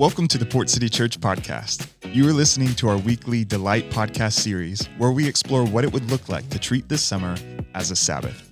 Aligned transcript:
Welcome 0.00 0.28
to 0.28 0.38
the 0.38 0.46
Port 0.46 0.70
City 0.70 0.88
Church 0.88 1.20
podcast. 1.20 1.86
You 2.10 2.26
are 2.26 2.32
listening 2.32 2.74
to 2.76 2.88
our 2.88 2.96
weekly 2.96 3.44
Delight 3.44 3.90
podcast 3.90 4.32
series 4.32 4.86
where 4.96 5.10
we 5.10 5.28
explore 5.28 5.66
what 5.66 5.84
it 5.84 5.92
would 5.92 6.10
look 6.10 6.30
like 6.30 6.48
to 6.48 6.58
treat 6.58 6.88
this 6.88 7.02
summer 7.02 7.36
as 7.74 7.90
a 7.90 7.96
Sabbath. 7.96 8.50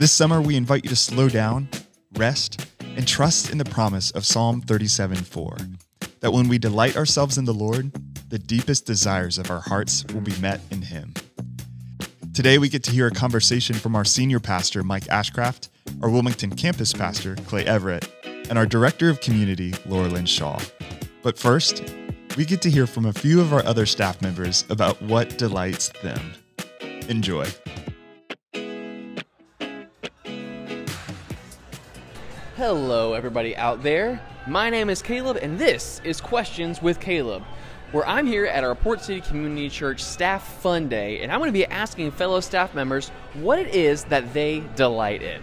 This 0.00 0.10
summer, 0.10 0.40
we 0.40 0.56
invite 0.56 0.82
you 0.82 0.90
to 0.90 0.96
slow 0.96 1.28
down, 1.28 1.68
rest, 2.16 2.66
and 2.80 3.06
trust 3.06 3.52
in 3.52 3.58
the 3.58 3.64
promise 3.64 4.10
of 4.10 4.26
Psalm 4.26 4.60
37 4.60 5.18
4 5.18 5.56
that 6.18 6.32
when 6.32 6.48
we 6.48 6.58
delight 6.58 6.96
ourselves 6.96 7.38
in 7.38 7.44
the 7.44 7.54
Lord, 7.54 7.92
the 8.28 8.40
deepest 8.40 8.86
desires 8.86 9.38
of 9.38 9.52
our 9.52 9.60
hearts 9.60 10.04
will 10.12 10.20
be 10.20 10.36
met 10.40 10.60
in 10.72 10.82
Him. 10.82 11.14
Today, 12.34 12.58
we 12.58 12.68
get 12.68 12.82
to 12.84 12.90
hear 12.90 13.06
a 13.06 13.12
conversation 13.12 13.76
from 13.76 13.94
our 13.94 14.04
senior 14.04 14.40
pastor, 14.40 14.82
Mike 14.82 15.04
Ashcraft, 15.04 15.68
our 16.02 16.10
Wilmington 16.10 16.50
campus 16.56 16.92
pastor, 16.92 17.36
Clay 17.46 17.64
Everett, 17.66 18.10
and 18.50 18.58
our 18.58 18.66
director 18.66 19.08
of 19.08 19.20
community, 19.20 19.70
Laurelyn 19.86 20.26
Shaw. 20.26 20.60
But 21.22 21.38
first, 21.38 21.94
we 22.36 22.44
get 22.44 22.60
to 22.62 22.70
hear 22.70 22.86
from 22.86 23.06
a 23.06 23.12
few 23.12 23.40
of 23.40 23.52
our 23.52 23.64
other 23.64 23.86
staff 23.86 24.20
members 24.20 24.64
about 24.68 25.00
what 25.00 25.38
delights 25.38 25.90
them. 26.02 26.20
Enjoy. 27.08 27.46
Hello, 32.56 33.14
everybody 33.14 33.56
out 33.56 33.82
there. 33.82 34.20
My 34.46 34.68
name 34.68 34.90
is 34.90 35.00
Caleb, 35.00 35.38
and 35.40 35.58
this 35.58 36.00
is 36.02 36.20
Questions 36.20 36.82
with 36.82 36.98
Caleb, 36.98 37.44
where 37.92 38.06
I'm 38.06 38.26
here 38.26 38.46
at 38.46 38.64
our 38.64 38.74
Port 38.74 39.00
City 39.00 39.20
Community 39.20 39.68
Church 39.68 40.02
Staff 40.02 40.60
Fun 40.60 40.88
Day, 40.88 41.20
and 41.22 41.30
I'm 41.30 41.38
going 41.38 41.48
to 41.48 41.52
be 41.52 41.66
asking 41.66 42.10
fellow 42.10 42.40
staff 42.40 42.74
members 42.74 43.10
what 43.34 43.60
it 43.60 43.74
is 43.74 44.04
that 44.04 44.34
they 44.34 44.64
delight 44.74 45.22
in. 45.22 45.40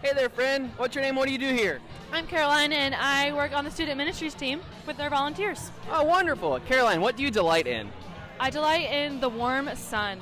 Hey 0.00 0.12
there, 0.14 0.28
friend. 0.28 0.70
What's 0.76 0.94
your 0.94 1.02
name? 1.02 1.16
What 1.16 1.26
do 1.26 1.32
you 1.32 1.38
do 1.38 1.52
here? 1.52 1.80
I'm 2.12 2.24
Caroline, 2.28 2.72
and 2.72 2.94
I 2.94 3.32
work 3.32 3.52
on 3.52 3.64
the 3.64 3.70
student 3.70 3.98
ministries 3.98 4.32
team 4.32 4.60
with 4.86 5.00
our 5.00 5.10
volunteers. 5.10 5.72
Oh, 5.90 6.04
wonderful. 6.04 6.60
Caroline, 6.60 7.00
what 7.00 7.16
do 7.16 7.24
you 7.24 7.32
delight 7.32 7.66
in? 7.66 7.90
I 8.38 8.48
delight 8.50 8.92
in 8.92 9.18
the 9.18 9.28
warm 9.28 9.68
sun. 9.74 10.20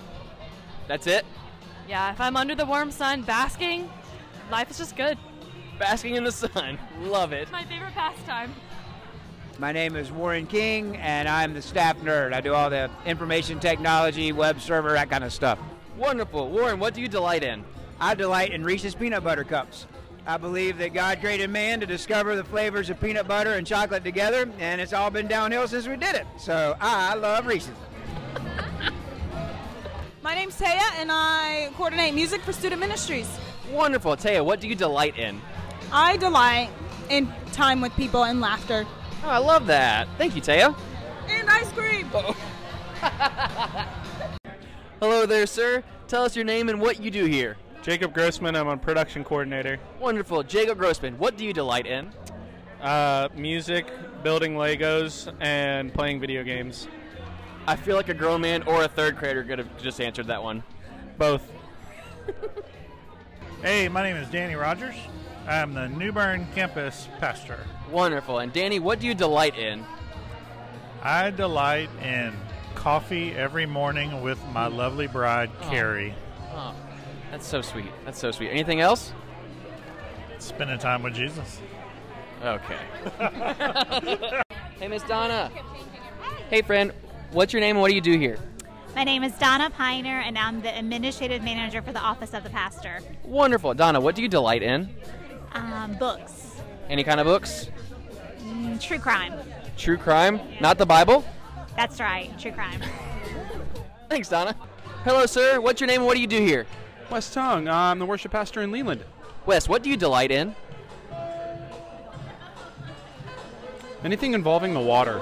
That's 0.88 1.06
it? 1.06 1.27
Yeah, 1.86 2.10
if 2.10 2.22
I'm 2.22 2.38
under 2.38 2.54
the 2.54 2.64
warm 2.64 2.91
sun 2.91 3.20
basking, 3.20 3.91
life 4.50 4.70
is 4.70 4.78
just 4.78 4.97
good. 4.97 5.19
Basking 5.78 6.14
in 6.14 6.24
the 6.24 6.32
sun. 6.32 6.78
Love 7.02 7.34
it. 7.34 7.42
It's 7.42 7.52
my 7.52 7.64
favorite 7.64 7.92
pastime. 7.92 8.54
My 9.58 9.72
name 9.72 9.94
is 9.94 10.10
Warren 10.10 10.47
King, 10.47 10.97
and 10.97 11.28
I'm 11.28 11.52
the 11.52 11.60
staff 11.60 11.98
nerd. 11.98 12.32
I 12.32 12.41
do 12.41 12.54
all 12.54 12.70
the 12.70 12.91
information 13.04 13.60
technology, 13.60 14.32
web 14.32 14.58
server, 14.58 14.92
that 14.92 15.10
kind 15.10 15.22
of 15.22 15.34
stuff. 15.34 15.58
Wonderful. 15.98 16.48
Warren, 16.48 16.80
what 16.80 16.94
do 16.94 17.02
you 17.02 17.08
delight 17.08 17.42
in? 17.44 17.62
I 17.98 18.14
delight 18.14 18.52
in 18.52 18.62
Reese's 18.62 18.94
peanut 18.94 19.25
butter 19.25 19.44
cups. 19.44 19.86
I 20.27 20.36
believe 20.36 20.78
that 20.78 20.92
God 20.92 21.20
created 21.20 21.50
man 21.50 21.80
to 21.80 21.86
discover 21.86 22.36
the 22.36 22.44
flavors 22.44 22.91
of 22.91 23.00
peanut 23.00 23.28
butter 23.28 23.55
and 23.55 23.66
chocolate 23.66 24.05
together, 24.05 24.50
and 24.58 24.80
it's 24.80 24.92
all 24.92 25.08
been 25.08 25.28
downhill 25.28 25.66
since 25.69 25.86
we 25.86 25.97
did 25.97 26.14
it. 26.14 26.27
So 26.36 26.77
I 26.80 27.14
love 27.14 27.47
Reese's. 27.47 27.70
My 30.22 30.34
name's 30.34 30.61
Taya, 30.61 30.83
and 30.97 31.11
I 31.12 31.70
coordinate 31.77 32.12
music 32.14 32.42
for 32.42 32.53
student 32.53 32.80
ministries. 32.80 33.28
Wonderful. 33.70 34.16
Taya, 34.16 34.44
what 34.44 34.60
do 34.60 34.69
you 34.69 34.75
delight 34.75 35.16
in? 35.16 35.41
I 35.92 36.16
delight 36.16 36.70
in 37.08 37.33
time 37.53 37.81
with 37.81 37.94
people 37.94 38.25
and 38.25 38.41
laughter. 38.41 38.84
Oh, 39.25 39.28
I 39.28 39.38
love 39.38 39.66
that. 39.69 40.08
Thank 40.19 40.34
you, 40.34 40.42
Taya. 40.42 40.77
And 41.28 41.48
ice 41.48 41.70
cream. 41.72 42.10
Oh. 42.12 42.36
Hello 45.00 45.25
there, 45.25 45.47
sir. 45.47 45.84
Tell 46.08 46.25
us 46.25 46.34
your 46.34 46.44
name 46.44 46.69
and 46.69 46.81
what 46.81 47.00
you 47.00 47.10
do 47.10 47.25
here. 47.25 47.56
Jacob 47.87 48.12
Grossman, 48.12 48.56
I'm 48.56 48.67
a 48.67 48.77
production 48.77 49.23
coordinator. 49.23 49.79
Wonderful. 50.01 50.42
Jacob 50.42 50.77
Grossman, 50.77 51.17
what 51.19 51.37
do 51.37 51.45
you 51.45 51.53
delight 51.53 51.87
in? 51.87 52.11
Uh, 52.83 53.28
music, 53.37 53.87
building 54.25 54.55
Legos, 54.55 55.33
and 55.38 55.94
playing 55.94 56.19
video 56.19 56.43
games. 56.43 56.88
I 57.65 57.77
feel 57.77 57.94
like 57.94 58.09
a 58.09 58.15
grown 58.15 58.41
man 58.41 58.65
or 58.65 58.83
a 58.83 58.88
third 58.88 59.16
grader 59.16 59.44
could 59.44 59.60
have 59.60 59.81
just 59.81 60.00
answered 60.00 60.27
that 60.27 60.43
one. 60.43 60.65
Both. 61.16 61.49
Hey, 63.62 63.89
my 63.89 64.03
name 64.03 64.16
is 64.16 64.28
Danny 64.28 64.55
Rogers. 64.55 64.94
I'm 65.49 65.72
the 65.72 65.89
New 65.89 66.12
Bern 66.12 66.47
campus 66.55 67.09
pastor. 67.19 67.59
Wonderful. 67.91 68.41
And 68.41 68.53
Danny, 68.53 68.78
what 68.78 69.00
do 69.00 69.06
you 69.06 69.15
delight 69.15 69.56
in? 69.56 69.84
I 71.03 71.31
delight 71.31 71.89
in 72.03 72.34
coffee 72.75 73.33
every 73.33 73.65
morning 73.65 74.21
with 74.21 74.39
my 74.49 74.66
lovely 74.66 75.06
bride, 75.06 75.50
Carrie. 75.62 76.15
Oh, 76.53 76.75
that's 77.31 77.47
so 77.47 77.62
sweet. 77.62 77.91
That's 78.04 78.19
so 78.19 78.31
sweet. 78.31 78.50
Anything 78.50 78.81
else? 78.81 79.12
Spending 80.38 80.78
time 80.78 81.03
with 81.03 81.14
Jesus. 81.14 81.60
Okay. 82.44 82.78
hey, 84.78 84.88
Miss 84.88 85.03
Donna. 85.04 85.50
Hey, 86.50 86.62
friend. 86.62 86.92
What's 87.32 87.53
your 87.53 87.60
name 87.60 87.76
and 87.76 87.81
what 87.81 87.88
do 87.88 87.94
you 87.94 88.00
do 88.00 88.19
here? 88.19 88.38
My 88.94 89.04
name 89.04 89.25
is 89.25 89.32
Donna 89.34 89.69
Piner, 89.69 90.20
and 90.20 90.38
I'm 90.38 90.62
the 90.62 90.76
administrative 90.78 91.42
manager 91.42 91.82
for 91.82 91.92
the 91.92 92.00
Office 92.00 92.32
of 92.32 92.44
the 92.44 92.50
Pastor. 92.50 93.00
Wonderful. 93.25 93.75
Donna, 93.75 94.00
what 94.00 94.15
do 94.15 94.22
you 94.22 94.28
delight 94.28 94.62
in? 94.62 94.88
Um, 95.53 95.97
books, 95.98 96.56
Any 96.88 97.03
kind 97.04 97.20
of 97.20 97.26
books? 97.26 97.70
Mm, 98.42 98.81
true 98.81 98.98
crime. 98.98 99.34
True 99.76 99.97
crime? 99.97 100.41
Not 100.60 100.78
the 100.78 100.86
Bible? 100.86 101.25
That's 101.76 102.00
right, 102.00 102.31
true 102.38 102.53
crime. 102.53 102.81
Thanks, 104.09 104.28
Donna. 104.28 104.54
Hello, 105.04 105.26
sir. 105.26 105.60
What's 105.60 105.81
your 105.81 105.88
name 105.88 106.00
and 106.00 106.06
what 106.06 106.15
do 106.15 106.20
you 106.20 106.26
do 106.26 106.41
here? 106.41 106.66
Wes 107.11 107.33
Tongue, 107.33 107.69
I'm 107.69 107.99
the 107.99 108.06
worship 108.06 108.33
pastor 108.33 108.62
in 108.62 108.71
Leland. 108.72 109.03
Wes, 109.47 109.69
what 109.69 109.83
do 109.83 109.91
you 109.91 109.97
delight 109.97 110.31
in? 110.31 110.55
Anything 114.05 114.34
involving 114.34 114.75
the 114.75 114.81
water. 114.81 115.21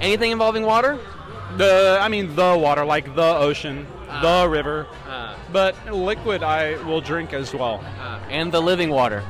Anything 0.00 0.30
involving 0.32 0.64
water? 0.64 0.98
The, 1.56 1.98
I 2.00 2.08
mean, 2.08 2.34
the 2.34 2.56
water, 2.58 2.84
like 2.84 3.14
the 3.14 3.36
ocean, 3.36 3.86
Ah. 4.10 4.20
the 4.42 4.48
river. 4.48 4.86
Uh, 5.08 5.34
But 5.52 5.74
liquid, 5.92 6.42
I 6.42 6.76
will 6.84 7.00
drink 7.00 7.32
as 7.32 7.54
well. 7.54 7.82
uh, 8.00 8.18
and 8.30 8.52
the 8.52 8.60
living 8.60 8.90
water. 8.90 9.22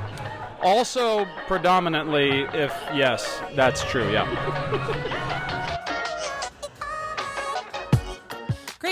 Also, 0.62 1.26
predominantly, 1.46 2.42
if 2.52 2.72
yes, 2.92 3.40
that's 3.54 3.84
true, 3.84 4.08
yeah. 4.10 4.26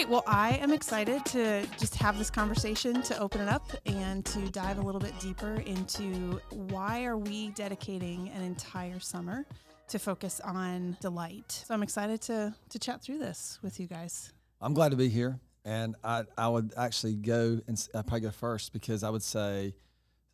Great. 0.06 0.12
Well, 0.12 0.24
I 0.26 0.58
am 0.62 0.72
excited 0.72 1.24
to 1.26 1.66
just 1.78 1.96
have 1.96 2.16
this 2.16 2.30
conversation 2.30 3.02
to 3.02 3.18
open 3.18 3.40
it 3.40 3.48
up 3.48 3.68
and 3.86 4.24
to 4.26 4.48
dive 4.50 4.78
a 4.78 4.82
little 4.82 5.00
bit 5.00 5.18
deeper 5.18 5.54
into 5.66 6.40
why 6.50 7.04
are 7.04 7.18
we 7.18 7.50
dedicating 7.50 8.28
an 8.30 8.42
entire 8.42 9.00
summer 9.00 9.44
to 9.88 9.98
focus 9.98 10.40
on 10.40 10.96
delight. 11.00 11.50
So 11.66 11.74
I'm 11.74 11.82
excited 11.82 12.20
to 12.22 12.54
to 12.70 12.78
chat 12.78 13.02
through 13.02 13.18
this 13.18 13.58
with 13.62 13.80
you 13.80 13.86
guys. 13.86 14.32
I'm 14.60 14.74
glad 14.74 14.90
to 14.90 14.96
be 14.96 15.08
here, 15.08 15.40
and 15.64 15.96
I, 16.02 16.24
I 16.38 16.48
would 16.48 16.72
actually 16.76 17.14
go 17.16 17.60
and 17.66 17.76
s- 17.76 17.88
I'd 17.94 18.06
probably 18.06 18.20
go 18.20 18.30
first 18.30 18.72
because 18.72 19.02
I 19.02 19.10
would 19.10 19.22
say 19.22 19.74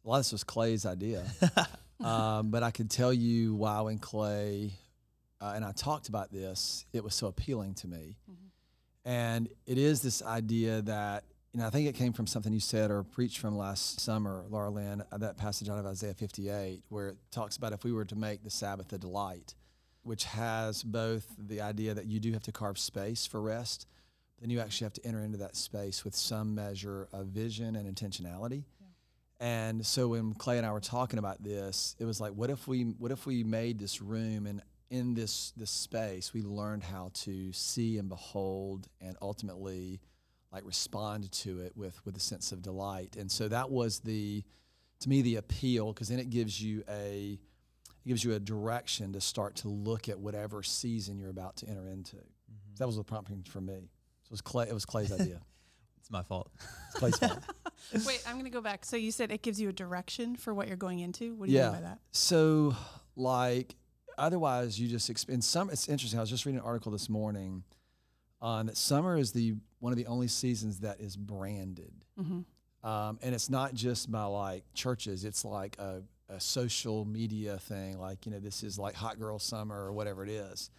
a 0.05 0.09
lot 0.09 0.17
of 0.17 0.21
this 0.21 0.33
was 0.33 0.45
Clay's 0.45 0.85
idea, 0.87 1.25
um, 2.05 2.51
but 2.51 2.63
I 2.63 2.71
could 2.71 2.91
tell 2.91 3.13
you 3.13 3.55
why 3.55 3.81
when 3.83 3.99
Clay 3.99 4.73
uh, 5.41 5.53
and 5.57 5.65
I 5.65 5.73
talked 5.73 6.09
about 6.09 6.31
this, 6.31 6.85
it 6.93 7.03
was 7.03 7.15
so 7.15 7.27
appealing 7.27 7.75
to 7.77 7.89
me, 7.89 8.17
and 9.05 9.49
it 9.67 9.79
is 9.79 10.03
this 10.03 10.23
idea 10.23 10.83
that 10.83 11.25
you 11.53 11.61
know 11.61 11.67
I 11.67 11.71
think 11.71 11.89
it 11.89 11.95
came 11.95 12.13
from 12.13 12.27
something 12.27 12.53
you 12.53 12.61
said 12.61 12.91
or 12.91 13.03
preached 13.03 13.39
from 13.39 13.57
last 13.57 14.01
summer, 14.01 14.45
Laurelyn, 14.51 15.05
uh, 15.13 15.19
that 15.19 15.37
passage 15.37 15.69
out 15.69 15.79
of 15.79 15.87
Isaiah 15.87 16.15
58 16.15 16.83
where 16.89 17.11
it 17.11 17.17
talks 17.31 17.57
about 17.57 17.73
if 17.73 17.85
we 17.85 17.93
were 17.93 18.05
to 18.05 18.17
make 18.17 18.43
the 18.43 18.51
Sabbath 18.51 18.93
a 18.93 18.99
delight, 18.99 19.55
which 20.03 20.25
has 20.25 20.83
both 20.83 21.27
the 21.39 21.61
idea 21.61 21.95
that 21.95 22.07
you 22.07 22.21
do 22.21 22.33
have 22.33 22.43
to 22.45 22.53
carve 22.53 22.79
space 22.79 23.27
for 23.27 23.41
rest 23.41 23.87
then 24.43 24.51
you 24.51 24.59
actually 24.59 24.87
have 24.87 24.93
to 24.93 25.07
enter 25.07 25.23
into 25.23 25.39
that 25.39 25.55
space 25.55 26.05
with 26.05 26.17
some 26.17 26.53
measure 26.57 27.09
of 27.13 27.27
vision 27.29 27.77
and 27.77 27.89
intentionality. 27.89 28.65
And 29.39 29.87
so 29.87 30.09
when 30.09 30.35
Clay 30.35 30.59
and 30.59 30.67
I 30.67 30.73
were 30.73 30.81
talking 30.81 31.21
about 31.21 31.43
this, 31.43 31.95
it 32.01 32.05
was 32.05 32.21
like, 32.21 32.33
what 32.33 32.51
if 32.51 32.67
we 32.67 32.83
what 32.99 33.13
if 33.13 33.25
we 33.25 33.45
made 33.45 33.79
this 33.79 34.03
room 34.03 34.47
and 34.47 34.61
in 34.93 35.15
this 35.15 35.53
this 35.57 35.71
space 35.71 36.35
we 36.35 36.43
learned 36.43 36.85
how 36.85 37.11
to 37.15 37.51
see 37.53 37.97
and 37.97 38.11
behold 38.11 38.89
and 39.01 39.17
ultimately 39.23 40.01
like 40.53 40.67
respond 40.67 41.33
to 41.33 41.61
it 41.61 41.73
with 41.75 41.99
with 42.05 42.15
a 42.17 42.21
sense 42.21 42.53
of 42.53 42.61
delight. 42.61 43.17
And 43.17 43.31
so 43.31 43.49
that 43.49 43.71
was 43.71 44.01
the 44.01 44.45
to 45.01 45.09
me 45.09 45.23
the 45.23 45.37
appeal 45.37 45.93
because 45.93 46.09
then 46.09 46.19
it 46.19 46.29
gives 46.29 46.63
you 46.63 46.85
a 46.89 47.39
it 48.05 48.09
gives 48.09 48.23
you 48.23 48.35
a 48.35 48.39
direction 48.39 49.15
to 49.15 49.21
start 49.21 49.57
to 49.57 49.69
look 49.69 50.11
at 50.11 50.19
whatever 50.19 50.63
season 50.63 51.19
you're 51.19 51.31
about 51.31 51.57
to 51.57 51.69
enter 51.69 51.89
into. 51.89 52.17
Mm-hmm. 52.17 52.75
That 52.79 52.87
was 52.87 52.97
the 52.97 53.05
prompting 53.05 53.45
for 53.45 53.63
me. 53.63 53.89
So 54.25 54.29
it 54.29 54.31
was 54.31 54.41
Clay. 54.43 54.69
It 54.69 54.75
was 54.75 54.85
Clay's 54.85 55.13
idea. 55.21 55.41
It's 55.99 56.11
my 56.11 56.23
fault. 56.23 56.51
It's 56.89 56.99
Clay's 56.99 57.17
fault. 57.17 57.39
Wait, 58.07 58.23
I'm 58.27 58.35
going 58.35 58.45
to 58.45 58.51
go 58.51 58.61
back. 58.61 58.85
So 58.85 58.97
you 58.97 59.11
said 59.11 59.31
it 59.33 59.43
gives 59.43 59.61
you 59.61 59.69
a 59.71 59.73
direction 59.73 60.37
for 60.37 60.53
what 60.53 60.69
you're 60.69 60.77
going 60.77 60.99
into. 60.99 61.35
What 61.35 61.47
do 61.47 61.53
you 61.53 61.59
yeah. 61.59 61.71
mean 61.71 61.81
by 61.81 61.89
that? 61.89 61.99
So 62.11 62.77
like 63.17 63.75
otherwise 64.19 64.79
you 64.81 64.89
just 64.89 65.11
exp- 65.13 65.29
in 65.29 65.43
some. 65.43 65.71
It's 65.71 65.89
interesting. 65.89 66.19
I 66.19 66.23
was 66.23 66.31
just 66.31 66.45
reading 66.47 66.61
an 66.61 66.67
article 66.67 66.93
this 66.93 67.09
morning 67.09 67.65
on 68.41 68.67
that 68.67 68.77
summer 68.77 69.17
is 69.17 69.33
the 69.33 69.55
one 69.81 69.93
of 69.93 69.97
the 69.97 70.07
only 70.07 70.29
seasons 70.29 70.81
that 70.81 71.01
is 71.01 71.17
branded. 71.17 71.93
Mhm. 72.21 72.45
Um, 72.85 73.19
and 73.23 73.35
it's 73.35 73.49
not 73.49 73.75
just 73.75 74.11
by 74.11 74.25
like 74.25 74.65
churches. 74.75 75.25
It's 75.25 75.45
like 75.45 75.77
a, 75.79 76.03
a 76.29 76.41
social 76.41 77.05
media 77.05 77.59
thing, 77.59 77.99
like 77.99 78.27
you 78.27 78.33
know 78.33 78.41
this 78.41 78.63
is 78.63 78.79
like 78.79 78.95
hot 78.95 79.19
girl 79.19 79.39
summer 79.39 79.77
or 79.85 79.93
whatever 79.93 80.25
it 80.25 80.31
is. 80.31 80.71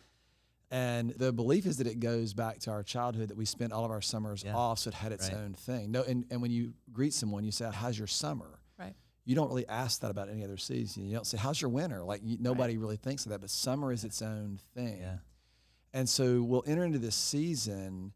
And 0.71 1.12
the 1.12 1.31
belief 1.31 1.65
is 1.68 1.77
that 1.77 1.88
it 1.88 2.00
goes 2.00 2.33
back 2.33 2.59
to 2.62 2.71
our 2.71 2.81
childhood 2.81 3.29
that 3.29 3.38
we 3.38 3.45
spent 3.45 3.71
all 3.71 3.86
of 3.86 3.91
our 3.91 4.01
summers 4.01 4.44
Yeah. 4.44 4.56
off, 4.56 4.79
so 4.79 4.88
it 4.89 4.95
had 4.95 5.12
its 5.12 5.29
Right. 5.29 5.38
own 5.38 5.53
thing. 5.53 5.91
No, 5.91 6.01
and, 6.01 6.25
and 6.31 6.41
when 6.41 6.50
you 6.50 6.74
greet 6.91 7.13
someone, 7.13 7.44
you 7.44 7.51
say, 7.51 7.69
"How's 7.71 7.97
your 7.97 8.07
summer?" 8.07 8.59
Right. 9.25 9.29
You 9.29 9.35
don't 9.35 9.49
really 9.49 9.67
ask 9.67 10.01
that 10.01 10.11
about 10.11 10.29
any 10.29 10.43
other 10.43 10.57
season. 10.57 11.07
You 11.07 11.15
don't 11.15 11.27
say, 11.27 11.37
"How's 11.37 11.61
your 11.61 11.69
winter?" 11.69 12.03
Like 12.03 12.21
you, 12.23 12.37
nobody 12.39 12.77
really 12.77 12.97
thinks 12.97 13.25
of 13.25 13.31
that, 13.31 13.41
but 13.41 13.49
summer 13.49 13.91
is 13.91 14.03
its 14.03 14.21
own 14.21 14.59
thing. 14.75 14.99
Yeah. 14.99 15.17
And 15.93 16.09
so 16.09 16.41
we'll 16.41 16.63
enter 16.65 16.83
into 16.83 16.99
this 16.99 17.15
season 17.15 18.13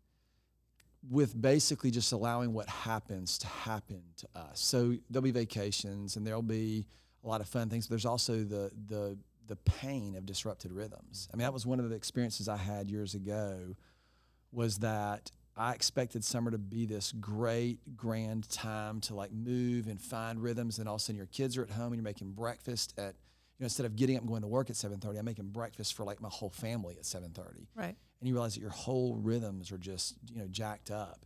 with 1.10 1.40
basically 1.40 1.92
just 1.92 2.12
allowing 2.12 2.54
what 2.54 2.68
happens 2.68 3.38
to 3.38 3.48
happen 3.48 4.02
to 4.18 4.28
us. 4.36 4.60
So 4.60 4.96
there'll 5.10 5.24
be 5.24 5.32
vacations 5.32 6.16
and 6.16 6.26
there'll 6.26 6.42
be 6.42 6.88
a 7.24 7.28
lot 7.28 7.40
of 7.40 7.48
fun 7.48 7.70
things. 7.70 7.88
But 7.88 7.92
there's 7.92 8.06
also 8.06 8.44
the 8.44 8.72
the 8.88 9.18
the 9.48 9.56
pain 9.58 10.16
of 10.16 10.26
disrupted 10.26 10.72
rhythms. 10.74 11.30
I 11.34 11.38
mean, 11.38 11.44
that 11.44 11.54
was 11.54 11.66
one 11.66 11.80
of 11.80 11.90
the 11.90 11.96
experiences 11.96 12.50
I 12.50 12.58
had 12.58 12.90
years 12.90 13.16
ago. 13.16 13.76
Was 14.52 14.80
that 14.80 15.32
I 15.58 15.74
expected 15.74 16.24
summer 16.24 16.52
to 16.52 16.58
be 16.58 16.86
this 16.86 17.12
great 17.12 17.98
grand 17.98 18.48
time 18.50 19.02
to 19.02 19.16
like 19.16 19.32
move 19.32 19.88
and 19.88 20.00
find 20.00 20.42
rhythms, 20.42 20.80
and 20.80 20.88
all 20.88 20.96
of 20.96 21.02
a 21.02 21.04
sudden 21.04 21.18
your 21.18 21.26
kids 21.28 21.58
are 21.58 21.64
at 21.64 21.72
home 21.72 21.88
and 21.88 21.96
you're 21.96 22.04
making 22.04 22.32
breakfast 22.34 22.94
at 22.98 23.16
you 23.58 23.62
know 23.62 23.66
instead 23.66 23.86
of 23.86 23.96
getting 23.96 24.16
up 24.16 24.22
and 24.22 24.30
going 24.30 24.42
to 24.44 24.48
work 24.48 24.70
at 24.70 24.76
7:30, 24.76 25.18
I'm 25.18 25.26
making 25.26 25.50
breakfast 25.50 25.96
for 25.96 26.04
like 26.04 26.22
my 26.22 26.30
whole 26.30 26.50
family 26.52 26.96
at 26.98 27.04
7:30 27.06 27.66
Right. 27.76 27.96
and 28.20 28.28
you 28.28 28.34
realize 28.34 28.54
that 28.54 28.62
your 28.62 28.70
whole 28.70 29.16
rhythms 29.16 29.72
are 29.72 29.78
just 29.80 30.16
you 30.32 30.40
know 30.40 30.48
jacked 30.48 30.92
up. 30.92 31.26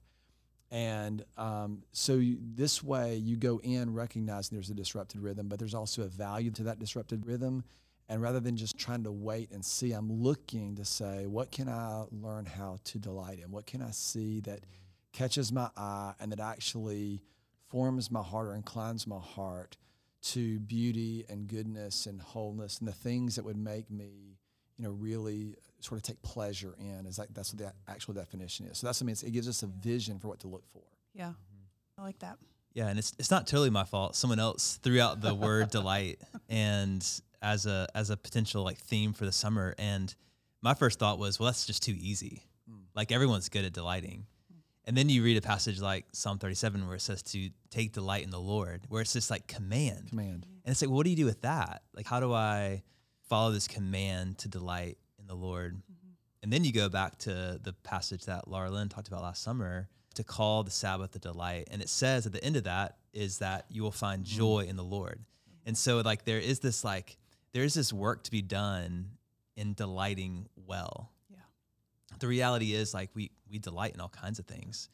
And 0.73 1.25
um, 1.35 1.83
so 1.91 2.13
you, 2.15 2.37
this 2.39 2.81
way 2.81 3.17
you 3.17 3.35
go 3.35 3.59
in 3.61 3.93
recognizing 3.93 4.55
there's 4.55 4.69
a 4.69 4.73
disrupted 4.73 5.19
rhythm 5.21 5.49
but 5.49 5.59
there's 5.59 5.73
also 5.75 6.03
a 6.03 6.07
value 6.07 6.51
to 6.51 6.63
that 6.63 6.79
disrupted 6.79 7.25
rhythm 7.25 7.65
and 8.11 8.21
rather 8.21 8.39
than 8.39 8.55
just 8.55 8.77
trying 8.77 9.03
to 9.03 9.11
wait 9.11 9.51
and 9.51 9.63
see 9.63 9.91
i'm 9.93 10.11
looking 10.11 10.75
to 10.75 10.85
say 10.85 11.25
what 11.25 11.51
can 11.51 11.67
i 11.67 12.03
learn 12.11 12.45
how 12.45 12.77
to 12.83 12.99
delight 12.99 13.39
in 13.43 13.49
what 13.51 13.65
can 13.65 13.81
i 13.81 13.91
see 13.91 14.39
that 14.41 14.59
catches 15.13 15.51
my 15.51 15.69
eye 15.75 16.13
and 16.19 16.31
that 16.31 16.39
actually 16.39 17.21
forms 17.69 18.11
my 18.11 18.21
heart 18.21 18.47
or 18.47 18.55
inclines 18.55 19.07
my 19.07 19.19
heart 19.19 19.77
to 20.21 20.59
beauty 20.59 21.25
and 21.29 21.47
goodness 21.47 22.05
and 22.05 22.21
wholeness 22.21 22.79
and 22.79 22.87
the 22.87 22.93
things 22.93 23.35
that 23.35 23.45
would 23.45 23.57
make 23.57 23.89
me 23.89 24.37
you 24.81 24.87
know, 24.87 24.93
really 24.93 25.53
sort 25.79 25.99
of 25.99 26.03
take 26.03 26.19
pleasure 26.23 26.73
in. 26.79 27.05
Is 27.05 27.19
like 27.19 27.29
that's 27.33 27.53
what 27.53 27.59
the 27.59 27.71
actual 27.87 28.15
definition 28.15 28.65
is. 28.65 28.79
So 28.79 28.87
that's 28.87 28.99
what 28.99 29.05
I 29.05 29.07
mean. 29.07 29.15
It 29.23 29.31
gives 29.31 29.47
us 29.47 29.61
a 29.61 29.67
vision 29.67 30.17
for 30.17 30.27
what 30.27 30.39
to 30.39 30.47
look 30.47 30.63
for. 30.73 30.81
Yeah. 31.13 31.33
I 31.99 32.01
like 32.01 32.17
that. 32.19 32.37
Yeah, 32.73 32.87
and 32.87 32.97
it's 32.97 33.13
it's 33.19 33.29
not 33.29 33.45
totally 33.45 33.69
my 33.69 33.83
fault. 33.83 34.15
Someone 34.15 34.39
else 34.39 34.79
threw 34.81 34.99
out 34.99 35.21
the 35.21 35.35
word 35.35 35.69
delight 35.71 36.19
and 36.49 37.07
as 37.41 37.65
a 37.65 37.87
as 37.95 38.09
a 38.09 38.17
potential 38.17 38.63
like 38.63 38.77
theme 38.77 39.13
for 39.13 39.25
the 39.25 39.31
summer. 39.31 39.75
And 39.77 40.13
my 40.61 40.73
first 40.73 40.99
thought 40.99 41.19
was, 41.19 41.39
well, 41.39 41.47
that's 41.47 41.65
just 41.65 41.83
too 41.83 41.95
easy. 41.97 42.43
Hmm. 42.69 42.81
Like 42.95 43.11
everyone's 43.11 43.49
good 43.49 43.65
at 43.65 43.73
delighting. 43.73 44.25
And 44.85 44.97
then 44.97 45.09
you 45.09 45.23
read 45.23 45.37
a 45.37 45.41
passage 45.41 45.79
like 45.79 46.05
Psalm 46.11 46.39
37 46.39 46.87
where 46.87 46.95
it 46.95 47.01
says 47.01 47.21
to 47.23 47.49
take 47.69 47.93
delight 47.93 48.23
in 48.23 48.31
the 48.31 48.39
Lord, 48.39 48.81
where 48.89 49.01
it's 49.01 49.13
just 49.13 49.29
like 49.29 49.47
command. 49.47 50.09
Command. 50.09 50.47
And 50.65 50.71
it's 50.71 50.81
like, 50.81 50.89
what 50.89 51.03
do 51.03 51.11
you 51.11 51.15
do 51.15 51.25
with 51.25 51.41
that? 51.41 51.83
Like, 51.93 52.07
how 52.07 52.19
do 52.19 52.33
I 52.33 52.81
follow 53.29 53.51
this 53.51 53.67
command 53.67 54.39
to 54.39 54.47
delight 54.47 54.97
in 55.19 55.27
the 55.27 55.35
Lord? 55.35 55.75
Mm-hmm. 55.75 56.09
And 56.43 56.51
then 56.51 56.63
you 56.63 56.73
go 56.73 56.89
back 56.89 57.19
to 57.19 57.59
the 57.61 57.73
passage 57.83 58.25
that 58.25 58.47
Laurelyn 58.47 58.89
talked 58.89 59.07
about 59.07 59.21
last 59.21 59.43
summer 59.43 59.87
to 60.15 60.23
call 60.23 60.63
the 60.63 60.71
Sabbath 60.71 61.15
a 61.15 61.19
delight. 61.19 61.67
And 61.71 61.81
it 61.81 61.89
says 61.89 62.25
at 62.25 62.31
the 62.31 62.43
end 62.43 62.55
of 62.55 62.63
that 62.63 62.97
is 63.13 63.37
that 63.37 63.65
you 63.69 63.83
will 63.83 63.91
find 63.91 64.23
mm-hmm. 64.23 64.37
joy 64.37 64.65
in 64.67 64.77
the 64.77 64.83
Lord. 64.83 65.19
Mm-hmm. 65.19 65.67
And 65.67 65.77
so, 65.77 65.99
like, 65.99 66.25
there 66.25 66.39
is 66.39 66.59
this, 66.59 66.83
like, 66.83 67.17
there 67.53 67.63
is 67.63 67.73
this 67.73 67.91
work 67.91 68.23
to 68.23 68.31
be 68.31 68.41
done 68.41 69.11
in 69.55 69.73
delighting 69.73 70.47
well. 70.55 71.11
Yeah. 71.29 71.37
The 72.19 72.27
reality 72.27 72.73
is, 72.73 72.93
like, 72.93 73.09
we, 73.13 73.31
we 73.49 73.59
delight 73.59 73.93
in 73.93 73.99
all 73.99 74.09
kinds 74.09 74.39
of 74.39 74.45
things. 74.45 74.89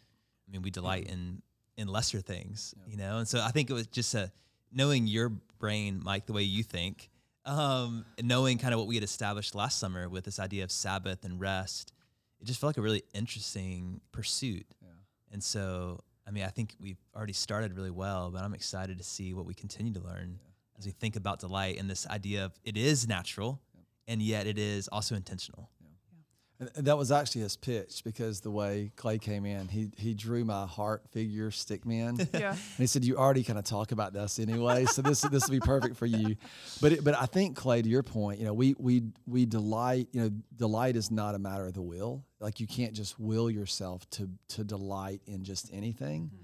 I 0.48 0.52
mean, 0.52 0.62
we 0.62 0.72
delight 0.72 1.08
in, 1.08 1.42
in 1.78 1.88
lesser 1.88 2.22
things, 2.22 2.74
you 2.88 2.98
know? 2.98 3.18
And 3.20 3.28
so 3.28 3.42
I 3.42 3.52
think 3.52 3.70
it 3.70 3.74
was 3.74 3.88
just 3.88 4.16
a, 4.16 4.32
knowing 4.72 5.08
your 5.08 5.30
brain, 5.60 6.02
Mike, 6.04 6.26
the 6.26 6.34
way 6.34 6.44
you 6.44 6.64
think, 6.64 7.10
um, 7.46 8.06
knowing 8.22 8.58
kind 8.58 8.74
of 8.74 8.80
what 8.80 8.88
we 8.88 8.96
had 8.96 9.04
established 9.04 9.56
last 9.56 9.80
summer 9.80 10.10
with 10.10 10.26
this 10.26 10.40
idea 10.40 10.64
of 10.64 10.72
Sabbath 10.72 11.24
and 11.24 11.40
rest, 11.40 11.94
it 12.40 12.46
just 12.46 12.60
felt 12.60 12.70
like 12.70 12.78
a 12.78 12.82
really 12.82 13.04
interesting 13.14 14.02
pursuit. 14.12 14.66
Yeah. 14.82 14.90
And 15.32 15.44
so, 15.44 16.00
I 16.28 16.32
mean, 16.32 16.44
I 16.44 16.50
think 16.50 16.76
we've 16.80 17.00
already 17.16 17.34
started 17.34 17.76
really 17.76 17.92
well, 17.92 18.32
but 18.32 18.44
I'm 18.44 18.54
excited 18.54 18.98
to 18.98 19.04
see 19.04 19.34
what 19.34 19.46
we 19.46 19.54
continue 19.54 19.94
to 19.94 20.02
learn 20.02 20.40
as 20.78 20.86
we 20.86 20.92
think 20.92 21.16
about 21.16 21.40
delight 21.40 21.78
and 21.80 21.90
this 21.90 22.08
idea 22.08 22.46
of 22.46 22.54
it 22.64 22.78
is 22.78 23.08
natural 23.08 23.62
and 24.08 24.22
yet 24.22 24.48
it 24.48 24.58
is 24.58 24.88
also 24.88 25.16
intentional. 25.16 25.70
And 26.60 26.72
and 26.76 26.88
that 26.88 26.98
was 26.98 27.12
actually 27.12 27.42
his 27.42 27.56
pitch 27.56 28.02
because 28.04 28.42
the 28.42 28.50
way 28.50 28.92
Clay 28.96 29.20
came 29.20 29.46
in, 29.46 29.68
he 29.68 29.92
he 29.96 30.16
drew 30.16 30.44
my 30.44 30.66
heart 30.66 31.04
figure 31.12 31.52
stick 31.52 31.86
man. 31.86 32.18
Yeah. 32.34 32.52
And 32.52 32.60
he 32.78 32.88
said, 32.88 33.06
"You 33.06 33.18
already 33.18 33.44
kind 33.44 33.60
of 33.60 33.66
talk 33.66 33.92
about 33.92 34.14
this 34.14 34.40
anyway, 34.40 34.86
so 34.86 35.02
this 35.02 35.22
this 35.22 35.48
will 35.48 35.52
be 35.52 35.60
perfect 35.60 35.98
for 35.98 36.06
you." 36.06 36.36
But 36.82 36.94
it, 36.94 37.04
but 37.04 37.16
I 37.16 37.26
think 37.26 37.56
Clay, 37.56 37.82
to 37.82 37.90
your 37.90 38.04
point, 38.04 38.40
you 38.40 38.46
know, 38.46 38.54
we 38.54 38.76
we 38.80 39.04
we 39.28 39.46
delight. 39.46 40.08
You 40.14 40.22
know, 40.22 40.32
delight 40.56 40.96
is 40.96 41.12
not 41.12 41.36
a 41.36 41.40
matter 41.40 41.68
of 41.68 41.74
the 41.74 41.82
will. 41.82 42.26
Like 42.40 42.60
you 42.60 42.68
can't 42.68 42.94
just 42.94 43.20
will 43.20 43.52
yourself 43.52 44.10
to 44.12 44.30
to 44.50 44.64
delight 44.64 45.22
in 45.28 45.44
just 45.44 45.72
anything. 45.72 46.32
Mm-hmm. 46.34 46.44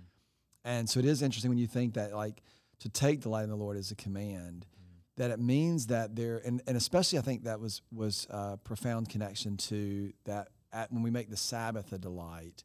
And 0.66 0.90
so 0.90 1.00
it 1.00 1.06
is 1.06 1.22
interesting 1.22 1.50
when 1.50 1.58
you 1.58 1.68
think 1.68 1.96
that 1.96 2.14
like 2.14 2.42
to 2.84 2.90
take 2.90 3.22
delight 3.22 3.44
in 3.44 3.50
the 3.50 3.56
Lord 3.56 3.78
is 3.78 3.92
a 3.92 3.96
command. 3.96 4.66
Mm. 4.66 5.16
That 5.16 5.32
it 5.32 5.40
means 5.40 5.88
that 5.88 6.18
there, 6.18 6.42
and, 6.44 6.62
and 6.68 6.76
especially 6.76 7.18
I 7.18 7.22
think 7.22 7.46
that 7.46 7.62
was 7.62 7.82
was 7.94 8.28
a 8.30 8.58
profound 8.58 9.10
connection 9.10 9.58
to 9.58 10.12
that. 10.26 10.50
At, 10.74 10.92
when 10.92 11.04
we 11.04 11.12
make 11.12 11.30
the 11.30 11.38
Sabbath 11.38 11.94
a 11.94 11.98
delight, 11.98 12.64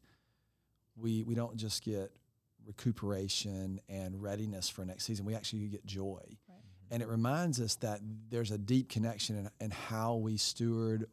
we 0.97 1.23
we 1.23 1.35
don't 1.35 1.55
just 1.55 1.83
get 1.83 2.11
recuperation 2.65 3.79
and 3.87 4.21
readiness 4.21 4.67
for 4.67 4.83
next 4.83 5.05
season. 5.05 5.25
We 5.25 5.35
actually 5.35 5.67
get 5.69 5.85
joy, 5.85 6.23
mm-hmm. 6.25 6.93
and 6.93 7.01
it 7.01 7.07
reminds 7.07 7.61
us 7.61 7.75
that 7.75 8.01
there's 8.29 8.51
a 8.51 8.57
deep 8.57 8.89
connection 8.89 9.37
in, 9.37 9.49
in 9.61 9.71
how 9.71 10.15
we 10.15 10.35
steward 10.35 11.05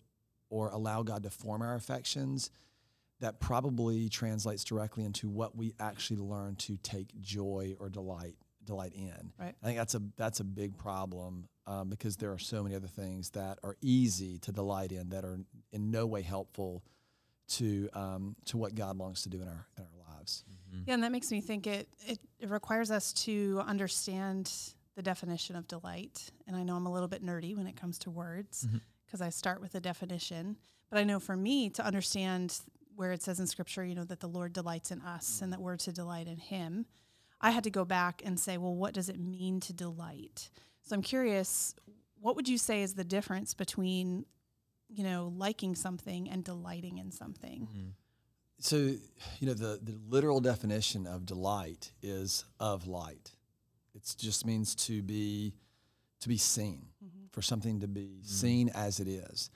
or 0.50 0.70
allow 0.70 1.04
God 1.04 1.22
to 1.22 1.30
form 1.30 1.62
our 1.62 1.76
affections. 1.76 2.50
That 3.20 3.40
probably 3.40 4.08
translates 4.08 4.64
directly 4.64 5.04
into 5.04 5.28
what 5.28 5.56
we 5.56 5.74
actually 5.78 6.20
learn 6.20 6.56
to 6.56 6.76
take 6.76 7.18
joy 7.20 7.74
or 7.78 7.88
delight 7.88 8.36
delight 8.66 8.92
in. 8.94 9.32
Right. 9.38 9.54
I 9.62 9.66
think 9.66 9.78
that's 9.78 9.94
a 9.94 10.02
that's 10.16 10.40
a 10.40 10.44
big 10.44 10.76
problem 10.76 11.48
um, 11.66 11.88
because 11.88 12.16
there 12.16 12.32
are 12.32 12.38
so 12.38 12.62
many 12.62 12.74
other 12.74 12.88
things 12.88 13.30
that 13.30 13.58
are 13.62 13.76
easy 13.80 14.38
to 14.40 14.52
delight 14.52 14.92
in 14.92 15.10
that 15.10 15.24
are 15.24 15.38
in 15.72 15.90
no 15.90 16.06
way 16.06 16.22
helpful 16.22 16.82
to 17.48 17.88
um, 17.94 18.36
to 18.46 18.56
what 18.56 18.74
God 18.74 18.96
longs 18.96 19.22
to 19.22 19.28
do 19.28 19.40
in 19.40 19.48
our 19.48 19.66
in 19.78 19.84
our 19.84 20.14
lives. 20.16 20.44
Yeah, 20.86 20.94
and 20.94 21.02
that 21.04 21.12
makes 21.12 21.30
me 21.30 21.40
think 21.40 21.66
it, 21.66 21.88
it 22.06 22.18
it 22.38 22.50
requires 22.50 22.90
us 22.90 23.12
to 23.24 23.62
understand 23.66 24.52
the 24.96 25.02
definition 25.02 25.56
of 25.56 25.68
delight. 25.68 26.30
And 26.46 26.56
I 26.56 26.62
know 26.62 26.74
I'm 26.76 26.86
a 26.86 26.92
little 26.92 27.08
bit 27.08 27.24
nerdy 27.24 27.56
when 27.56 27.66
it 27.66 27.76
comes 27.76 27.98
to 28.00 28.10
words 28.10 28.66
because 29.04 29.20
I 29.20 29.28
start 29.28 29.60
with 29.60 29.74
a 29.74 29.80
definition. 29.80 30.56
But 30.90 30.98
I 30.98 31.04
know 31.04 31.20
for 31.20 31.36
me 31.36 31.70
to 31.70 31.84
understand 31.84 32.58
where 32.96 33.12
it 33.12 33.22
says 33.22 33.38
in 33.38 33.46
scripture, 33.46 33.84
you 33.84 33.94
know, 33.94 34.04
that 34.04 34.20
the 34.20 34.26
Lord 34.26 34.52
delights 34.52 34.90
in 34.90 35.00
us 35.02 35.42
and 35.42 35.52
that 35.52 35.60
we're 35.60 35.76
to 35.76 35.92
delight 35.92 36.26
in 36.26 36.38
him, 36.38 36.86
I 37.46 37.50
had 37.50 37.62
to 37.62 37.70
go 37.70 37.84
back 37.84 38.22
and 38.24 38.40
say, 38.40 38.58
well, 38.58 38.74
what 38.74 38.92
does 38.92 39.08
it 39.08 39.20
mean 39.20 39.60
to 39.60 39.72
delight? 39.72 40.50
So 40.82 40.96
I'm 40.96 41.02
curious, 41.02 41.76
what 42.18 42.34
would 42.34 42.48
you 42.48 42.58
say 42.58 42.82
is 42.82 42.94
the 42.94 43.04
difference 43.04 43.54
between, 43.54 44.26
you 44.88 45.04
know, 45.04 45.32
liking 45.36 45.76
something 45.76 46.28
and 46.28 46.42
delighting 46.42 46.98
in 46.98 47.12
something? 47.12 47.68
Mm-hmm. 47.70 47.88
So, 48.58 48.76
you 48.78 49.46
know, 49.46 49.54
the, 49.54 49.78
the 49.80 49.96
literal 50.08 50.40
definition 50.40 51.06
of 51.06 51.24
delight 51.24 51.92
is 52.02 52.44
of 52.58 52.88
light. 52.88 53.30
It 53.94 54.12
just 54.18 54.44
means 54.44 54.74
to 54.86 55.00
be 55.00 55.54
to 56.18 56.28
be 56.28 56.38
seen, 56.38 56.86
mm-hmm. 57.04 57.26
for 57.30 57.42
something 57.42 57.78
to 57.78 57.86
be 57.86 58.00
mm-hmm. 58.00 58.26
seen 58.26 58.70
as 58.74 58.98
it 58.98 59.06
is. 59.06 59.50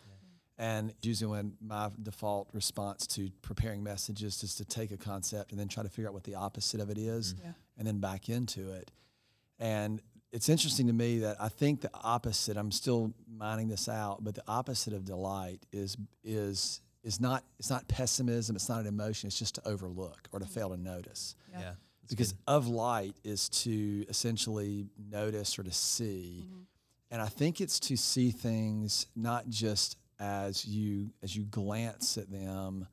And 0.61 0.93
usually, 1.01 1.31
when 1.31 1.55
my 1.59 1.89
default 2.03 2.51
response 2.53 3.07
to 3.09 3.31
preparing 3.41 3.83
messages 3.83 4.43
is 4.45 4.55
to 4.57 4.65
take 4.67 4.91
a 4.91 4.99
concept 4.99 5.53
and 5.53 5.59
then 5.59 5.69
try 5.69 5.83
to 5.83 5.89
figure 5.89 6.07
out 6.07 6.13
what 6.13 6.25
the 6.25 6.35
opposite 6.35 6.81
of 6.81 6.91
it 6.91 6.99
is, 6.99 7.35
Yeah. 7.43 7.53
And 7.81 7.89
then 7.89 7.99
back 7.99 8.29
into 8.29 8.71
it. 8.73 8.93
And 9.59 10.01
it's 10.33 10.49
interesting 10.49 10.87
to 10.87 10.93
me 10.93 11.21
that 11.21 11.39
I 11.41 11.49
think 11.49 11.81
the 11.81 11.91
opposite. 11.95 12.57
I'm 12.57 12.71
still 12.71 13.13
mining 13.27 13.69
this 13.69 13.89
out, 13.89 14.23
but 14.23 14.35
the 14.37 14.45
opposite 14.47 14.93
of 14.93 15.05
delight 15.05 15.65
is 15.73 15.97
is 16.23 16.83
is 17.03 17.21
not 17.21 17.43
it's 17.59 17.71
not 17.71 17.89
pessimism. 17.89 18.55
It's 18.55 18.69
not 18.69 18.83
an 18.83 18.87
emotion. 18.87 19.27
It's 19.27 19.39
just 19.39 19.57
to 19.57 19.67
overlook 19.67 20.29
or 20.31 20.39
to 20.39 20.45
mm-hmm. 20.45 20.55
fail 20.55 20.69
to 20.71 20.77
notice. 20.77 21.35
Yeah. 21.51 21.61
Yeah. 21.61 21.73
Because 22.09 22.35
of 22.47 22.67
light 22.67 23.17
is 23.25 23.49
to 23.49 24.05
essentially 24.09 24.89
notice 25.11 25.59
or 25.59 25.63
to 25.63 25.73
see, 25.73 26.45
mm-hmm. 26.45 26.63
and 27.13 27.23
I 27.23 27.27
think 27.27 27.61
it's 27.61 27.79
to 27.81 27.97
see 27.97 28.31
things 28.33 29.07
not 29.17 29.49
just 29.49 29.97
as 30.19 30.67
you 30.67 31.11
as 31.23 31.35
you 31.35 31.45
glance 31.45 32.19
at 32.19 32.31
them, 32.31 32.87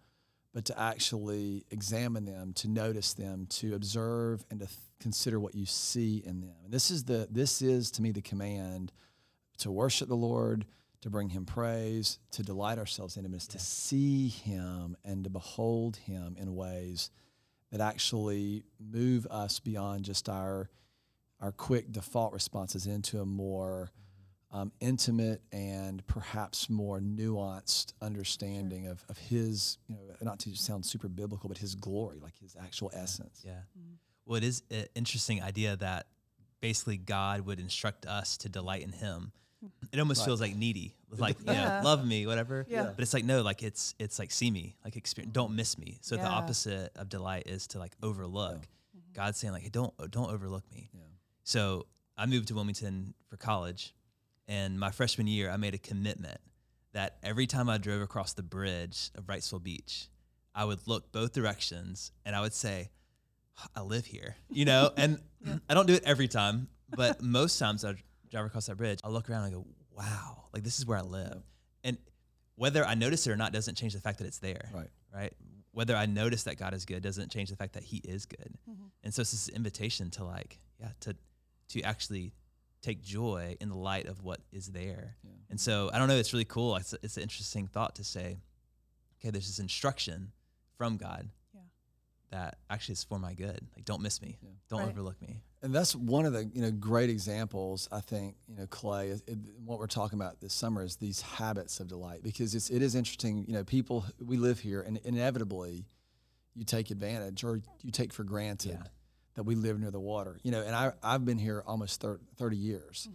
but 0.57 0.65
to 0.65 0.79
actually 0.79 1.63
examine 1.69 2.25
them, 2.25 2.51
to 2.51 2.67
notice 2.67 3.13
them, 3.13 3.45
to 3.45 3.75
observe, 3.75 4.43
and 4.49 4.59
to 4.59 4.65
th- 4.65 4.79
consider 4.99 5.39
what 5.39 5.53
you 5.53 5.67
see 5.67 6.23
in 6.25 6.41
them. 6.41 6.55
And 6.63 6.73
this 6.73 6.89
is 6.89 7.03
the 7.03 7.27
this 7.29 7.61
is 7.61 7.91
to 7.91 8.01
me 8.01 8.09
the 8.09 8.23
command 8.23 8.91
to 9.59 9.69
worship 9.69 10.07
the 10.07 10.15
Lord, 10.15 10.65
to 11.01 11.11
bring 11.11 11.29
Him 11.29 11.45
praise, 11.45 12.17
to 12.31 12.41
delight 12.41 12.79
ourselves 12.79 13.17
in 13.17 13.23
Him, 13.23 13.35
is 13.35 13.47
to 13.49 13.59
see 13.59 14.29
Him 14.29 14.97
and 15.05 15.25
to 15.25 15.29
behold 15.29 15.97
Him 15.97 16.35
in 16.39 16.55
ways 16.55 17.11
that 17.71 17.79
actually 17.79 18.63
move 18.79 19.27
us 19.27 19.59
beyond 19.59 20.05
just 20.05 20.27
our 20.27 20.71
our 21.39 21.51
quick 21.51 21.91
default 21.91 22.33
responses 22.33 22.87
into 22.87 23.21
a 23.21 23.25
more 23.27 23.91
um, 24.51 24.71
intimate 24.79 25.41
and 25.51 26.05
perhaps 26.07 26.69
more 26.69 26.99
nuanced 26.99 27.93
understanding 28.01 28.87
of, 28.87 29.03
of 29.09 29.17
his, 29.17 29.77
you 29.87 29.95
know, 29.95 30.01
not 30.21 30.39
to 30.39 30.55
sound 30.55 30.85
super 30.85 31.07
biblical, 31.09 31.49
but 31.49 31.57
his 31.57 31.75
glory, 31.75 32.19
like 32.21 32.37
his 32.39 32.55
actual 32.61 32.89
essence. 32.93 33.41
Yeah. 33.45 33.51
Mm-hmm. 33.77 33.93
Well, 34.25 34.37
it 34.37 34.43
is 34.43 34.63
an 34.71 34.85
interesting 34.95 35.41
idea 35.43 35.75
that 35.77 36.07
basically 36.61 36.97
God 36.97 37.41
would 37.41 37.59
instruct 37.59 38.05
us 38.05 38.37
to 38.37 38.49
delight 38.49 38.83
in 38.83 38.91
Him. 38.91 39.31
Hmm. 39.61 39.67
It 39.91 39.99
almost 39.99 40.19
Right. 40.21 40.25
feels 40.25 40.41
like 40.41 40.55
needy, 40.55 40.95
like 41.17 41.39
you 41.39 41.45
Yeah. 41.53 41.79
know, 41.79 41.85
love 41.85 42.05
me, 42.05 42.25
whatever. 42.27 42.65
Yeah. 42.69 42.91
But 42.95 42.99
it's 43.01 43.13
like 43.13 43.23
no, 43.25 43.41
like 43.41 43.63
it's 43.63 43.95
it's 43.99 44.19
like 44.19 44.31
see 44.31 44.51
me, 44.51 44.75
like 44.83 44.95
experience, 44.95 45.33
don't 45.33 45.55
miss 45.55 45.77
me. 45.77 45.97
So 46.01 46.15
the 46.17 46.25
opposite 46.25 46.91
of 46.95 47.09
delight 47.09 47.47
is 47.47 47.67
to 47.67 47.79
like 47.79 47.93
overlook. 48.03 48.55
Mm-hmm. 48.61 49.13
God's 49.13 49.37
saying 49.39 49.53
like, 49.53 49.63
hey, 49.63 49.69
don't 49.69 49.93
don't 50.11 50.29
overlook 50.31 50.63
me. 50.73 50.89
So 51.43 51.85
I 52.17 52.25
moved 52.25 52.49
to 52.49 52.55
Wilmington 52.55 53.13
for 53.29 53.37
college, 53.37 53.93
and 54.47 54.79
my 54.79 54.91
freshman 54.91 55.27
year, 55.27 55.49
I 55.49 55.57
made 55.57 55.73
a 55.73 55.77
commitment 55.77 56.39
that 56.93 57.17
every 57.21 57.47
time 57.47 57.69
I 57.69 57.77
drove 57.77 58.01
across 58.01 58.33
the 58.33 58.43
bridge 58.43 59.11
of 59.15 59.25
Wrightsville 59.25 59.61
Beach, 59.61 60.07
I 60.55 60.65
would 60.65 60.87
look 60.87 61.11
both 61.11 61.33
directions 61.33 62.11
and 62.25 62.35
I 62.35 62.41
would 62.41 62.53
say, 62.53 62.89
I 63.75 63.81
live 63.81 64.05
here, 64.05 64.35
you 64.49 64.65
know? 64.65 64.91
And 64.97 65.19
I 65.69 65.73
don't 65.73 65.85
do 65.85 65.93
it 65.93 66.03
every 66.05 66.27
time, 66.27 66.69
but 66.89 67.21
most 67.21 67.59
times 67.59 67.83
I 67.83 67.95
drive 68.31 68.45
across 68.45 68.67
that 68.67 68.77
bridge, 68.77 68.99
I 69.03 69.09
look 69.09 69.29
around 69.29 69.43
and 69.43 69.53
I 69.53 69.57
go, 69.57 69.65
wow, 69.95 70.45
like 70.53 70.63
this 70.63 70.79
is 70.79 70.85
where 70.85 70.97
I 70.97 71.01
live. 71.01 71.43
And 71.83 71.97
whether 72.55 72.85
I 72.85 72.95
notice 72.95 73.27
it 73.27 73.31
or 73.31 73.35
not 73.35 73.53
doesn't 73.53 73.75
change 73.75 73.93
the 73.93 73.99
fact 73.99 74.19
that 74.19 74.25
it's 74.25 74.39
there. 74.39 74.69
Right. 74.73 74.89
Right. 75.13 75.33
Whether 75.71 75.95
I 75.95 76.07
notice 76.07 76.43
that 76.43 76.57
God 76.57 76.73
is 76.73 76.85
good 76.85 77.03
doesn't 77.03 77.31
change 77.31 77.49
the 77.49 77.55
fact 77.55 77.73
that 77.73 77.83
He 77.83 77.97
is 77.97 78.25
good. 78.25 78.57
Mm-hmm. 78.69 78.85
And 79.03 79.13
so 79.13 79.21
it's 79.21 79.31
this 79.31 79.49
invitation 79.49 80.09
to 80.11 80.23
like, 80.23 80.59
yeah, 80.79 80.89
to 81.01 81.15
to 81.69 81.81
actually 81.81 82.33
take 82.81 83.01
joy 83.01 83.57
in 83.59 83.69
the 83.69 83.77
light 83.77 84.07
of 84.07 84.21
what 84.23 84.39
is 84.51 84.67
there. 84.67 85.17
And 85.49 85.59
so 85.59 85.89
I 85.93 85.97
don't 85.99 86.07
know, 86.07 86.15
it's 86.15 86.33
really 86.33 86.45
cool. 86.45 86.75
It's, 86.75 86.93
it's 87.01 87.17
an 87.17 87.23
interesting 87.23 87.67
thought 87.67 87.95
to 87.95 88.03
say, 88.03 88.39
okay, 89.19 89.29
there's 89.31 89.47
this 89.47 89.59
instruction 89.59 90.31
from 90.77 90.97
God 90.97 91.29
Yeah. 91.53 91.61
that 92.31 92.57
actually 92.69 92.93
is 92.93 93.03
for 93.03 93.17
my 93.19 93.33
good. 93.33 93.59
Like, 93.75 93.85
don't 93.85 94.01
miss 94.01 94.21
me. 94.21 94.37
Don't 94.69 94.79
Right. 94.81 94.89
overlook 94.89 95.21
me. 95.21 95.41
And 95.63 95.73
that's 95.73 95.95
one 95.95 96.25
of 96.25 96.33
the 96.33 96.45
you 96.45 96.61
know 96.61 96.69
great 96.69 97.09
examples 97.09 97.89
I 97.91 97.99
think 97.99 98.35
you 98.47 98.55
know 98.57 98.67
Clay. 98.67 99.09
Is, 99.09 99.23
it, 99.25 99.39
what 99.65 99.79
we're 99.79 99.87
talking 99.87 100.19
about 100.19 100.39
this 100.39 100.53
summer 100.53 100.83
is 100.83 100.97
these 100.97 101.19
habits 101.21 101.79
of 101.79 101.87
delight 101.87 102.21
because 102.21 102.53
it's 102.53 102.69
it 102.69 102.83
is 102.83 102.93
interesting. 102.93 103.43
You 103.47 103.53
know, 103.53 103.63
people 103.63 104.05
we 104.23 104.37
live 104.37 104.59
here, 104.59 104.81
and 104.81 104.97
inevitably, 105.03 105.87
you 106.53 106.63
take 106.63 106.91
advantage 106.91 107.43
or 107.43 107.59
you 107.81 107.91
take 107.91 108.13
for 108.13 108.23
granted 108.23 108.77
that 109.37 109.43
we 109.43 109.55
live 109.55 109.79
near 109.79 109.91
the 109.91 109.99
water. 109.99 110.37
You 110.43 110.51
know, 110.51 110.61
and 110.61 110.75
I 110.75 110.91
I've 111.01 111.23
been 111.23 111.37
here 111.37 111.63
almost 111.65 112.01
thir- 112.01 112.19
thirty 112.35 112.57
years, 112.57 113.07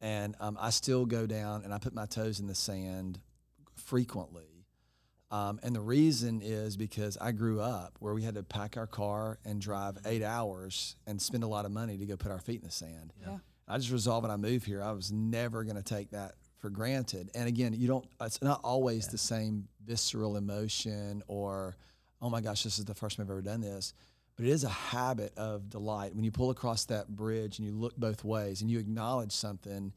and 0.00 0.34
um, 0.40 0.58
I 0.60 0.70
still 0.70 1.06
go 1.06 1.26
down 1.26 1.62
and 1.62 1.72
I 1.72 1.78
put 1.78 1.94
my 1.94 2.06
toes 2.06 2.40
in 2.40 2.48
the 2.48 2.54
sand 2.56 3.20
frequently. 3.76 4.64
Um, 5.30 5.60
and 5.62 5.76
the 5.76 5.80
reason 5.80 6.40
is 6.42 6.78
because 6.78 7.18
I 7.20 7.32
grew 7.32 7.60
up 7.60 7.96
where 8.00 8.14
we 8.14 8.22
had 8.22 8.36
to 8.36 8.42
pack 8.42 8.78
our 8.78 8.86
car 8.86 9.38
and 9.44 9.60
drive 9.60 9.98
eight 10.06 10.22
hours 10.22 10.96
and 11.06 11.20
spend 11.20 11.44
a 11.44 11.46
lot 11.46 11.66
of 11.66 11.70
money 11.70 11.98
to 11.98 12.06
go 12.06 12.16
put 12.16 12.32
our 12.32 12.38
feet 12.38 12.62
in 12.62 12.66
the 12.66 12.72
sand. 12.72 13.12
Yeah. 13.20 13.36
I 13.68 13.76
just 13.76 13.90
resolved 13.90 14.22
when 14.22 14.30
I 14.30 14.36
moved 14.36 14.64
here, 14.64 14.82
I 14.82 14.92
was 14.92 15.12
never 15.12 15.64
going 15.64 15.76
to 15.76 15.82
take 15.82 16.12
that 16.12 16.36
for 16.56 16.70
granted. 16.70 17.30
And 17.34 17.46
again, 17.46 17.74
you 17.74 17.86
don't, 17.86 18.06
it's 18.22 18.40
not 18.40 18.62
always 18.64 19.08
the 19.08 19.18
same 19.18 19.68
visceral 19.84 20.38
emotion 20.38 21.22
or, 21.28 21.76
oh 22.22 22.30
my 22.30 22.40
gosh, 22.40 22.62
this 22.62 22.78
is 22.78 22.86
the 22.86 22.94
first 22.94 23.18
time 23.18 23.26
I've 23.26 23.30
ever 23.30 23.42
done 23.42 23.60
this. 23.60 23.92
But 24.38 24.46
it 24.46 24.50
is 24.50 24.62
a 24.62 24.68
habit 24.68 25.32
of 25.36 25.68
delight. 25.68 26.14
When 26.14 26.24
you 26.24 26.30
pull 26.30 26.50
across 26.50 26.84
that 26.86 27.08
bridge 27.08 27.58
and 27.58 27.66
you 27.66 27.74
look 27.74 27.96
both 27.96 28.22
ways 28.22 28.62
and 28.62 28.70
you 28.70 28.78
acknowledge 28.78 29.32
something, 29.32 29.92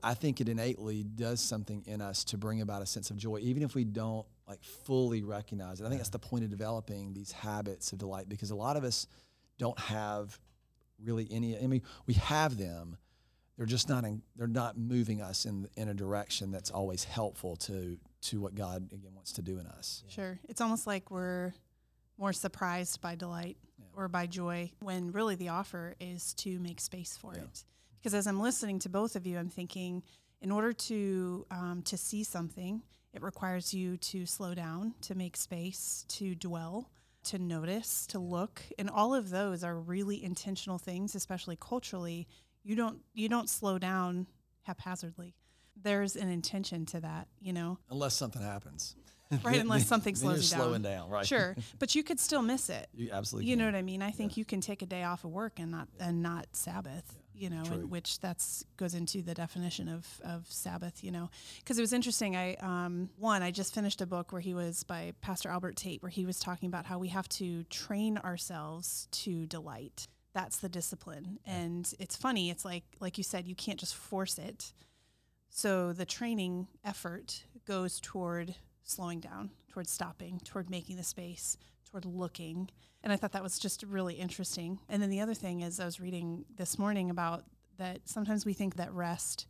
I 0.00 0.14
think 0.14 0.40
it 0.40 0.48
innately 0.48 1.02
does 1.02 1.40
something 1.40 1.82
in 1.86 2.00
us 2.00 2.22
to 2.24 2.38
bring 2.38 2.60
about 2.60 2.82
a 2.82 2.86
sense 2.86 3.10
of 3.10 3.16
joy, 3.16 3.38
even 3.38 3.64
if 3.64 3.74
we 3.74 3.82
don't 3.82 4.24
like 4.46 4.62
fully 4.62 5.24
recognize 5.24 5.80
it. 5.80 5.86
I 5.86 5.88
think 5.88 5.98
that's 5.98 6.10
the 6.10 6.20
point 6.20 6.44
of 6.44 6.50
developing 6.50 7.12
these 7.12 7.32
habits 7.32 7.92
of 7.92 7.98
delight 7.98 8.28
because 8.28 8.52
a 8.52 8.56
lot 8.56 8.76
of 8.76 8.84
us 8.84 9.08
don't 9.58 9.78
have 9.78 10.38
really 11.02 11.26
any. 11.28 11.58
I 11.58 11.66
mean, 11.66 11.82
we 12.06 12.14
have 12.14 12.58
them. 12.58 12.96
They're 13.56 13.66
just 13.66 13.88
not. 13.88 14.04
In, 14.04 14.22
they're 14.36 14.46
not 14.46 14.78
moving 14.78 15.20
us 15.20 15.44
in 15.44 15.68
in 15.76 15.88
a 15.88 15.94
direction 15.94 16.52
that's 16.52 16.70
always 16.70 17.02
helpful 17.02 17.56
to 17.56 17.98
to 18.20 18.40
what 18.40 18.54
God 18.54 18.92
again 18.92 19.14
wants 19.14 19.32
to 19.32 19.42
do 19.42 19.58
in 19.58 19.66
us. 19.66 20.04
Sure. 20.08 20.38
It's 20.48 20.60
almost 20.60 20.86
like 20.86 21.10
we're 21.10 21.54
more 22.18 22.32
surprised 22.32 23.00
by 23.00 23.14
delight 23.14 23.56
or 23.96 24.08
by 24.08 24.26
joy 24.26 24.70
when 24.80 25.12
really 25.12 25.34
the 25.34 25.48
offer 25.48 25.94
is 26.00 26.34
to 26.34 26.58
make 26.58 26.80
space 26.80 27.16
for 27.16 27.34
it. 27.34 27.64
Because 27.98 28.14
as 28.14 28.26
I'm 28.26 28.40
listening 28.40 28.78
to 28.80 28.88
both 28.88 29.16
of 29.16 29.26
you, 29.26 29.38
I'm 29.38 29.48
thinking 29.48 30.02
in 30.40 30.50
order 30.50 30.72
to 30.72 31.46
um, 31.50 31.82
to 31.86 31.96
see 31.96 32.22
something, 32.22 32.82
it 33.12 33.22
requires 33.22 33.74
you 33.74 33.96
to 33.96 34.26
slow 34.26 34.54
down, 34.54 34.94
to 35.02 35.14
make 35.14 35.36
space, 35.36 36.04
to 36.08 36.34
dwell, 36.34 36.90
to 37.24 37.38
notice, 37.38 38.06
to 38.08 38.18
look, 38.18 38.62
and 38.78 38.88
all 38.88 39.14
of 39.14 39.30
those 39.30 39.64
are 39.64 39.76
really 39.76 40.22
intentional 40.22 40.78
things, 40.78 41.14
especially 41.14 41.56
culturally. 41.60 42.28
You 42.62 42.76
don't 42.76 43.00
you 43.14 43.28
don't 43.28 43.48
slow 43.48 43.78
down 43.78 44.26
haphazardly. 44.62 45.34
There's 45.80 46.16
an 46.16 46.28
intention 46.28 46.86
to 46.86 47.00
that, 47.00 47.28
you 47.40 47.52
know. 47.52 47.78
Unless 47.90 48.14
something 48.14 48.42
happens, 48.42 48.96
right 49.42 49.60
unless 49.60 49.86
something 49.86 50.14
slows 50.14 50.50
you 50.50 50.56
down 50.56 50.66
slowing 50.66 50.82
down, 50.82 51.10
right? 51.10 51.26
sure 51.26 51.54
but 51.78 51.94
you 51.94 52.02
could 52.02 52.18
still 52.18 52.42
miss 52.42 52.70
it. 52.70 52.88
You 52.94 53.10
absolutely 53.12 53.50
you 53.50 53.56
know 53.56 53.66
what 53.66 53.74
i 53.74 53.82
mean? 53.82 54.02
I 54.02 54.10
think 54.10 54.36
you 54.36 54.44
can 54.44 54.60
take 54.60 54.82
a 54.82 54.86
day 54.86 55.02
off 55.04 55.24
of 55.24 55.30
work 55.30 55.58
and 55.58 55.70
not 55.70 55.88
and 56.00 56.22
not 56.22 56.46
sabbath 56.52 57.18
you 57.34 57.48
know 57.48 57.62
and 57.70 57.90
which 57.90 58.18
that's 58.20 58.64
goes 58.76 58.94
into 58.94 59.22
the 59.22 59.34
definition 59.34 59.88
of 59.88 60.06
of 60.24 60.46
sabbath 60.48 61.04
you 61.04 61.10
know. 61.10 61.30
Because 61.58 61.78
it 61.78 61.82
was 61.82 61.92
interesting 61.92 62.36
i 62.36 62.54
um 62.56 63.10
one 63.16 63.42
i 63.42 63.50
just 63.50 63.74
finished 63.74 64.00
a 64.00 64.06
book 64.06 64.32
where 64.32 64.40
he 64.40 64.54
was 64.54 64.82
by 64.82 65.12
pastor 65.20 65.48
albert 65.48 65.76
tate 65.76 66.02
where 66.02 66.10
he 66.10 66.26
was 66.26 66.40
talking 66.40 66.66
about 66.66 66.86
how 66.86 66.98
we 66.98 67.08
have 67.08 67.28
to 67.28 67.64
train 67.64 68.18
ourselves 68.18 69.08
to 69.12 69.46
delight. 69.46 70.08
That's 70.34 70.58
the 70.58 70.68
discipline. 70.68 71.38
And 71.46 71.92
it's 71.98 72.16
funny 72.16 72.50
it's 72.50 72.64
like 72.64 72.84
like 73.00 73.18
you 73.18 73.24
said 73.24 73.46
you 73.46 73.54
can't 73.54 73.78
just 73.78 73.94
force 73.94 74.38
it. 74.38 74.72
So 75.50 75.92
the 75.92 76.04
training 76.04 76.68
effort 76.84 77.44
goes 77.66 78.00
toward 78.00 78.54
slowing 78.88 79.20
down, 79.20 79.50
toward 79.68 79.88
stopping, 79.88 80.40
toward 80.44 80.70
making 80.70 80.96
the 80.96 81.04
space, 81.04 81.56
toward 81.90 82.04
looking. 82.04 82.70
And 83.02 83.12
I 83.12 83.16
thought 83.16 83.32
that 83.32 83.42
was 83.42 83.58
just 83.58 83.82
really 83.82 84.14
interesting. 84.14 84.80
And 84.88 85.02
then 85.02 85.10
the 85.10 85.20
other 85.20 85.34
thing 85.34 85.60
is 85.60 85.80
I 85.80 85.84
was 85.84 86.00
reading 86.00 86.44
this 86.56 86.78
morning 86.78 87.10
about 87.10 87.44
that 87.78 88.08
sometimes 88.08 88.44
we 88.44 88.52
think 88.52 88.76
that 88.76 88.92
rest 88.92 89.46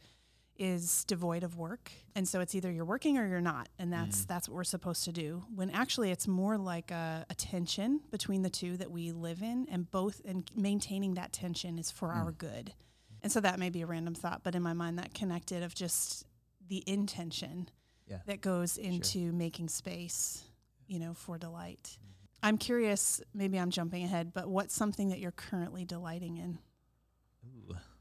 is 0.59 1.05
devoid 1.05 1.45
of 1.45 1.57
work. 1.57 1.93
And 2.17 2.27
so 2.27 2.41
it's 2.41 2.55
either 2.55 2.71
you're 2.71 2.85
working 2.85 3.17
or 3.17 3.27
you're 3.27 3.41
not. 3.41 3.69
And 3.79 3.93
that's 3.93 4.19
mm-hmm. 4.19 4.33
that's 4.33 4.49
what 4.49 4.57
we're 4.57 4.65
supposed 4.65 5.05
to 5.05 5.13
do. 5.13 5.45
When 5.55 5.71
actually 5.71 6.11
it's 6.11 6.27
more 6.27 6.59
like 6.59 6.91
a, 6.91 7.25
a 7.31 7.35
tension 7.35 8.01
between 8.11 8.43
the 8.43 8.51
two 8.51 8.77
that 8.77 8.91
we 8.91 9.13
live 9.13 9.41
in 9.41 9.69
and 9.71 9.91
both 9.91 10.21
and 10.25 10.51
maintaining 10.57 11.15
that 11.15 11.33
tension 11.33 11.79
is 11.79 11.91
for 11.91 12.13
our 12.13 12.33
mm. 12.33 12.39
good. 12.39 12.75
And 13.23 13.33
so 13.33 13.41
that 13.41 13.59
may 13.59 13.71
be 13.71 13.83
a 13.83 13.87
random 13.87 14.15
thought, 14.15 14.43
but 14.43 14.55
in 14.55 14.63
my 14.63 14.73
mind 14.73 14.99
that 14.99 15.15
connected 15.15 15.63
of 15.63 15.75
just 15.75 16.25
the 16.69 16.85
intention 16.87 17.69
Yeah. 18.09 18.19
that 18.27 18.41
goes 18.41 18.79
into 18.79 19.33
making 19.33 19.69
space, 19.69 20.43
you 20.87 20.99
know, 20.99 21.15
for 21.15 21.39
delight. 21.39 21.99
I'm 22.43 22.57
curious, 22.57 23.21
maybe 23.35 23.59
I'm 23.59 23.71
jumping 23.71 24.05
ahead, 24.05 24.33
but 24.33 24.49
what's 24.49 24.75
something 24.75 25.09
that 25.09 25.19
you're 25.19 25.33
currently 25.33 25.85
delighting 25.85 26.37
in? 26.37 26.59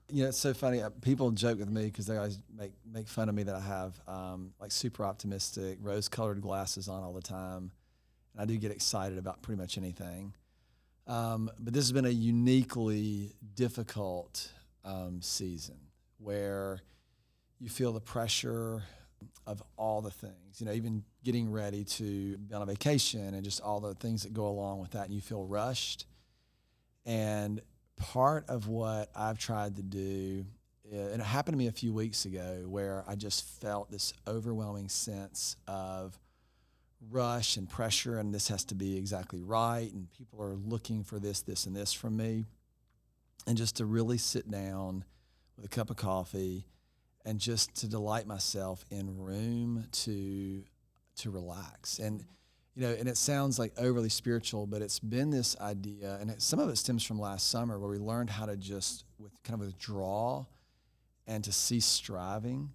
You 0.10 0.24
know, 0.24 0.30
it's 0.30 0.38
so 0.38 0.54
funny. 0.54 0.82
Uh, 0.82 0.90
people 1.02 1.32
joke 1.32 1.60
with 1.60 1.70
me 1.70 1.86
because 1.86 2.06
they 2.06 2.16
always 2.16 2.40
make 2.56 2.72
make 2.90 3.08
fun 3.08 3.28
of 3.28 3.36
me 3.36 3.44
that 3.44 3.56
I 3.56 3.60
have 3.60 4.00
um, 4.08 4.54
like 4.62 4.72
super 4.72 5.04
optimistic, 5.04 5.80
rose-colored 5.82 6.42
glasses 6.42 6.88
on 6.88 7.04
all 7.04 7.14
the 7.14 7.22
time, 7.22 7.72
and 8.34 8.42
I 8.42 8.46
do 8.46 8.58
get 8.58 8.72
excited 8.72 9.18
about 9.18 9.42
pretty 9.42 9.60
much 9.60 9.78
anything. 9.78 10.34
Um, 11.08 11.50
but 11.60 11.74
this 11.74 11.84
has 11.84 11.92
been 11.92 12.06
a 12.06 12.10
uniquely 12.10 13.34
difficult 13.56 14.50
um, 14.86 15.22
season 15.22 15.78
where 16.20 16.80
you 17.60 17.70
feel 17.70 17.92
the 17.92 18.02
pressure 18.02 18.84
of 19.48 19.64
all 19.78 20.02
the 20.02 20.12
things. 20.12 20.60
You 20.60 20.68
know, 20.68 20.74
even 20.74 21.04
getting 21.24 21.50
ready 21.50 21.86
to 21.86 22.38
be 22.38 22.54
on 22.54 22.62
a 22.62 22.66
vacation 22.66 23.34
and 23.34 23.44
just 23.44 23.62
all 23.62 23.80
the 23.80 23.96
things 23.96 24.24
that 24.24 24.34
go 24.34 24.48
along 24.48 24.80
with 24.80 24.92
that, 24.92 25.06
and 25.06 25.14
you 25.14 25.22
feel 25.22 25.46
rushed. 25.46 26.06
And 27.06 27.62
part 27.96 28.48
of 28.50 28.68
what 28.68 29.10
I've 29.16 29.40
tried 29.40 29.78
to 29.78 29.82
do, 29.82 30.46
uh, 30.94 30.98
and 30.98 31.22
it 31.22 31.26
happened 31.26 31.54
to 31.54 31.58
me 31.58 31.68
a 31.68 31.72
few 31.72 31.94
weeks 31.94 32.26
ago, 32.26 32.66
where 32.68 33.04
I 33.08 33.16
just 33.16 33.46
felt 33.62 33.90
this 33.90 34.14
overwhelming 34.28 34.90
sense 34.90 35.56
of 35.68 36.20
rush 37.10 37.56
and 37.56 37.70
pressure, 37.70 38.20
and 38.20 38.34
this 38.34 38.50
has 38.50 38.66
to 38.66 38.76
be 38.76 38.98
exactly 38.98 39.42
right, 39.42 39.92
and 39.94 40.12
people 40.12 40.42
are 40.42 40.56
looking 40.56 41.04
for 41.04 41.20
this, 41.20 41.42
this, 41.42 41.66
and 41.66 41.76
this 41.76 41.94
from 41.94 42.18
me. 42.18 42.46
And 43.46 43.58
just 43.58 43.78
to 43.78 43.86
really 43.86 44.18
sit 44.18 44.52
down 44.52 45.06
with 45.56 45.66
a 45.66 45.70
cup 45.70 45.90
of 45.90 45.96
coffee 45.96 46.66
and 47.28 47.40
just 47.40 47.76
to 47.76 47.88
delight 47.88 48.26
myself 48.26 48.86
in 48.90 49.18
room 49.18 49.86
to 49.92 50.64
to 51.18 51.30
relax. 51.30 52.00
And 52.00 52.24
you 52.76 52.84
know 52.84 52.96
and 52.98 53.08
it 53.08 53.18
sounds 53.18 53.60
like 53.60 53.74
overly 53.78 54.10
spiritual 54.10 54.66
but 54.66 54.82
it's 54.82 55.00
been 55.00 55.30
this 55.30 55.56
idea 55.60 56.18
and 56.22 56.32
it, 56.32 56.42
some 56.42 56.60
of 56.60 56.70
it 56.70 56.78
stems 56.78 57.04
from 57.04 57.20
last 57.20 57.50
summer 57.50 57.78
where 57.80 57.90
we 57.90 57.98
learned 57.98 58.30
how 58.30 58.46
to 58.46 58.56
just 58.56 59.04
with 59.20 59.32
kind 59.44 59.60
of 59.60 59.66
withdraw 59.68 60.46
and 61.28 61.44
to 61.44 61.52
cease 61.52 61.86
striving. 61.86 62.72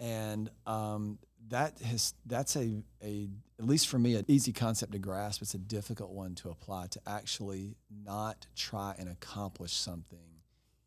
And 0.00 0.50
um, 0.66 1.18
that 1.48 1.78
has 1.80 2.14
that's 2.24 2.56
a, 2.56 2.82
a 3.02 3.28
at 3.58 3.66
least 3.66 3.88
for 3.88 3.98
me 3.98 4.14
an 4.14 4.24
easy 4.26 4.52
concept 4.52 4.92
to 4.92 4.98
grasp. 4.98 5.42
It's 5.42 5.54
a 5.54 5.58
difficult 5.58 6.10
one 6.10 6.34
to 6.36 6.48
apply 6.48 6.86
to 6.88 7.00
actually 7.06 7.76
not 8.04 8.46
try 8.54 8.94
and 8.98 9.08
accomplish 9.08 9.74
something 9.74 10.18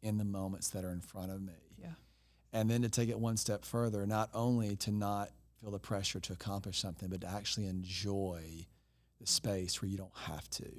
in 0.01 0.17
the 0.17 0.25
moments 0.25 0.69
that 0.69 0.83
are 0.83 0.91
in 0.91 1.01
front 1.01 1.31
of 1.31 1.41
me. 1.41 1.68
And 2.53 2.69
then 2.69 2.81
to 2.81 2.89
take 2.89 3.09
it 3.09 3.19
one 3.19 3.37
step 3.37 3.65
further 3.65 4.05
not 4.05 4.29
only 4.33 4.75
to 4.75 4.91
not 4.91 5.29
feel 5.61 5.71
the 5.71 5.79
pressure 5.79 6.19
to 6.19 6.33
accomplish 6.33 6.79
something 6.79 7.09
but 7.09 7.21
to 7.21 7.27
actually 7.27 7.67
enjoy 7.67 8.41
the 9.19 9.27
space 9.27 9.81
where 9.81 9.89
you 9.89 9.97
don't 9.97 10.17
have 10.27 10.49
to. 10.49 10.69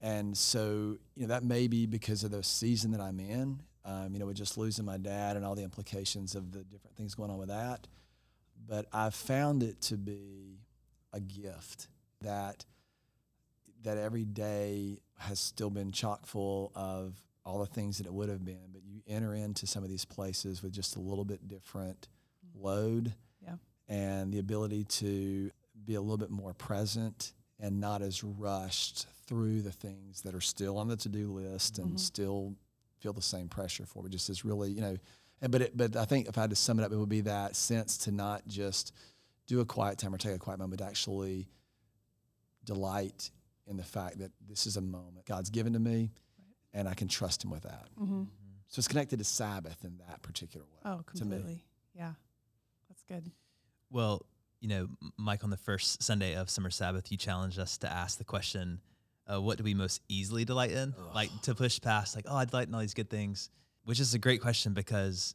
And 0.00 0.36
so 0.36 0.96
you 1.14 1.22
know 1.22 1.28
that 1.28 1.44
may 1.44 1.68
be 1.68 1.86
because 1.86 2.24
of 2.24 2.30
the 2.30 2.42
season 2.42 2.90
that 2.90 3.00
i'm 3.00 3.20
in 3.20 3.60
um, 3.84 4.10
you 4.12 4.18
know 4.18 4.26
with 4.26 4.36
just 4.36 4.58
losing 4.58 4.84
my 4.84 4.96
dad 4.96 5.36
and 5.36 5.44
all 5.44 5.54
the 5.54 5.62
implications 5.62 6.34
of 6.34 6.52
the 6.52 6.64
different 6.64 6.96
things 6.96 7.14
going 7.14 7.30
on 7.30 7.38
with 7.38 7.48
that. 7.48 7.86
But 8.68 8.86
I've 8.92 9.14
found 9.14 9.62
it 9.62 9.80
to 9.82 9.96
be 9.96 10.60
a 11.12 11.20
gift 11.20 11.88
that 12.20 12.64
that 13.82 13.98
every 13.98 14.24
day 14.24 14.98
has 15.18 15.40
still 15.40 15.70
been 15.70 15.90
chock 15.90 16.26
full 16.26 16.70
of 16.74 17.14
all 17.44 17.58
the 17.58 17.66
things 17.66 17.98
that 17.98 18.06
it 18.06 18.12
would 18.14 18.28
have 18.28 18.44
been, 18.44 18.68
but 18.72 18.82
you 18.84 19.02
enter 19.06 19.34
into 19.34 19.66
some 19.66 19.82
of 19.82 19.88
these 19.90 20.04
places 20.04 20.62
with 20.62 20.72
just 20.72 20.96
a 20.96 21.00
little 21.00 21.24
bit 21.24 21.48
different 21.48 22.08
load 22.54 23.14
Yeah. 23.42 23.56
and 23.88 24.32
the 24.32 24.38
ability 24.38 24.84
to 24.84 25.50
be 25.84 25.94
a 25.94 26.00
little 26.00 26.16
bit 26.18 26.30
more 26.30 26.54
present 26.54 27.32
and 27.58 27.80
not 27.80 28.02
as 28.02 28.22
rushed 28.22 29.06
through 29.26 29.62
the 29.62 29.72
things 29.72 30.22
that 30.22 30.34
are 30.34 30.40
still 30.40 30.78
on 30.78 30.88
the 30.88 30.96
to-do 30.96 31.32
list 31.32 31.78
and 31.78 31.94
Mhm. 31.94 32.00
still 32.00 32.56
feel 32.98 33.12
the 33.12 33.22
same 33.22 33.48
pressure 33.48 33.86
for, 33.86 34.02
but 34.02 34.12
just 34.12 34.30
as 34.30 34.44
really, 34.44 34.70
you 34.70 34.80
know, 34.80 34.96
and 35.40 35.50
but 35.50 35.62
it, 35.62 35.76
but 35.76 35.96
I 35.96 36.04
think 36.04 36.28
if 36.28 36.38
I 36.38 36.42
had 36.42 36.50
to 36.50 36.56
sum 36.56 36.78
it 36.78 36.84
up, 36.84 36.92
it 36.92 36.96
would 36.96 37.08
be 37.08 37.22
that 37.22 37.56
sense 37.56 37.96
to 37.98 38.12
not 38.12 38.46
just 38.46 38.92
do 39.46 39.58
a 39.60 39.64
quiet 39.64 39.98
time 39.98 40.14
or 40.14 40.18
take 40.18 40.36
a 40.36 40.38
quiet 40.38 40.58
moment, 40.60 40.78
but 40.78 40.86
actually 40.86 41.48
delight 42.64 43.30
in 43.66 43.76
the 43.76 43.82
fact 43.84 44.18
that 44.18 44.30
this 44.40 44.66
is 44.66 44.76
a 44.76 44.80
moment 44.80 45.26
God's 45.26 45.50
given 45.50 45.72
to 45.72 45.78
me, 45.80 46.10
and 46.72 46.88
I 46.88 46.94
can 46.94 47.08
trust 47.08 47.44
Him 47.44 47.50
with 47.50 47.62
that. 47.62 47.88
Mhm. 48.00 48.28
So 48.68 48.80
it's 48.80 48.88
connected 48.88 49.18
to 49.18 49.24
Sabbath 49.24 49.84
in 49.84 49.98
that 50.08 50.22
particular 50.22 50.64
way. 50.66 50.78
Oh, 50.84 51.02
completely. 51.04 51.62
Yeah. 51.94 52.14
That's 52.88 53.02
good. 53.02 53.30
Well, 53.90 54.24
you 54.60 54.68
know, 54.68 54.88
Mike, 55.16 55.44
on 55.44 55.50
the 55.50 55.56
first 55.56 56.02
Sunday 56.02 56.34
of 56.36 56.48
Summer 56.48 56.70
Sabbath, 56.70 57.10
you 57.10 57.18
challenged 57.18 57.58
us 57.58 57.76
to 57.78 57.90
ask 57.92 58.16
the 58.18 58.24
question, 58.24 58.80
uh, 59.30 59.40
what 59.40 59.58
do 59.58 59.64
we 59.64 59.74
most 59.74 60.00
easily 60.08 60.44
delight 60.44 60.70
in? 60.70 60.94
Like 61.14 61.30
to 61.42 61.54
push 61.54 61.80
past, 61.80 62.14
like, 62.16 62.24
oh, 62.28 62.36
I 62.36 62.44
delight 62.44 62.68
in 62.68 62.74
all 62.74 62.80
these 62.80 62.94
good 62.94 63.10
things, 63.10 63.50
which 63.84 64.00
is 64.00 64.14
a 64.14 64.18
great 64.18 64.40
question 64.40 64.72
because 64.72 65.34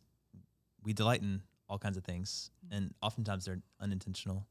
we 0.83 0.93
delight 0.93 1.21
in 1.21 1.41
all 1.69 1.77
kinds 1.77 1.97
of 1.97 2.03
things. 2.03 2.49
And 2.71 2.93
oftentimes 3.01 3.45
they're 3.45 3.61
unintentional, 3.79 4.47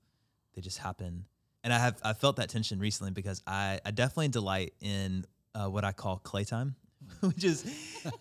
they 0.55 0.61
just 0.61 0.78
happen. 0.78 1.26
And 1.64 1.73
I 1.73 1.78
have 1.78 1.99
I 2.05 2.12
felt 2.12 2.37
that 2.37 2.49
tension 2.50 2.78
recently 2.78 3.11
because 3.11 3.43
I, 3.47 3.81
I 3.85 3.90
definitely 3.90 4.28
delight 4.28 4.75
in 4.81 5.25
uh, 5.58 5.68
what 5.68 5.84
I 5.84 5.92
call 5.92 6.18
clay 6.18 6.44
time, 6.44 6.76
which 7.20 7.42
is 7.44 7.64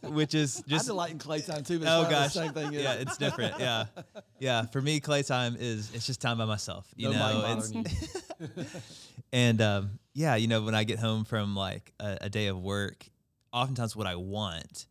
which 0.04 0.34
is 0.34 0.63
just 0.68 0.86
I 0.86 0.92
delight 0.92 1.12
in 1.12 1.20
clay 1.20 1.42
time 1.42 1.64
too. 1.64 1.79
But 1.79 1.88
oh 1.90 2.10
gosh, 2.10 2.33
the 2.33 2.42
same 2.44 2.53
thing. 2.53 2.74
yeah, 2.74 2.94
it's 2.94 3.18
different. 3.18 3.60
Yeah, 3.60 3.86
yeah. 4.40 4.66
For 4.66 4.81
me, 4.81 5.00
clay 5.00 5.22
time 5.24 5.55
is 5.60 5.92
it's 5.94 6.05
just 6.05 6.22
time 6.22 6.38
by 6.38 6.46
myself. 6.46 6.88
You 6.96 7.10
No 7.12 7.20
mind 7.20 7.38
know, 7.38 7.44
bothering 7.44 7.86
it's 7.86 8.96
and 9.33 9.62
um, 9.62 10.00
yeah, 10.14 10.36
you 10.36 10.48
know, 10.48 10.62
when 10.62 10.75
I 10.75 10.83
get 10.83 11.00
home 11.00 11.25
from 11.25 11.55
like 11.55 11.94
a, 12.00 12.18
a 12.22 12.29
day 12.29 12.48
of 12.48 12.60
work, 12.62 13.05
oftentimes 13.53 13.96
what 13.96 14.07
I 14.07 14.16
want 14.16 14.88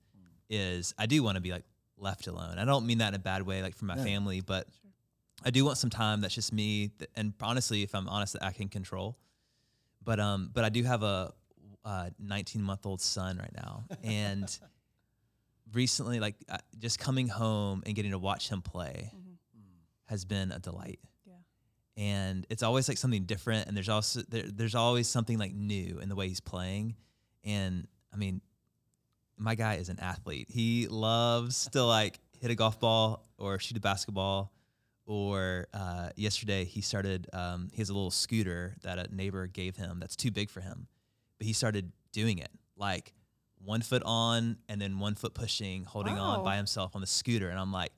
is 0.51 0.95
I 0.99 1.07
do 1.07 1.23
want 1.23 1.37
to 1.37 1.41
be 1.41 1.51
like 1.53 1.65
left 1.97 2.27
alone. 2.27 2.59
I 2.59 2.65
don't 2.65 2.87
mean 2.87 2.99
that 2.99 3.09
in 3.09 3.15
a 3.15 3.19
bad 3.19 3.43
way, 3.43 3.63
like 3.63 3.75
for 3.75 3.85
my 3.87 3.97
Yeah. 3.97 4.05
family, 4.05 4.41
but 4.41 4.67
I 5.45 5.51
do 5.51 5.65
want 5.65 5.79
some 5.79 5.91
time 5.91 6.21
that's 6.21 6.35
just 6.35 6.53
me. 6.53 6.89
th- 6.99 7.11
And 7.17 7.33
honestly, 7.41 7.83
if 7.83 7.95
I'm 7.95 8.09
honest, 8.09 8.35
that 8.35 8.43
I 8.45 8.53
can 8.53 8.69
control. 8.69 9.17
But 10.03 10.21
um, 10.21 10.51
but 10.53 10.65
I 10.65 10.69
do 10.69 10.83
have 10.83 11.03
a 11.03 11.33
uh, 11.85 12.11
19 12.19 12.63
month 12.63 12.87
old 12.87 13.01
son 13.01 13.39
right 13.39 13.55
now, 13.55 13.85
and 14.03 14.59
recently, 15.73 16.21
like 16.21 16.37
uh, 16.49 16.59
just 16.79 16.99
coming 16.99 17.29
home 17.29 17.83
and 17.87 17.95
getting 17.95 18.13
to 18.13 18.19
watch 18.19 18.49
him 18.49 18.63
play 18.63 19.11
has 20.07 20.25
been 20.25 20.53
a 20.53 20.59
delight. 20.59 21.01
Yeah. 21.27 21.33
And 21.97 22.47
it's 22.51 22.63
always 22.63 22.89
like 22.89 22.99
something 22.99 23.25
different, 23.25 23.69
and 23.69 23.77
there's 23.77 23.89
also 23.89 24.23
there, 24.29 24.45
there's 24.47 24.75
always 24.75 25.09
something 25.09 25.39
like 25.39 25.55
new 25.55 25.99
in 26.01 26.09
the 26.09 26.15
way 26.15 26.29
he's 26.29 26.41
playing. 26.41 26.97
And 27.45 27.87
I 28.13 28.17
mean, 28.17 28.41
my 29.37 29.55
guy 29.55 29.75
is 29.75 29.89
an 29.89 30.01
athlete. 30.01 30.49
He 30.51 30.87
loves 30.89 31.69
to 31.73 31.85
like 31.85 32.21
hit 32.41 32.51
a 32.51 32.55
golf 32.55 32.79
ball 32.81 33.27
or 33.39 33.59
shoot 33.59 33.77
a 33.77 33.81
basketball. 33.81 34.53
Or 35.07 35.67
uh, 35.75 36.11
yesterday, 36.17 36.65
he 36.65 36.81
started. 36.81 37.29
Um, 37.35 37.69
he 37.73 37.83
has 37.83 37.91
a 37.91 37.95
little 37.95 38.11
scooter 38.11 38.75
that 38.85 38.99
a 38.99 39.15
neighbor 39.15 39.47
gave 39.47 39.77
him 39.77 39.99
that's 40.01 40.17
too 40.17 40.31
big 40.31 40.49
for 40.49 40.63
him, 40.63 40.87
but 41.39 41.47
he 41.47 41.53
started 41.53 41.93
doing 42.13 42.39
it 42.39 42.51
like 42.77 43.13
one 43.65 43.83
foot 43.83 44.03
on 44.05 44.59
and 44.69 44.81
then 44.81 44.99
one 44.99 45.15
foot 45.15 45.35
pushing, 45.35 45.85
holding 45.85 46.19
on 46.19 46.45
by 46.45 46.57
himself 46.57 46.95
on 46.95 47.01
the 47.01 47.07
scooter. 47.07 47.49
And 47.49 47.59
I'm 47.59 47.73
like, 47.73 47.93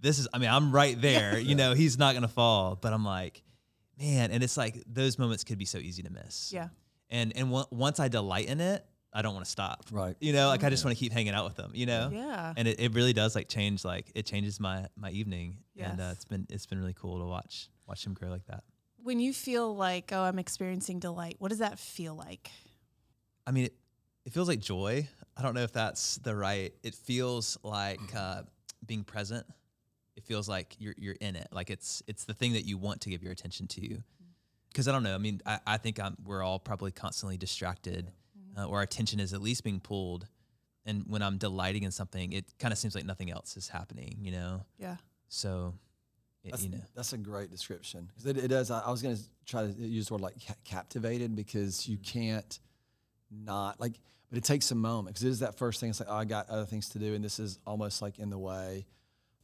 this 0.00 0.18
is. 0.18 0.28
I 0.32 0.38
mean, 0.38 0.50
I'm 0.50 0.72
right 0.72 1.00
there. 1.00 1.38
You 1.38 1.54
know, 1.54 1.74
he's 1.74 1.98
not 1.98 2.14
gonna 2.14 2.28
fall, 2.28 2.76
but 2.76 2.92
I'm 2.92 3.04
like, 3.04 3.42
man. 3.98 4.30
And 4.30 4.42
it's 4.42 4.56
like 4.56 4.82
those 4.86 5.18
moments 5.18 5.44
could 5.44 5.58
be 5.58 5.64
so 5.64 5.78
easy 5.78 6.02
to 6.02 6.10
miss. 6.10 6.52
Yeah. 6.52 6.68
And 7.10 7.34
and 7.36 7.52
on- 7.52 7.66
once 7.70 7.98
I 8.00 8.08
delight 8.08 8.46
in 8.48 8.60
it, 8.60 8.84
I 9.12 9.22
don't 9.22 9.32
want 9.32 9.46
to 9.46 9.50
stop. 9.50 9.84
Right. 9.90 10.14
You 10.20 10.32
know, 10.32 10.48
like 10.48 10.64
I 10.64 10.70
just 10.70 10.84
want 10.84 10.96
to 10.96 11.00
keep 11.00 11.12
hanging 11.12 11.32
out 11.32 11.44
with 11.44 11.56
them. 11.56 11.70
You 11.74 11.86
know. 11.86 12.10
Yeah. 12.12 12.52
And 12.56 12.68
it, 12.68 12.78
it 12.80 12.94
really 12.94 13.12
does 13.12 13.34
like 13.34 13.48
change. 13.48 13.84
Like 13.84 14.12
it 14.14 14.26
changes 14.26 14.60
my 14.60 14.86
my 14.96 15.10
evening. 15.10 15.58
And 15.78 16.00
uh, 16.00 16.10
it's 16.12 16.24
been 16.24 16.46
it's 16.50 16.66
been 16.66 16.78
really 16.78 16.94
cool 16.94 17.18
to 17.20 17.24
watch 17.24 17.70
watch 17.86 18.04
him 18.04 18.12
grow 18.14 18.28
like 18.28 18.46
that. 18.46 18.64
When 19.02 19.20
you 19.20 19.32
feel 19.32 19.74
like, 19.74 20.10
oh, 20.12 20.22
I'm 20.22 20.38
experiencing 20.38 20.98
delight, 20.98 21.36
what 21.38 21.48
does 21.48 21.60
that 21.60 21.78
feel 21.78 22.14
like? 22.16 22.50
I 23.46 23.52
mean, 23.52 23.64
it, 23.66 23.74
it 24.24 24.32
feels 24.32 24.48
like 24.48 24.60
joy. 24.60 25.06
I 25.36 25.42
don't 25.42 25.54
know 25.54 25.62
if 25.62 25.72
that's 25.72 26.16
the 26.18 26.34
right. 26.34 26.72
It 26.82 26.94
feels 26.94 27.58
like 27.62 28.00
uh, 28.16 28.42
being 28.84 29.04
present. 29.04 29.46
It 30.16 30.24
feels 30.24 30.48
like 30.48 30.74
you're 30.78 30.94
you're 30.96 31.16
in 31.20 31.36
it. 31.36 31.48
Like 31.52 31.70
it's 31.70 32.02
it's 32.06 32.24
the 32.24 32.34
thing 32.34 32.54
that 32.54 32.64
you 32.64 32.78
want 32.78 33.02
to 33.02 33.10
give 33.10 33.22
your 33.22 33.32
attention 33.32 33.66
to. 33.68 33.98
Because 34.70 34.88
I 34.88 34.92
don't 34.92 35.02
know. 35.02 35.14
I 35.14 35.18
mean, 35.18 35.40
I, 35.46 35.58
I 35.66 35.76
think 35.78 35.98
I'm, 36.00 36.16
we're 36.24 36.42
all 36.42 36.58
probably 36.58 36.90
constantly 36.90 37.36
distracted, 37.38 38.10
uh, 38.58 38.66
or 38.66 38.78
our 38.78 38.82
attention 38.82 39.20
is 39.20 39.32
at 39.32 39.40
least 39.40 39.64
being 39.64 39.80
pulled. 39.80 40.26
And 40.84 41.04
when 41.08 41.22
I'm 41.22 41.38
delighting 41.38 41.82
in 41.84 41.90
something, 41.90 42.32
it 42.32 42.44
kind 42.58 42.72
of 42.72 42.78
seems 42.78 42.94
like 42.94 43.04
nothing 43.04 43.30
else 43.30 43.56
is 43.56 43.68
happening. 43.68 44.18
You 44.20 44.32
know. 44.32 44.64
Yeah. 44.78 44.96
So, 45.28 45.74
That's, 46.44 46.62
you 46.64 46.70
know. 46.70 46.80
that's 46.94 47.12
a 47.12 47.18
great 47.18 47.50
description. 47.50 48.08
'Cause 48.16 48.26
It, 48.26 48.36
it 48.38 48.48
does. 48.48 48.70
I, 48.70 48.80
I 48.80 48.90
was 48.90 49.02
going 49.02 49.16
to 49.16 49.22
try 49.44 49.66
to 49.66 49.72
use 49.72 50.08
the 50.08 50.14
word 50.14 50.20
like 50.22 50.36
ca- 50.46 50.54
captivated 50.64 51.34
because 51.34 51.88
you 51.88 51.96
can't 51.98 52.58
not 53.30 53.80
like, 53.80 53.92
but 54.30 54.38
it 54.38 54.44
takes 54.44 54.70
a 54.70 54.74
moment 54.74 55.14
because 55.14 55.24
it 55.24 55.30
is 55.30 55.38
that 55.40 55.56
first 55.56 55.80
thing. 55.80 55.90
It's 55.90 56.00
like, 56.00 56.08
oh, 56.10 56.16
I 56.16 56.24
got 56.24 56.48
other 56.50 56.64
things 56.64 56.88
to 56.90 56.98
do, 56.98 57.14
and 57.14 57.24
this 57.24 57.38
is 57.38 57.58
almost 57.66 58.02
like 58.02 58.18
in 58.18 58.30
the 58.30 58.38
way. 58.38 58.86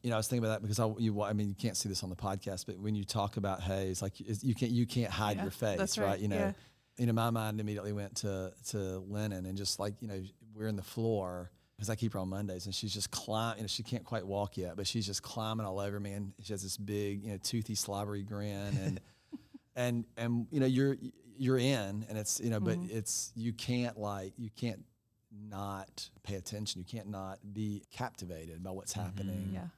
You 0.03 0.11
know, 0.11 0.17
I 0.17 0.19
was 0.19 0.27
thinking 0.27 0.45
about 0.45 0.61
that 0.61 0.63
because 0.63 0.81
I, 0.81 0.91
you, 0.99 1.23
I 1.23 1.33
mean, 1.33 1.49
you 1.49 1.55
can't 1.55 1.77
see 1.77 1.89
this 1.89 2.03
on 2.03 2.11
the 2.11 2.17
podcast, 2.17 2.67
but 2.67 2.77
when 2.81 2.97
you 2.97 3.05
talk 3.05 3.37
about 3.37 3.63
haze, 3.63 4.03
like 4.03 4.21
it's, 4.21 4.43
you 4.43 4.55
can't, 4.55 4.73
you 4.73 4.85
can't 4.85 5.13
hide 5.13 5.37
Yeah, 5.37 5.43
your 5.43 5.53
face, 5.53 5.79
that's 5.79 5.97
right? 5.97 6.07
right, 6.09 6.19
You 6.19 6.27
know, 6.27 6.37
yeah. 6.37 6.53
you 6.97 7.07
know, 7.07 7.13
my 7.13 7.31
mind 7.31 7.61
immediately 7.61 7.93
went 7.93 8.17
to 8.17 8.53
to 8.71 8.99
Lennon 9.09 9.47
and 9.47 9.57
just 9.57 9.79
like 9.79 9.95
you 10.01 10.09
know, 10.09 10.21
we're 10.55 10.67
in 10.67 10.75
the 10.77 10.83
floor 10.83 11.53
because 11.77 11.89
I 11.89 11.95
keep 11.95 12.15
her 12.15 12.19
on 12.19 12.29
Mondays 12.29 12.67
and 12.67 12.75
she's 12.75 12.93
just 12.93 13.13
climbing. 13.13 13.59
You 13.59 13.63
know, 13.63 13.69
she 13.69 13.85
can't 13.85 14.05
quite 14.05 14.27
walk 14.27 14.57
yet, 14.57 14.77
but 14.77 14.89
she's 14.89 15.07
just 15.07 15.23
climbing 15.23 15.67
all 15.67 15.79
over 15.79 16.01
me 16.01 16.13
and 16.15 16.33
she 16.43 16.53
has 16.53 16.63
this 16.65 16.77
big, 16.77 17.23
you 17.23 17.31
know, 17.31 17.39
toothy, 17.41 17.77
slobbery 17.77 18.25
grin 18.25 18.77
and 18.83 19.01
and 19.77 20.05
and 20.17 20.47
you 20.51 20.59
know 20.59 20.67
you're 20.67 20.97
you're 21.43 21.59
in 21.59 22.07
and 22.09 22.17
it's 22.17 22.39
you 22.41 22.51
know, 22.51 22.61
but 22.61 22.79
Mhm. 22.79 22.91
it's 22.91 23.33
you 23.35 23.53
can't 23.53 23.99
like 23.99 24.33
you 24.39 24.51
can't 24.51 24.85
not 25.31 26.09
pay 26.23 26.37
attention. 26.37 26.79
You 26.81 26.85
can't 26.85 27.09
not 27.09 27.39
be 27.53 27.83
captivated 27.91 28.63
by 28.63 28.71
what's 28.71 28.93
happening 28.93 29.51
Yeah. 29.55 29.69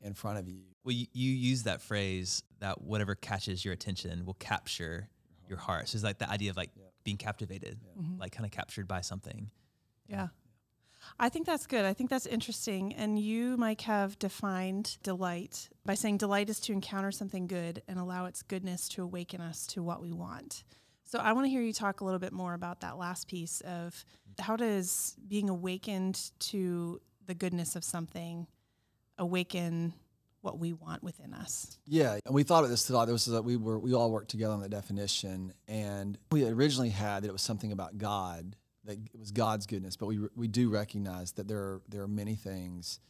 in 0.00 0.14
front 0.14 0.38
of 0.38 0.48
you. 0.48 0.62
Well, 0.84 0.94
you, 0.94 1.06
you 1.12 1.30
use 1.32 1.64
that 1.64 1.80
phrase 1.82 2.42
that 2.60 2.80
whatever 2.82 3.14
catches 3.14 3.64
your 3.64 3.74
attention 3.74 4.24
will 4.24 4.34
capture 4.34 5.08
your 5.48 5.58
heart. 5.58 5.88
So 5.88 5.96
it's 5.96 6.04
like 6.04 6.18
the 6.18 6.30
idea 6.30 6.50
of 6.50 6.56
like 6.56 6.70
being 7.04 7.16
captivated, 7.18 7.78
Mhm. 7.98 8.18
like 8.20 8.32
kind 8.32 8.46
of 8.46 8.52
captured 8.52 8.86
by 8.88 9.00
something. 9.02 9.50
Yeah. 10.08 10.28
I 11.18 11.28
think 11.28 11.46
that's 11.46 11.66
good. 11.66 11.84
I 11.84 11.92
think 11.94 12.08
that's 12.10 12.26
interesting. 12.26 12.94
And 12.94 13.18
you, 13.18 13.56
Mike, 13.56 13.80
have 13.82 14.18
defined 14.20 14.98
delight 15.02 15.68
by 15.84 15.94
saying 15.94 16.18
delight 16.18 16.48
is 16.48 16.60
to 16.60 16.72
encounter 16.72 17.10
something 17.10 17.48
good 17.48 17.82
and 17.88 17.98
allow 17.98 18.26
its 18.26 18.42
goodness 18.42 18.88
to 18.90 19.02
awaken 19.02 19.40
us 19.40 19.66
to 19.68 19.82
what 19.82 20.00
we 20.00 20.12
want. 20.12 20.62
So 21.12 21.18
I 21.18 21.34
want 21.34 21.44
to 21.44 21.50
hear 21.50 21.60
you 21.60 21.74
talk 21.74 22.00
a 22.00 22.06
little 22.06 22.18
bit 22.18 22.32
more 22.32 22.54
about 22.54 22.80
that 22.80 22.96
last 22.96 23.28
piece 23.28 23.60
of 23.66 24.02
how 24.40 24.56
does 24.56 25.14
being 25.28 25.50
awakened 25.50 26.30
to 26.38 27.02
the 27.26 27.34
goodness 27.34 27.76
of 27.76 27.84
something 27.84 28.46
awaken 29.18 29.92
what 30.40 30.58
we 30.58 30.72
want 30.72 31.02
within 31.02 31.34
us. 31.34 31.78
Yeah, 31.84 32.18
and 32.24 32.34
we 32.34 32.44
thought 32.44 32.60
about 32.60 32.70
this 32.70 32.84
today. 32.84 33.04
There 33.04 33.12
was 33.12 33.28
a, 33.28 33.42
we 33.42 33.58
were 33.58 33.78
we 33.78 33.92
all 33.92 34.10
worked 34.10 34.30
together 34.30 34.54
on 34.54 34.62
the 34.62 34.70
definition, 34.70 35.52
and 35.68 36.16
we 36.30 36.46
originally 36.46 36.88
had 36.88 37.24
that 37.24 37.28
it 37.28 37.32
was 37.32 37.42
something 37.42 37.72
about 37.72 37.98
God 37.98 38.56
that 38.84 38.96
it 38.96 39.20
was 39.20 39.32
God's 39.32 39.66
goodness, 39.66 39.96
but 39.96 40.06
we 40.06 40.18
we 40.34 40.48
do 40.48 40.70
recognize 40.70 41.32
that 41.32 41.46
there 41.46 41.58
are, 41.58 41.82
there 41.90 42.00
are 42.00 42.08
many 42.08 42.36
things 42.36 43.00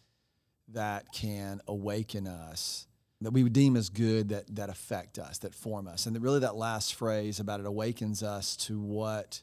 that 0.67 1.05
can 1.12 1.61
awaken 1.69 2.27
us 2.27 2.88
that 3.24 3.32
we 3.32 3.48
deem 3.48 3.76
as 3.76 3.88
good 3.88 4.30
that 4.30 4.54
that 4.56 4.68
affect 4.68 5.18
us, 5.18 5.38
that 5.38 5.54
form 5.54 5.87
us, 5.87 6.06
and 6.06 6.16
that 6.16 6.20
really 6.20 6.40
that 6.40 6.56
last 6.56 6.94
phrase 6.94 7.40
about 7.40 7.61
it 7.61 7.66
awakens 7.66 8.22
us 8.22 8.56
to 8.56 8.80
what 8.80 9.42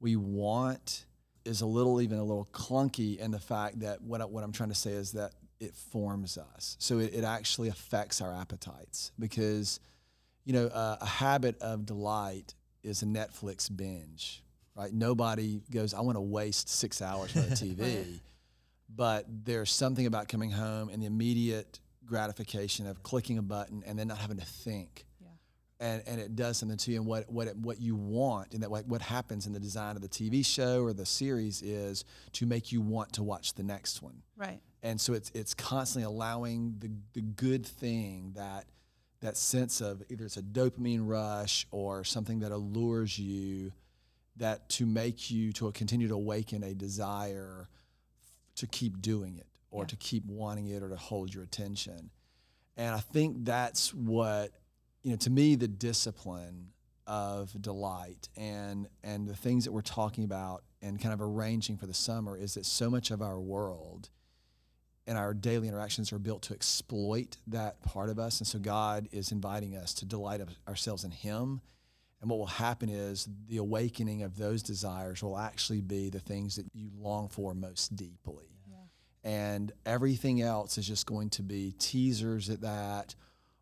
we 0.00 0.16
want 0.16 1.06
is 1.44 1.60
a 1.60 1.66
little 1.66 2.00
even 2.00 2.18
a 2.18 2.24
little 2.24 2.48
clunky 2.52 3.18
in 3.18 3.30
the 3.30 3.38
fact 3.38 3.80
that 3.80 4.02
what 4.02 4.20
I, 4.20 4.24
what 4.24 4.44
I'm 4.44 4.52
trying 4.52 4.68
to 4.68 4.74
say 4.74 4.92
is 4.92 5.12
that 5.12 5.32
it 5.60 5.74
forms 5.74 6.38
us. 6.38 6.76
So 6.78 6.98
it, 6.98 7.14
it 7.14 7.24
actually 7.24 7.68
affects 7.68 8.20
our 8.20 8.32
appetites 8.32 9.12
because, 9.18 9.80
you 10.44 10.52
know, 10.52 10.66
uh, 10.66 10.98
a 11.00 11.06
habit 11.06 11.60
of 11.60 11.86
delight 11.86 12.54
is 12.82 13.02
a 13.02 13.06
Netflix 13.06 13.74
binge, 13.74 14.42
right? 14.76 14.92
Nobody 14.92 15.60
goes, 15.70 15.94
I 15.94 16.00
want 16.00 16.16
to 16.16 16.20
waste 16.20 16.68
six 16.68 17.02
hours 17.02 17.36
on 17.36 17.48
the 17.48 17.54
TV. 17.56 18.20
But 18.94 19.26
there's 19.44 19.70
something 19.70 20.06
about 20.06 20.28
coming 20.28 20.50
home 20.50 20.88
and 20.88 21.02
the 21.02 21.06
immediate 21.06 21.78
gratification 22.08 22.86
of 22.86 23.02
clicking 23.02 23.38
a 23.38 23.42
button 23.42 23.82
and 23.86 23.98
then 23.98 24.08
not 24.08 24.18
having 24.18 24.38
to 24.38 24.46
think. 24.46 25.04
And, 25.80 26.02
and 26.08 26.20
it 26.20 26.34
does 26.34 26.56
something 26.56 26.76
to 26.78 26.90
you. 26.90 26.96
And 26.98 27.06
what 27.06 27.30
what 27.30 27.46
it, 27.46 27.56
what 27.56 27.80
you 27.80 27.94
want, 27.94 28.52
and 28.52 28.62
that 28.64 28.70
what, 28.70 28.86
what 28.88 29.00
happens 29.00 29.46
in 29.46 29.52
the 29.52 29.60
design 29.60 29.94
of 29.94 30.02
the 30.02 30.08
TV 30.08 30.44
show 30.44 30.82
or 30.82 30.92
the 30.92 31.06
series 31.06 31.62
is 31.62 32.04
to 32.32 32.46
make 32.46 32.72
you 32.72 32.80
want 32.80 33.12
to 33.12 33.22
watch 33.22 33.54
the 33.54 33.62
next 33.62 34.02
one 34.02 34.22
Right. 34.36 34.60
and 34.82 35.00
so 35.00 35.12
it's 35.12 35.30
it's 35.34 35.54
constantly 35.54 36.04
allowing 36.04 36.74
the 36.80 36.90
the 37.12 37.20
good 37.20 37.64
thing 37.64 38.32
that 38.34 38.64
that 39.20 39.36
sense 39.36 39.80
of 39.80 40.02
either 40.08 40.24
it's 40.24 40.36
a 40.36 40.42
dopamine 40.42 41.02
rush 41.02 41.66
or 41.70 42.02
something 42.04 42.38
that 42.40 42.50
allures 42.52 43.18
you 43.18 43.72
that 44.36 44.68
to 44.70 44.86
make 44.86 45.30
you 45.30 45.52
to 45.52 45.70
continue 45.72 46.06
to 46.08 46.14
awaken 46.14 46.62
a 46.62 46.72
desire 46.74 47.68
to 48.54 48.66
keep 48.68 49.00
doing 49.02 49.36
it 49.36 49.47
or 49.70 49.84
to 49.84 49.96
keep 49.96 50.24
wanting 50.26 50.66
it 50.66 50.82
or 50.82 50.88
to 50.88 50.96
hold 50.96 51.32
your 51.32 51.44
attention 51.44 52.10
and 52.76 52.94
i 52.94 53.00
think 53.00 53.44
that's 53.44 53.92
what 53.94 54.52
you 55.02 55.10
know 55.10 55.16
to 55.16 55.30
me 55.30 55.54
the 55.54 55.68
discipline 55.68 56.68
of 57.06 57.60
delight 57.60 58.28
and 58.36 58.88
and 59.02 59.26
the 59.26 59.36
things 59.36 59.64
that 59.64 59.72
we're 59.72 59.80
talking 59.80 60.24
about 60.24 60.62
and 60.82 61.00
kind 61.00 61.14
of 61.14 61.20
arranging 61.20 61.76
for 61.76 61.86
the 61.86 61.94
summer 61.94 62.36
is 62.36 62.54
that 62.54 62.66
so 62.66 62.90
much 62.90 63.10
of 63.10 63.22
our 63.22 63.40
world 63.40 64.10
and 65.08 65.16
our 65.16 65.32
daily 65.32 65.68
interactions 65.68 66.12
are 66.12 66.18
built 66.18 66.42
to 66.42 66.54
exploit 66.54 67.38
that 67.46 67.82
part 67.82 68.10
of 68.10 68.18
us. 68.18 68.40
And 68.40 68.46
so 68.46 68.58
God 68.58 69.08
is 69.10 69.32
inviting 69.32 69.74
us 69.74 69.94
to 69.94 70.04
delight 70.04 70.42
ourselves 70.68 71.02
in 71.02 71.10
Him. 71.10 71.62
And 72.20 72.28
what 72.28 72.38
will 72.38 72.46
happen 72.46 72.90
is 72.90 73.26
the 73.46 73.56
awakening 73.56 74.22
of 74.22 74.36
those 74.36 74.62
desires 74.62 75.22
will 75.22 75.38
actually 75.38 75.80
be 75.80 76.10
the 76.10 76.20
things 76.20 76.56
that 76.56 76.66
you 76.74 76.90
long 76.94 77.28
for 77.28 77.54
most 77.54 77.96
deeply. 77.96 78.57
And 79.24 79.72
everything 79.84 80.40
else 80.40 80.78
is 80.78 80.86
just 80.86 81.06
going 81.06 81.30
to 81.30 81.42
be 81.42 81.74
teasers 81.78 82.48
at 82.50 82.60
that 82.62 83.14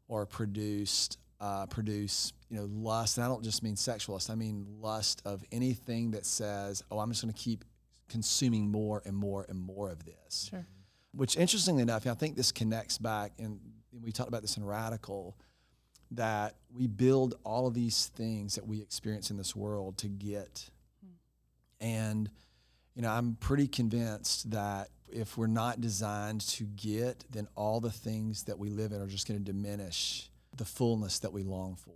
or 0.09 0.27
produced 0.27 1.19
uh, 1.40 1.66
produce 1.66 2.33
you 2.49 2.57
know 2.57 2.66
lust 2.73 3.19
and 3.19 3.25
i 3.27 3.29
don't 3.29 3.45
just 3.45 3.62
mean 3.62 3.77
sexual 3.77 4.14
lust 4.14 4.31
i 4.31 4.35
mean 4.35 4.64
lust 4.81 5.21
of 5.27 5.45
anything 5.53 6.12
that 6.12 6.25
says 6.25 6.83
oh 6.90 6.99
i'm 6.99 7.11
just 7.11 7.23
going 7.23 7.35
to 7.35 7.38
keep 7.38 7.62
consuming 8.09 8.71
more 8.71 9.03
and 9.05 9.14
more 9.14 9.45
and 9.51 9.59
more 9.59 9.90
of 9.90 10.03
this 10.07 10.49
Sure. 10.49 10.64
which 11.12 11.37
interestingly 11.37 11.83
enough, 11.83 12.07
I 12.07 12.14
think 12.14 12.37
this 12.37 12.53
connects 12.53 12.97
back, 12.99 13.33
and 13.38 13.59
we 14.03 14.12
talked 14.12 14.29
about 14.29 14.40
this 14.42 14.57
in 14.57 14.64
Radical, 14.64 15.37
that 16.12 16.55
we 16.73 16.87
build 16.87 17.35
all 17.45 17.66
of 17.66 17.75
these 17.75 18.11
things 18.14 18.55
that 18.55 18.66
we 18.66 18.81
experience 18.81 19.31
in 19.31 19.37
this 19.37 19.55
world 19.57 19.99
to 19.99 20.09
get. 20.09 20.71
And, 21.81 22.31
you 22.95 23.03
know, 23.03 23.11
I'm 23.11 23.35
pretty 23.40 23.66
convinced 23.66 24.51
that 24.53 24.88
if 25.09 25.37
we're 25.37 25.47
not 25.47 25.81
designed 25.81 26.40
to 26.42 26.64
get, 26.64 27.25
then 27.31 27.49
all 27.55 27.81
the 27.81 27.90
things 27.90 28.45
that 28.45 28.59
we 28.59 28.71
live 28.71 28.92
in 28.92 29.01
are 29.01 29.07
just 29.07 29.29
going 29.29 29.38
to 29.42 29.53
diminish 29.53 30.31
the 30.57 30.64
fullness 30.64 31.19
that 31.21 31.33
we 31.33 31.42
long 31.42 31.77
for. 31.77 31.92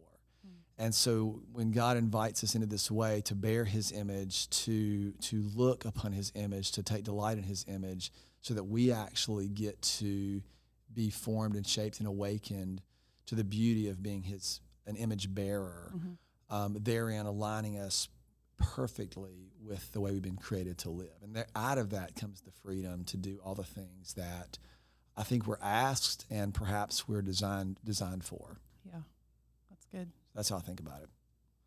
And 0.79 0.95
so 0.95 1.43
when 1.53 1.73
God 1.73 1.99
invites 1.99 2.43
us 2.43 2.55
into 2.55 2.67
this 2.67 2.91
way 2.91 3.21
to 3.23 3.35
bear 3.35 3.67
his 3.67 3.93
image, 3.93 4.49
to 4.65 5.13
to 5.13 5.43
look 5.55 5.85
upon 5.85 6.13
his 6.13 6.33
image, 6.35 6.73
to 6.73 6.83
take 6.83 7.05
delight 7.05 7.37
in 7.37 7.45
his 7.45 7.67
image, 7.69 8.11
so 8.41 8.55
that 8.55 8.65
we 8.65 8.91
actually 8.91 9.49
get 9.49 9.81
to 9.83 10.43
be 10.95 11.11
formed 11.11 11.55
and 11.55 11.67
shaped 11.67 11.99
and 11.99 12.09
awakened 12.09 12.81
to 13.27 13.35
the 13.35 13.45
beauty 13.45 13.89
of 13.89 14.03
being 14.03 14.23
his 14.23 14.63
an 14.87 14.97
image 14.97 15.33
bearer, 15.35 15.93
um, 16.49 16.77
therein 16.81 17.27
aligning 17.27 17.79
us 17.79 18.09
perfectly 18.61 19.51
with 19.61 19.93
the 19.93 20.01
way 20.01 20.13
we've 20.13 20.23
been 20.23 20.37
created 20.37 20.79
to 20.79 20.91
live. 20.91 21.17
And 21.23 21.35
there, 21.35 21.47
out 21.57 21.79
of 21.79 21.91
that 21.91 22.15
comes 22.15 22.43
the 22.43 22.53
freedom 22.63 23.05
to 23.07 23.17
do 23.17 23.41
all 23.45 23.55
the 23.55 23.65
things 23.65 24.15
that 24.15 24.59
I 25.17 25.25
think 25.25 25.47
we're 25.47 25.59
asked 25.61 26.27
and 26.31 26.55
perhaps 26.55 27.09
we're 27.09 27.23
designed 27.23 27.79
designed 27.85 28.25
for. 28.25 28.59
Yeah. 28.87 29.01
That's 29.69 29.87
good. 29.87 30.11
That's 30.35 30.49
how 30.49 30.57
I 30.57 30.61
think 30.61 30.81
about 30.81 31.03
it. 31.03 31.09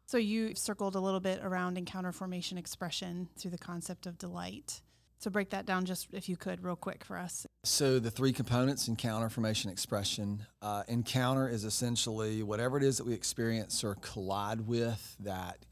So 0.06 0.17
you 0.17 0.56
circled 0.56 0.95
a 0.95 0.99
little 0.99 1.19
bit 1.19 1.39
around 1.43 1.77
encounter 1.77 2.12
formation 2.12 2.58
expression 2.58 3.29
through 3.38 3.51
the 3.51 3.58
concept 3.58 4.06
of 4.06 4.17
delight. 4.17 4.82
So 5.19 5.29
break 5.29 5.51
that 5.51 5.65
down 5.65 5.86
just 5.86 6.08
if 6.13 6.27
you 6.27 6.36
could 6.36 6.63
real 6.63 6.75
quick 6.75 7.06
for 7.06 7.17
us. 7.17 7.47
So 7.63 7.97
the 7.99 8.12
three 8.12 8.34
components: 8.34 8.88
encounter, 8.88 9.29
formation, 9.29 9.71
expression. 9.71 10.45
Uh, 10.62 10.84
encounter 10.88 11.47
is 11.47 11.63
essentially 11.63 12.43
whatever 12.43 12.77
it 12.77 12.84
is 12.84 12.97
that 12.97 13.06
we 13.06 13.13
experience 13.13 13.84
or 13.84 13.95
collide 13.95 14.62
with 14.62 15.15
that 15.21 15.65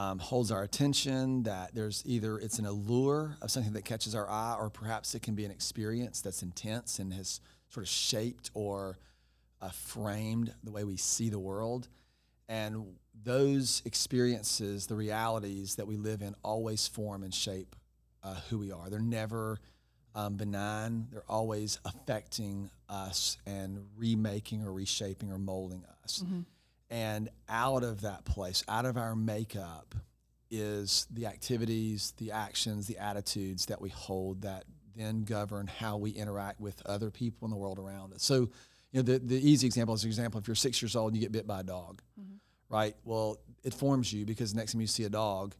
um, 0.00 0.18
holds 0.18 0.50
our 0.50 0.62
attention. 0.62 1.42
That 1.42 1.74
there's 1.74 2.02
either 2.06 2.38
it's 2.38 2.58
an 2.58 2.64
allure 2.64 3.36
of 3.42 3.50
something 3.50 3.74
that 3.74 3.84
catches 3.84 4.14
our 4.14 4.28
eye, 4.28 4.56
or 4.58 4.70
perhaps 4.70 5.14
it 5.14 5.20
can 5.20 5.34
be 5.34 5.44
an 5.44 5.50
experience 5.50 6.22
that's 6.22 6.42
intense 6.42 6.98
and 6.98 7.12
has 7.12 7.40
sort 7.68 7.84
of 7.84 7.90
shaped 7.90 8.50
or 8.54 8.98
uh, 9.60 9.68
framed 9.68 10.54
the 10.64 10.70
way 10.70 10.84
we 10.84 10.96
see 10.96 11.28
the 11.28 11.38
world. 11.38 11.88
And 12.48 12.96
those 13.22 13.82
experiences, 13.84 14.86
the 14.86 14.96
realities 14.96 15.76
that 15.76 15.86
we 15.86 15.96
live 15.96 16.22
in, 16.22 16.34
always 16.42 16.88
form 16.88 17.22
and 17.22 17.34
shape 17.34 17.76
uh, 18.22 18.36
who 18.48 18.58
we 18.58 18.72
are. 18.72 18.88
They're 18.88 19.00
never 19.00 19.60
um, 20.14 20.36
benign. 20.36 21.08
They're 21.12 21.22
always 21.28 21.78
affecting 21.84 22.70
us 22.88 23.36
and 23.46 23.84
remaking 23.96 24.64
or 24.64 24.72
reshaping 24.72 25.30
or 25.30 25.38
molding 25.38 25.84
us. 26.02 26.24
And 26.90 27.28
out 27.48 27.84
of 27.84 28.00
that 28.00 28.24
place, 28.24 28.64
out 28.68 28.84
of 28.84 28.96
our 28.96 29.14
makeup, 29.14 29.94
is 30.50 31.06
the 31.10 31.26
activities, 31.26 32.12
the 32.18 32.32
actions, 32.32 32.88
the 32.88 32.98
attitudes 32.98 33.66
that 33.66 33.80
we 33.80 33.88
hold 33.90 34.42
that 34.42 34.64
then 34.96 35.22
govern 35.22 35.66
how 35.66 35.96
we 35.96 36.10
interact 36.10 36.60
with 36.60 36.82
other 36.86 37.10
people 37.10 37.46
in 37.46 37.50
the 37.50 37.56
world 37.56 37.78
around 37.78 38.12
us. 38.12 38.22
So, 38.22 38.50
you 38.92 38.94
know, 38.94 39.02
the, 39.02 39.18
the 39.18 39.48
easy 39.50 39.66
example 39.66 39.94
is, 39.94 40.02
for 40.02 40.08
example, 40.08 40.40
if 40.40 40.48
you're 40.48 40.54
six 40.54 40.82
years 40.82 40.96
old 40.96 41.12
and 41.12 41.16
you 41.16 41.22
get 41.22 41.32
bit 41.32 41.46
by 41.46 41.60
a 41.60 41.62
dog, 41.62 42.02
mm-hmm. 42.20 42.34
right? 42.68 42.94
Well, 43.04 43.38
it 43.62 43.72
forms 43.72 44.12
you 44.12 44.26
because 44.26 44.54
next 44.54 44.72
time 44.72 44.80
you 44.80 44.86
see 44.86 45.04
a 45.04 45.10
dog, 45.10 45.54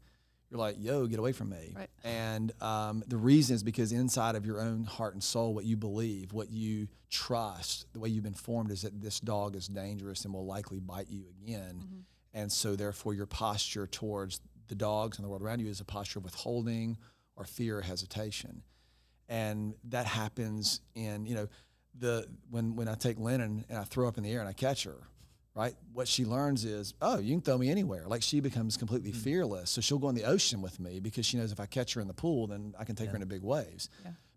you're 0.50 0.58
like, 0.58 0.76
yo, 0.78 1.06
get 1.06 1.18
away 1.18 1.32
from 1.32 1.50
me. 1.50 1.74
Right. 1.76 1.90
And 2.02 2.52
um, 2.60 3.04
the 3.06 3.16
reason 3.16 3.54
is 3.54 3.62
because 3.62 3.92
inside 3.92 4.34
of 4.34 4.44
your 4.44 4.60
own 4.60 4.84
heart 4.84 5.14
and 5.14 5.22
soul, 5.22 5.54
what 5.54 5.64
you 5.64 5.76
believe, 5.76 6.32
what 6.32 6.50
you 6.50 6.88
trust, 7.08 7.86
the 7.92 8.00
way 8.00 8.08
you've 8.08 8.24
been 8.24 8.34
formed 8.34 8.72
is 8.72 8.82
that 8.82 9.00
this 9.00 9.20
dog 9.20 9.54
is 9.54 9.68
dangerous 9.68 10.24
and 10.24 10.34
will 10.34 10.46
likely 10.46 10.80
bite 10.80 11.08
you 11.08 11.24
again. 11.42 12.04
And 12.34 12.50
so, 12.50 12.76
therefore, 12.76 13.14
your 13.14 13.26
posture 13.26 13.86
towards 13.86 14.40
the 14.68 14.74
dogs 14.74 15.18
and 15.18 15.24
the 15.24 15.28
world 15.28 15.42
around 15.42 15.60
you 15.60 15.68
is 15.68 15.80
a 15.80 15.84
posture 15.84 16.18
of 16.18 16.24
withholding 16.24 16.96
or 17.36 17.44
fear 17.44 17.78
or 17.78 17.82
hesitation. 17.82 18.62
And 19.28 19.74
that 19.84 20.06
happens 20.06 20.80
in, 20.94 21.26
you 21.26 21.34
know, 21.34 21.48
the 21.98 22.26
when 22.50 22.76
when 22.76 22.88
I 22.88 22.94
take 22.94 23.18
Lennon 23.18 23.64
and 23.68 23.78
I 23.78 23.84
throw 23.84 24.08
up 24.08 24.16
in 24.16 24.24
the 24.24 24.32
air 24.32 24.40
and 24.40 24.48
I 24.48 24.52
catch 24.52 24.84
her, 24.84 24.98
right? 25.61 25.75
What 25.92 26.09
she 26.09 26.25
learns 26.25 26.64
is, 26.64 26.94
oh, 27.03 27.18
you 27.18 27.35
can 27.35 27.42
throw 27.42 27.59
me 27.59 27.68
anywhere. 27.68 28.05
Like 28.07 28.23
she 28.23 28.40
becomes 28.40 28.79
completely 28.79 29.11
hmm. 29.11 29.18
fearless. 29.18 29.70
So 29.70 29.83
she'll 29.83 29.99
go 29.99 30.09
in 30.09 30.14
the 30.14 30.25
ocean 30.25 30.62
with 30.62 30.81
me 30.81 31.01
because 31.01 31.27
she 31.27 31.37
knows 31.37 31.53
if 31.53 31.61
I 31.61 31.66
catch 31.66 31.92
her 31.94 32.01
in 32.01 32.09
the 32.09 32.14
pool, 32.14 32.46
then 32.46 32.75
I 32.79 32.85
can 32.85 32.96
take 32.96 33.11
her 33.11 33.14
into 33.14 33.27
big 33.27 33.42
waves. 33.42 33.90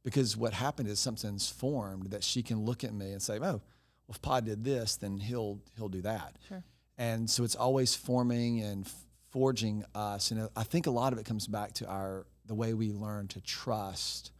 Because 0.04 0.36
what 0.36 0.52
happened 0.52 0.90
is 0.90 1.00
something's 1.00 1.50
formed 1.50 2.12
that 2.12 2.26
she 2.26 2.44
can 2.44 2.66
look 2.66 2.84
at 2.84 2.94
me 2.94 3.14
and 3.14 3.22
say, 3.22 3.38
oh, 3.38 3.40
well, 3.40 3.62
if 4.10 4.22
Pod 4.22 4.44
did 4.44 4.66
this, 4.66 4.98
then 4.98 5.18
he'll 5.18 5.62
he'll 5.78 5.88
do 5.88 6.02
that. 6.02 6.36
Sure. 6.50 6.62
And 6.98 7.30
so 7.30 7.46
it's 7.46 7.56
always 7.56 7.96
forming 7.96 8.60
and 8.60 8.86
f- 8.86 8.94
forging 9.30 9.86
us. 9.96 10.32
And 10.32 10.42
uh, 10.42 10.50
I 10.58 10.64
think 10.64 10.88
a 10.88 10.92
lot 10.92 11.14
of 11.14 11.20
it 11.20 11.26
comes 11.26 11.48
back 11.48 11.72
to 11.76 11.88
our 11.88 12.26
the 12.46 12.54
way 12.54 12.74
we 12.74 12.92
learn 12.92 13.30
to 13.30 13.40
trust 13.40 14.34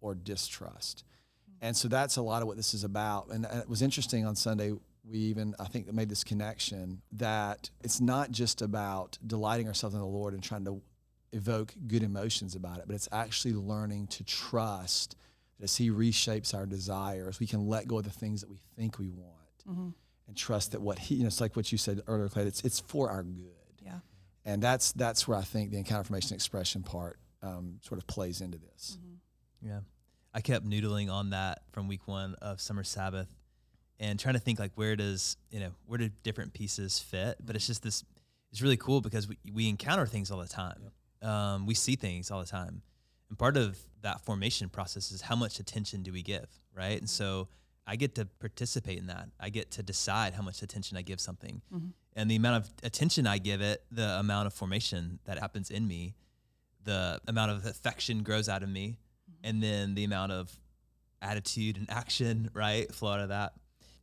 or 0.00 0.14
distrust. 0.14 1.02
Hmm. 1.46 1.66
And 1.66 1.76
so 1.76 1.88
that's 1.88 2.16
a 2.18 2.22
lot 2.22 2.40
of 2.40 2.46
what 2.46 2.56
this 2.56 2.72
is 2.72 2.84
about. 2.84 3.30
And 3.30 3.46
uh, 3.46 3.62
it 3.62 3.68
was 3.68 3.82
interesting 3.82 4.24
on 4.24 4.36
Sunday, 4.36 4.74
we 5.10 5.18
even, 5.18 5.54
I 5.58 5.64
think, 5.64 5.92
made 5.92 6.08
this 6.08 6.22
connection 6.24 7.02
that 7.12 7.70
it's 7.82 8.00
not 8.00 8.30
just 8.30 8.62
about 8.62 9.18
delighting 9.26 9.66
ourselves 9.66 9.94
in 9.94 10.00
the 10.00 10.06
Lord 10.06 10.34
and 10.34 10.42
trying 10.42 10.64
to 10.66 10.80
evoke 11.32 11.74
good 11.86 12.02
emotions 12.02 12.54
about 12.54 12.78
it, 12.78 12.84
but 12.86 12.94
it's 12.94 13.08
actually 13.12 13.54
learning 13.54 14.06
to 14.08 14.24
trust 14.24 15.16
that 15.58 15.64
as 15.64 15.76
He 15.76 15.90
reshapes 15.90 16.54
our 16.54 16.66
desires, 16.66 17.40
we 17.40 17.46
can 17.46 17.66
let 17.66 17.86
go 17.88 17.98
of 17.98 18.04
the 18.04 18.10
things 18.10 18.40
that 18.40 18.50
we 18.50 18.58
think 18.76 18.98
we 18.98 19.08
want 19.08 19.64
Mhm. 19.68 19.94
and 20.28 20.36
trust 20.36 20.72
that 20.72 20.80
what 20.80 20.98
He, 20.98 21.16
you 21.16 21.22
know, 21.22 21.26
it's 21.28 21.40
like 21.40 21.56
what 21.56 21.70
you 21.72 21.78
said 21.78 22.02
earlier, 22.06 22.28
Clay, 22.28 22.44
it's, 22.44 22.62
it's 22.62 22.80
for 22.80 23.10
our 23.10 23.22
good. 23.22 23.52
Yeah. 23.82 24.00
And 24.44 24.62
that's, 24.62 24.92
that's 24.92 25.26
where 25.28 25.36
I 25.38 25.42
think 25.42 25.70
the 25.70 25.78
encounter 25.78 26.04
formation 26.04 26.34
expression 26.34 26.82
part 26.82 27.18
um, 27.42 27.78
sort 27.82 27.98
of 27.98 28.06
plays 28.06 28.40
into 28.40 28.58
this. 28.58 28.98
Yeah. 29.62 29.80
I 30.32 30.40
kept 30.40 30.64
noodling 30.68 31.10
on 31.10 31.30
that 31.30 31.62
from 31.72 31.88
week 31.88 32.06
one 32.06 32.34
of 32.42 32.60
Summer 32.60 32.84
Sabbath 32.84 33.28
and 34.00 34.18
trying 34.18 34.34
to 34.34 34.40
think 34.40 34.58
like 34.58 34.72
where 34.74 34.96
does, 34.96 35.36
you 35.50 35.60
know, 35.60 35.70
where 35.86 35.98
do 35.98 36.08
different 36.24 36.52
pieces 36.54 36.98
fit? 36.98 37.36
But 37.44 37.54
it's 37.54 37.66
just 37.66 37.82
this, 37.82 38.02
it's 38.50 38.62
really 38.62 38.78
cool 38.78 39.00
because 39.00 39.28
we, 39.28 39.36
we 39.52 39.68
encounter 39.68 40.06
things 40.06 40.30
all 40.30 40.38
the 40.38 40.48
time. 40.48 40.90
Um, 41.22 41.66
we 41.66 41.74
see 41.74 41.94
things 41.96 42.30
all 42.30 42.40
the 42.40 42.46
time. 42.46 42.82
And 43.28 43.38
part 43.38 43.56
of 43.56 43.78
that 44.02 44.22
formation 44.22 44.70
process 44.70 45.12
is 45.12 45.20
how 45.20 45.36
much 45.36 45.60
attention 45.60 46.02
do 46.02 46.12
we 46.12 46.22
give, 46.22 46.48
right? 46.74 46.98
And 46.98 47.08
so 47.08 47.48
I 47.86 47.96
get 47.96 48.14
to 48.14 48.24
participate 48.24 48.98
in 48.98 49.06
that. 49.08 49.28
I 49.38 49.50
get 49.50 49.70
to 49.72 49.82
decide 49.82 50.32
how 50.32 50.42
much 50.42 50.62
attention 50.62 50.96
I 50.96 51.02
give 51.02 51.20
something. 51.20 51.60
Mhm. 51.72 51.92
And 52.16 52.30
the 52.30 52.36
amount 52.36 52.64
of 52.64 52.72
attention 52.82 53.26
I 53.26 53.38
give 53.38 53.60
it, 53.60 53.84
the 53.90 54.18
amount 54.18 54.46
of 54.46 54.54
formation 54.54 55.20
that 55.24 55.38
happens 55.38 55.70
in 55.70 55.86
me, 55.86 56.14
the 56.84 57.20
amount 57.28 57.50
of 57.52 57.66
affection 57.66 58.22
grows 58.22 58.48
out 58.48 58.62
of 58.62 58.68
me, 58.70 58.96
and 59.44 59.62
then 59.62 59.94
the 59.94 60.04
amount 60.04 60.32
of 60.32 60.58
attitude 61.22 61.76
and 61.76 61.88
action, 61.90 62.50
right, 62.54 62.92
flow 62.92 63.12
out 63.12 63.20
of 63.20 63.28
that. 63.28 63.52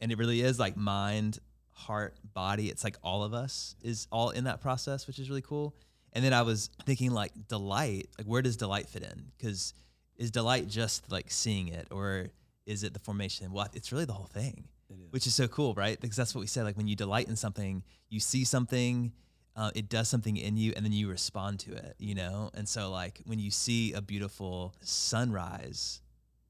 And 0.01 0.11
it 0.11 0.17
really 0.17 0.41
is 0.41 0.59
like 0.59 0.77
mind, 0.77 1.39
heart, 1.71 2.15
body. 2.33 2.69
It's 2.69 2.83
like 2.83 2.97
all 3.03 3.23
of 3.23 3.33
us 3.33 3.75
is 3.81 4.07
all 4.11 4.31
in 4.31 4.45
that 4.45 4.61
process, 4.61 5.07
which 5.07 5.19
is 5.19 5.29
really 5.29 5.41
cool. 5.41 5.75
And 6.13 6.23
then 6.23 6.33
I 6.33 6.41
was 6.41 6.69
thinking 6.85 7.11
like 7.11 7.31
delight, 7.47 8.09
like 8.17 8.27
where 8.27 8.41
does 8.41 8.57
delight 8.57 8.89
fit 8.89 9.03
in? 9.03 9.25
Because 9.37 9.73
is 10.17 10.31
delight 10.31 10.67
just 10.67 11.11
like 11.11 11.29
seeing 11.29 11.67
it, 11.67 11.87
or 11.91 12.27
is 12.65 12.83
it 12.83 12.93
the 12.93 12.99
formation? 12.99 13.51
Well, 13.51 13.67
it's 13.73 13.91
really 13.91 14.05
the 14.05 14.13
whole 14.13 14.25
thing, 14.25 14.63
which 15.11 15.27
is 15.27 15.35
so 15.35 15.47
cool, 15.47 15.73
right? 15.75 15.99
Because 15.99 16.17
that's 16.17 16.33
what 16.33 16.41
we 16.41 16.47
said. 16.47 16.63
Like 16.63 16.77
when 16.77 16.87
you 16.87 16.95
delight 16.95 17.27
in 17.27 17.35
something, 17.35 17.83
you 18.09 18.19
see 18.19 18.43
something, 18.43 19.11
uh, 19.55 19.71
it 19.75 19.89
does 19.89 20.07
something 20.07 20.37
in 20.37 20.57
you, 20.57 20.73
and 20.75 20.83
then 20.83 20.91
you 20.91 21.09
respond 21.09 21.59
to 21.61 21.73
it, 21.73 21.95
you 21.99 22.15
know. 22.15 22.49
And 22.55 22.67
so 22.67 22.89
like 22.89 23.21
when 23.25 23.37
you 23.37 23.51
see 23.51 23.93
a 23.93 24.01
beautiful 24.01 24.73
sunrise, 24.81 26.01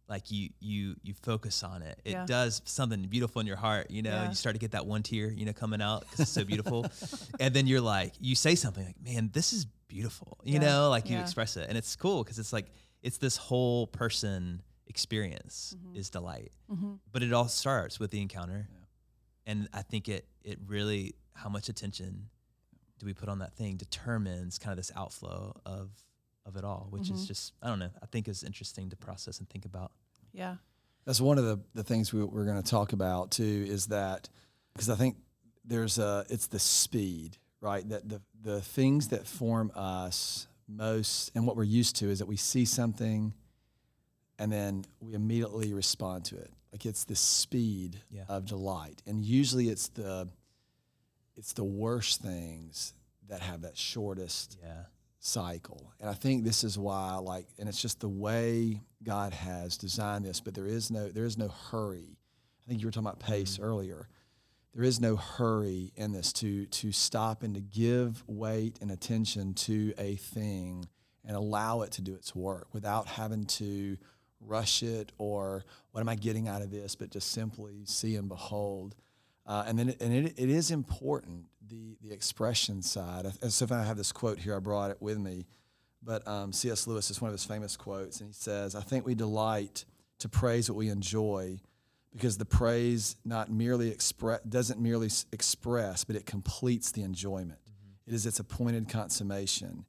like 0.10 0.32
you 0.32 0.50
you 0.60 0.96
you 1.04 1.14
focus 1.14 1.64
on 1.64 1.82
it. 1.82 2.00
It 2.06 2.12
Yeah. 2.12 2.26
does 2.26 2.62
something 2.66 3.02
beautiful 3.08 3.42
in 3.42 3.48
your 3.48 3.58
heart, 3.58 3.92
you 3.92 4.02
know. 4.02 4.24
Yeah. 4.24 4.30
You 4.30 4.36
start 4.36 4.56
to 4.56 4.60
get 4.60 4.72
that 4.72 4.86
one 4.86 5.04
tear, 5.04 5.30
you 5.32 5.46
know, 5.46 5.54
coming 5.54 5.82
out 5.82 6.02
because 6.02 6.22
it's 6.22 6.32
so 6.32 6.44
beautiful, 6.46 6.86
and 7.40 7.54
then 7.54 7.68
you're 7.68 7.82
like, 7.82 8.14
you 8.20 8.34
say 8.36 8.56
something 8.56 8.86
like, 8.86 9.02
"Man, 9.02 9.30
this 9.34 9.52
is 9.54 9.66
beautiful," 9.88 10.38
you 10.44 10.54
Yeah. 10.54 10.60
know, 10.60 10.90
like 10.90 11.10
you 11.10 11.16
Yeah. 11.18 11.22
express 11.24 11.58
it, 11.58 11.68
and 11.70 11.78
it's 11.78 11.96
cool 11.96 12.24
because 12.24 12.40
it's 12.40 12.54
like 12.54 12.68
it's 13.02 13.18
this 13.18 13.38
whole 13.38 13.88
person 13.88 14.62
experience 14.88 15.76
is 15.94 16.10
delight, 16.10 16.52
Mhm. 16.72 17.00
but 17.12 17.22
it 17.22 17.34
all 17.34 17.48
starts 17.50 18.00
with 18.00 18.10
the 18.12 18.22
encounter, 18.22 18.70
and 19.46 19.68
I 19.74 19.82
think 19.82 20.08
it 20.10 20.28
it 20.44 20.60
really 20.66 21.16
how 21.34 21.50
much 21.50 21.68
attention 21.70 22.30
do 23.00 23.06
we 23.06 23.14
put 23.14 23.28
on 23.30 23.40
that 23.40 23.54
thing 23.56 23.76
determines 23.78 24.58
kind 24.58 24.72
of 24.72 24.78
this 24.78 24.92
outflow 24.96 25.54
of 25.66 25.92
of 26.48 26.56
it 26.56 26.64
all, 26.64 26.88
which 26.90 27.10
is 27.12 27.22
Mhm. 27.24 27.28
just 27.28 27.54
I 27.62 27.68
don't 27.68 27.80
know. 27.80 27.92
I 28.02 28.06
think 28.08 28.28
is 28.28 28.44
interesting 28.44 28.90
to 28.90 28.96
process 28.96 29.40
and 29.40 29.48
think 29.50 29.66
about. 29.66 29.92
Yeah. 30.34 30.58
That's 31.06 31.22
one 31.22 31.38
of 31.38 31.46
the, 31.46 31.60
the 31.74 31.84
things 31.84 32.12
we, 32.12 32.24
we're 32.24 32.46
going 32.46 32.62
to 32.62 32.70
talk 32.70 32.94
about 32.94 33.32
too 33.32 33.66
is 33.68 33.88
that 33.88 34.30
because 34.74 34.90
I 34.90 34.96
think 34.96 35.18
there's 35.64 35.98
a 36.00 36.26
it's 36.30 36.48
the 36.48 36.60
speed 36.60 37.38
right 37.62 37.88
that 37.90 38.08
the 38.08 38.22
the 38.42 38.62
things 38.62 39.10
that 39.10 39.28
form 39.28 39.72
us 39.76 40.48
most 40.68 41.32
and 41.36 41.46
what 41.48 41.56
we're 41.56 41.64
used 41.64 41.96
to 41.98 42.10
is 42.10 42.20
that 42.20 42.26
we 42.28 42.38
see 42.38 42.66
something 42.66 43.34
and 44.40 44.52
then 44.52 44.86
we 45.00 45.14
immediately 45.14 45.74
respond 45.74 46.24
to 46.26 46.38
it 46.38 46.52
like 46.72 46.86
it's 46.86 47.04
the 47.06 47.16
speed 47.16 48.02
Yeah. 48.12 48.26
of 48.30 48.46
delight 48.46 49.02
and 49.06 49.24
usually 49.26 49.70
it's 49.70 49.88
the 49.90 50.30
it's 51.36 51.54
the 51.54 51.64
worst 51.64 52.22
things 52.22 52.94
that 53.28 53.42
have 53.42 53.62
that 53.62 53.78
shortest 53.78 54.58
Yeah. 54.62 54.84
Cycle. 55.28 55.94
And 56.00 56.10
I 56.10 56.14
think 56.14 56.44
this 56.44 56.64
is 56.64 56.78
why 56.78 57.16
like 57.16 57.48
and 57.60 57.68
it's 57.68 57.82
just 57.82 58.00
the 58.00 58.10
way 58.10 58.82
God 59.04 59.34
has 59.34 59.78
designed 59.78 60.26
this, 60.26 60.40
but 60.40 60.54
there 60.54 60.66
is 60.66 60.90
no 60.90 61.10
there 61.10 61.26
is 61.26 61.38
no 61.38 61.50
hurry. 61.50 62.18
I 62.66 62.70
think 62.70 62.82
you 62.82 62.88
were 62.88 62.92
talking 62.92 63.08
about 63.08 63.20
mm-hmm. 63.20 63.34
pace 63.34 63.60
earlier. 63.60 64.08
There 64.74 64.84
is 64.84 65.00
no 65.00 65.16
hurry 65.16 65.92
in 65.96 66.14
this 66.14 66.32
to 66.34 66.66
to 66.66 66.92
stop 66.92 67.44
and 67.44 67.56
to 67.56 67.62
give 67.62 68.24
weight 68.28 68.78
and 68.82 68.92
attention 68.92 69.54
to 69.56 69.94
a 69.98 70.16
thing 70.16 70.88
and 71.26 71.36
allow 71.36 71.82
it 71.82 71.92
to 71.94 72.02
do 72.02 72.16
its 72.16 72.34
work 72.34 72.74
without 72.74 73.08
having 73.08 73.46
to 73.46 73.98
rush 74.40 74.82
it 74.84 75.12
or 75.18 75.66
what 75.92 76.02
am 76.02 76.10
I 76.10 76.16
getting 76.16 76.48
out 76.48 76.62
of 76.62 76.72
this, 76.72 76.96
but 76.96 77.10
just 77.10 77.32
simply 77.32 77.82
see 77.86 78.16
and 78.16 78.30
behold. 78.30 78.96
Uh, 79.48 79.64
and 79.66 79.80
then, 79.80 79.90
it, 79.90 80.02
and 80.02 80.14
it, 80.14 80.34
it 80.38 80.50
is 80.50 80.72
important 80.72 81.46
the 81.66 81.98
the 82.02 82.12
expression 82.12 82.82
side. 82.82 83.26
And 83.42 83.52
so, 83.52 83.66
if 83.66 83.72
I 83.72 83.84
have 83.84 83.98
this 83.98 84.12
quote 84.12 84.40
here, 84.40 84.56
I 84.56 84.60
brought 84.60 84.92
it 84.92 85.02
with 85.02 85.18
me. 85.18 85.46
But 86.04 86.28
um, 86.28 86.54
C.S. 86.54 86.88
Lewis 86.88 87.10
is 87.10 87.22
one 87.22 87.30
of 87.30 87.34
his 87.34 87.46
famous 87.46 87.76
quotes, 87.76 88.20
and 88.20 88.30
he 88.30 88.34
says, 88.34 88.76
"I 88.76 88.82
think 88.82 89.06
we 89.06 89.16
delight 89.16 89.86
to 90.20 90.30
praise 90.30 90.70
what 90.70 90.78
we 90.78 90.90
enjoy, 90.90 91.60
because 92.12 92.38
the 92.38 92.46
praise 92.46 93.16
not 93.24 93.52
merely 93.52 93.90
express 93.90 94.42
doesn't 94.42 94.80
merely 94.80 95.10
express, 95.32 96.04
but 96.04 96.16
it 96.16 96.26
completes 96.26 96.92
the 96.92 97.04
enjoyment. 97.04 97.60
It 98.06 98.14
is 98.14 98.26
its 98.26 98.40
appointed 98.40 98.90
consummation. 98.90 99.86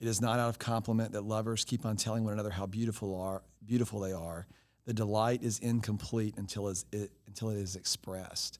It 0.00 0.08
is 0.08 0.20
not 0.20 0.38
out 0.38 0.48
of 0.48 0.58
compliment 0.58 1.12
that 1.12 1.24
lovers 1.24 1.64
keep 1.64 1.86
on 1.86 1.96
telling 1.96 2.24
one 2.24 2.32
another 2.32 2.50
how 2.50 2.66
beautiful 2.66 3.18
are 3.20 3.42
beautiful 3.64 4.00
they 4.00 4.12
are. 4.12 4.46
The 4.86 4.92
delight 4.92 5.42
is 5.42 5.58
incomplete 5.60 6.34
until 6.36 6.68
is 6.68 6.84
it 6.90 7.10
until 7.26 7.50
it 7.50 7.58
is 7.58 7.76
expressed." 7.76 8.58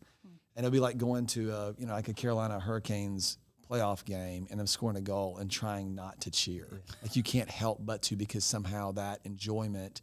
And 0.56 0.64
it'll 0.64 0.72
be 0.72 0.80
like 0.80 0.96
going 0.98 1.26
to 1.28 1.50
a, 1.52 1.74
you 1.78 1.86
know, 1.86 1.92
like 1.92 2.08
a 2.08 2.14
Carolina 2.14 2.60
Hurricanes 2.60 3.38
playoff 3.70 4.04
game 4.04 4.46
and 4.50 4.60
them 4.60 4.66
scoring 4.66 4.96
a 4.96 5.00
goal 5.00 5.38
and 5.38 5.50
trying 5.50 5.94
not 5.94 6.20
to 6.22 6.30
cheer. 6.30 6.82
Like 7.02 7.16
you 7.16 7.22
can't 7.22 7.50
help 7.50 7.78
but 7.84 8.02
to 8.02 8.16
because 8.16 8.44
somehow 8.44 8.92
that 8.92 9.20
enjoyment 9.24 10.02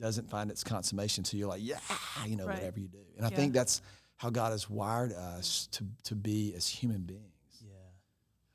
doesn't 0.00 0.28
find 0.28 0.50
its 0.50 0.62
consummation 0.62 1.22
until 1.22 1.38
you're 1.40 1.48
like, 1.48 1.62
yeah, 1.62 1.78
you 2.26 2.36
know, 2.36 2.46
Right. 2.46 2.56
whatever 2.56 2.80
you 2.80 2.88
do. 2.88 2.98
And 3.16 3.24
I 3.24 3.30
Yeah. 3.30 3.36
think 3.36 3.52
that's 3.54 3.80
how 4.16 4.30
God 4.30 4.50
has 4.52 4.68
wired 4.68 5.12
us 5.12 5.68
to, 5.72 5.86
to 6.04 6.14
be 6.16 6.52
as 6.54 6.66
human 6.68 7.02
beings. 7.02 7.62
Yeah. 7.64 7.70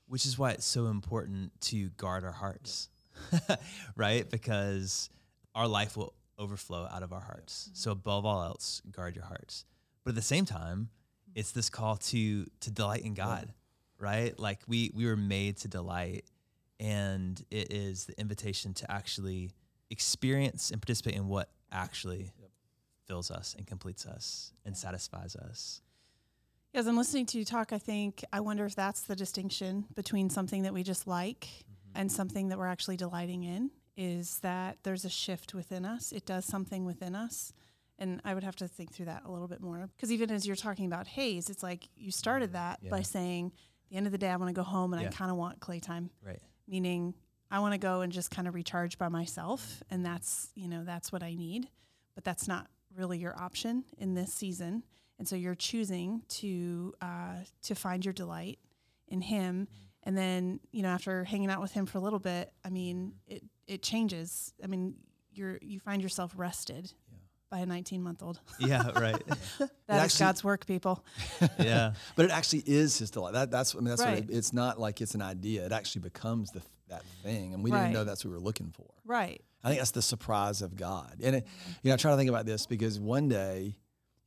Which 0.07 0.25
is 0.25 0.37
why 0.37 0.51
it's 0.51 0.65
so 0.65 0.87
important 0.87 1.59
to 1.61 1.89
guard 1.91 2.23
our 2.25 2.31
hearts, 2.31 2.89
right? 3.95 4.29
Because 4.29 5.09
our 5.55 5.67
life 5.67 5.97
will 5.97 6.13
overflow 6.37 6.87
out 6.91 7.03
of 7.03 7.13
our 7.13 7.21
hearts. 7.21 7.69
So 7.73 7.91
above 7.91 8.25
all 8.25 8.43
else, 8.43 8.81
guard 8.91 9.15
your 9.15 9.25
hearts. 9.25 9.65
But 10.03 10.11
at 10.11 10.15
the 10.15 10.21
same 10.21 10.45
time, 10.45 10.89
it's 11.35 11.51
this 11.51 11.69
call 11.69 11.97
to 11.97 12.45
to 12.61 12.71
delight 12.71 13.03
in 13.03 13.13
God, 13.13 13.53
right? 13.99 14.37
Like 14.39 14.61
we 14.67 14.91
we 14.93 15.05
were 15.05 15.17
made 15.17 15.57
to 15.57 15.67
delight, 15.67 16.25
and 16.79 17.43
it 17.51 17.71
is 17.73 18.05
the 18.05 18.19
invitation 18.19 18.73
to 18.75 18.91
actually 18.91 19.51
experience 19.89 20.71
and 20.71 20.81
participate 20.81 21.15
in 21.15 21.27
what 21.27 21.49
actually 21.71 22.31
fills 23.05 23.31
us 23.31 23.55
and 23.57 23.67
completes 23.67 24.05
us 24.05 24.53
and 24.65 24.77
satisfies 24.77 25.35
us. 25.35 25.81
As 26.73 26.87
I'm 26.87 26.97
listening 26.97 27.27
to 27.27 27.37
you 27.37 27.45
talk, 27.45 27.71
I 27.71 27.77
think 27.77 28.23
I 28.33 28.39
wonder 28.39 28.65
if 28.65 28.75
that's 28.75 29.01
the 29.01 29.15
distinction 29.15 29.85
between 29.93 30.29
something 30.29 30.63
that 30.63 30.73
we 30.73 30.81
just 30.81 31.05
like 31.05 31.41
mm-hmm. 31.41 31.99
and 31.99 32.11
something 32.11 32.49
that 32.49 32.57
we're 32.57 32.67
actually 32.67 32.97
delighting 32.97 33.43
in 33.43 33.69
is 33.95 34.39
that 34.39 34.77
there's 34.81 35.05
a 35.05 35.09
shift 35.09 35.53
within 35.53 35.85
us. 35.85 36.11
It 36.11 36.25
does 36.25 36.45
something 36.45 36.85
within 36.85 37.15
us. 37.15 37.53
And 37.99 38.21
I 38.25 38.33
would 38.33 38.43
have 38.43 38.55
to 38.57 38.67
think 38.67 38.91
through 38.91 39.05
that 39.05 39.23
a 39.25 39.31
little 39.31 39.47
bit 39.47 39.61
more. 39.61 39.89
Because 39.95 40.11
even 40.11 40.31
as 40.31 40.45
you're 40.45 40.55
talking 40.55 40.85
about 40.85 41.07
haze, 41.07 41.49
it's 41.49 41.63
like 41.63 41.87
you 41.95 42.11
started 42.11 42.51
mm-hmm. 42.51 42.87
that 42.87 42.89
by 42.89 43.01
saying, 43.01 43.47
at 43.47 43.89
the 43.89 43.97
end 43.97 44.05
of 44.05 44.11
the 44.11 44.17
day, 44.17 44.29
I 44.29 44.35
want 44.35 44.49
to 44.49 44.53
go 44.53 44.63
home 44.63 44.93
and 44.93 45.01
Yeah. 45.01 45.09
I 45.09 45.11
kind 45.11 45.31
of 45.31 45.37
want 45.37 45.59
clay 45.59 45.79
time. 45.79 46.09
Right. 46.25 46.39
Meaning, 46.67 47.13
I 47.51 47.59
want 47.59 47.73
to 47.73 47.77
go 47.77 48.01
and 48.01 48.11
just 48.11 48.31
kind 48.31 48.47
of 48.47 48.55
recharge 48.55 48.97
by 48.97 49.09
myself. 49.09 49.83
And 49.91 50.03
that's, 50.03 50.49
you 50.55 50.67
know, 50.67 50.83
that's 50.83 51.11
what 51.11 51.21
I 51.21 51.35
need. 51.35 51.69
But 52.15 52.23
that's 52.23 52.47
not 52.47 52.67
really 52.95 53.19
your 53.19 53.39
option 53.39 53.83
in 53.97 54.15
this 54.15 54.33
season. 54.33 54.83
And 55.19 55.27
so 55.27 55.35
you're 55.35 55.55
choosing 55.55 56.23
to 56.29 56.93
uh, 57.01 57.35
to 57.63 57.75
find 57.75 58.03
your 58.03 58.13
delight 58.13 58.59
in 59.07 59.21
Him, 59.21 59.67
mm-hmm. 59.67 59.73
and 60.03 60.17
then 60.17 60.59
you 60.71 60.81
know 60.81 60.89
after 60.89 61.23
hanging 61.23 61.49
out 61.49 61.61
with 61.61 61.71
Him 61.71 61.85
for 61.85 61.97
a 61.97 62.01
little 62.01 62.19
bit, 62.19 62.51
I 62.65 62.69
mean 62.69 63.13
mm-hmm. 63.29 63.35
it 63.35 63.43
it 63.67 63.83
changes. 63.83 64.53
I 64.63 64.67
mean 64.67 64.95
you're 65.31 65.59
you 65.61 65.79
find 65.79 66.01
yourself 66.01 66.33
rested 66.35 66.91
by 67.53 67.59
a 67.59 67.67
19 67.67 68.01
month 68.01 68.23
old. 68.23 68.39
Yeah, 68.57 68.89
right. 68.99 69.21
that 69.27 69.37
is 69.59 69.69
actually- 69.87 70.25
God's 70.25 70.43
work, 70.43 70.65
people. 70.65 71.05
Yeah. 71.59 71.93
but 72.15 72.25
it 72.25 72.31
actually 72.31 72.63
is 72.65 72.97
his 72.97 73.11
delight. 73.11 73.33
That, 73.33 73.51
that's 73.51 73.75
I 73.75 73.77
mean 73.77 73.89
that's 73.89 74.01
what 74.01 74.13
it, 74.15 74.25
it's 74.29 74.53
not 74.53 74.79
like 74.79 75.01
it's 75.01 75.13
an 75.13 75.21
idea. 75.21 75.63
It 75.63 75.71
actually 75.71 76.01
becomes 76.01 76.49
the 76.49 76.63
that 76.89 77.03
thing, 77.21 77.53
and 77.53 77.63
we 77.63 77.71
Right. 77.71 77.81
didn't 77.83 77.93
know 77.93 78.03
that's 78.05 78.25
what 78.25 78.31
we 78.31 78.37
were 78.37 78.43
looking 78.43 78.71
for. 78.71 78.89
Right. 79.05 79.41
I 79.63 79.67
think 79.67 79.79
that's 79.79 79.91
the 79.91 80.01
surprise 80.01 80.61
of 80.63 80.75
God. 80.75 81.19
And 81.23 81.37
it, 81.37 81.47
you 81.83 81.89
know, 81.89 81.93
I 81.93 81.97
try 81.97 82.11
to 82.11 82.17
think 82.17 82.29
about 82.29 82.45
this 82.45 82.65
because 82.65 82.99
one 82.99 83.29
day, 83.29 83.77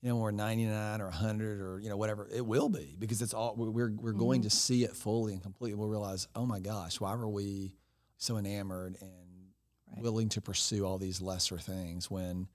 you 0.02 0.08
know, 0.08 0.14
when 0.14 0.22
we're 0.22 0.30
99 0.30 1.00
or 1.00 1.06
100 1.06 1.60
or 1.60 1.80
you 1.80 1.88
know 1.88 1.96
whatever, 1.96 2.28
it 2.32 2.46
will 2.46 2.68
be 2.68 2.94
because 2.96 3.22
it's 3.22 3.34
all 3.34 3.56
we're 3.56 3.70
we're, 3.70 3.92
we're 4.00 4.12
going 4.12 4.40
mm-hmm. 4.40 4.48
to 4.48 4.56
see 4.56 4.84
it 4.84 4.94
fully 4.94 5.32
and 5.32 5.42
completely. 5.42 5.74
We'll 5.74 5.88
realize, 5.88 6.28
oh 6.36 6.46
my 6.46 6.60
gosh, 6.60 7.00
why 7.00 7.16
were 7.16 7.28
we 7.28 7.74
so 8.18 8.36
enamored 8.36 8.96
and 9.00 10.02
willing 10.02 10.28
to 10.28 10.40
pursue 10.40 10.86
all 10.86 10.98
these 10.98 11.20
lesser 11.20 11.58
things 11.58 12.08
when 12.10 12.46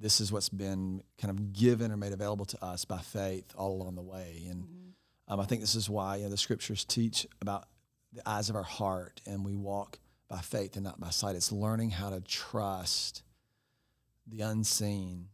this 0.00 0.20
is 0.20 0.32
what's 0.32 0.48
been 0.48 1.02
kind 1.20 1.30
of 1.30 1.52
given 1.52 1.92
or 1.92 1.96
made 1.96 2.12
available 2.12 2.46
to 2.46 2.64
us 2.64 2.84
by 2.84 2.98
faith 2.98 3.52
all 3.54 3.80
along 3.80 3.94
the 3.94 4.02
way. 4.02 4.46
And 4.48 4.66
um, 5.28 5.38
I 5.38 5.44
think 5.44 5.60
this 5.60 5.74
is 5.74 5.90
why 5.90 6.16
you 6.16 6.24
know, 6.24 6.30
the 6.30 6.36
scriptures 6.36 6.84
teach 6.84 7.26
about 7.40 7.68
the 8.12 8.26
eyes 8.28 8.48
of 8.48 8.56
our 8.56 8.62
heart 8.62 9.20
and 9.26 9.44
we 9.44 9.54
walk 9.54 9.98
by 10.28 10.38
faith 10.38 10.74
and 10.76 10.84
not 10.84 10.98
by 10.98 11.10
sight. 11.10 11.36
It's 11.36 11.52
learning 11.52 11.90
how 11.90 12.10
to 12.10 12.20
trust 12.22 13.22
the 14.26 14.40
unseen 14.40 15.28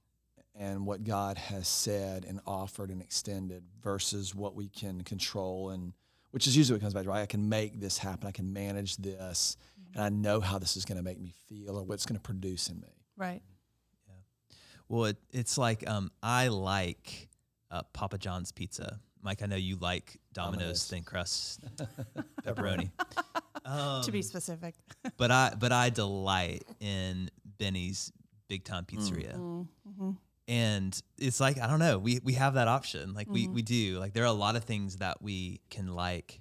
and 0.59 0.87
what 0.87 1.05
God 1.05 1.39
has 1.39 1.69
said 1.69 2.25
and 2.25 2.41
offered 2.47 2.91
and 2.91 3.01
extended 3.01 3.63
versus 3.83 4.35
what 4.35 4.55
we 4.55 4.69
can 4.69 5.03
control 5.03 5.71
and 5.71 5.93
which 6.37 6.47
is 6.47 6.55
usually 6.55 6.77
what 6.77 6.83
comes 6.83 6.93
back 6.93 7.05
to 7.05 7.09
right. 7.09 7.23
I 7.23 7.27
can 7.27 7.49
make 7.49 7.81
this 7.81 7.97
happen. 7.97 8.29
I 8.29 8.31
can 8.31 8.53
manage 8.53 8.99
this, 8.99 9.57
and 9.95 10.03
I 10.05 10.11
know 10.11 10.41
how 10.41 10.59
this 10.59 10.77
is 10.77 10.85
going 10.85 10.99
to 10.99 11.03
make 11.03 11.19
me 11.19 11.33
feel 11.49 11.79
or 11.79 11.83
what's 11.83 12.05
going 12.05 12.17
to 12.17 12.23
produce 12.23 12.69
in 12.69 12.79
me. 12.79 12.93
Right. 13.17 13.41
Well, 14.89 15.07
it, 15.07 15.17
it's 15.33 15.59
like 15.59 15.89
um, 15.89 16.11
I 16.23 16.49
like 16.49 17.29
uh, 17.71 17.83
Papa 17.93 18.19
John's 18.19 18.53
pizza. 18.53 19.01
Mike, 19.23 19.43
I 19.43 19.47
know 19.47 19.57
you 19.57 19.77
like 19.77 20.19
Domino's, 20.33 20.59
Domino's. 20.61 20.85
thin 20.89 21.03
crust 21.03 21.61
pepperoni. 22.45 22.91
to 24.05 24.13
be 24.13 24.19
Um, 24.19 24.23
specific. 24.23 24.75
but 25.17 25.31
I 25.31 25.55
but 25.59 25.73
I 25.73 25.91
delight 25.91 26.63
in 26.81 27.31
Benny's 27.59 28.13
Big 28.49 28.65
Time 28.65 28.85
Pizzeria. 28.85 29.35
Mm-hmm. 29.37 30.11
And 30.49 31.03
it's 31.19 31.41
like 31.41 31.59
I 31.61 31.67
don't 31.67 31.81
know, 31.81 31.99
we 31.99 32.21
we 32.23 32.35
have 32.35 32.55
that 32.55 32.69
option. 32.69 33.15
Like 33.15 33.29
we 33.29 33.49
Mhm. 33.49 33.55
we 33.55 33.63
do. 33.63 33.99
Like 33.99 34.13
there 34.13 34.23
are 34.23 34.27
a 34.29 34.33
lot 34.33 34.55
of 34.55 34.63
things 34.65 34.99
that 34.99 35.21
we 35.21 35.61
can 35.71 35.95
like 35.95 36.41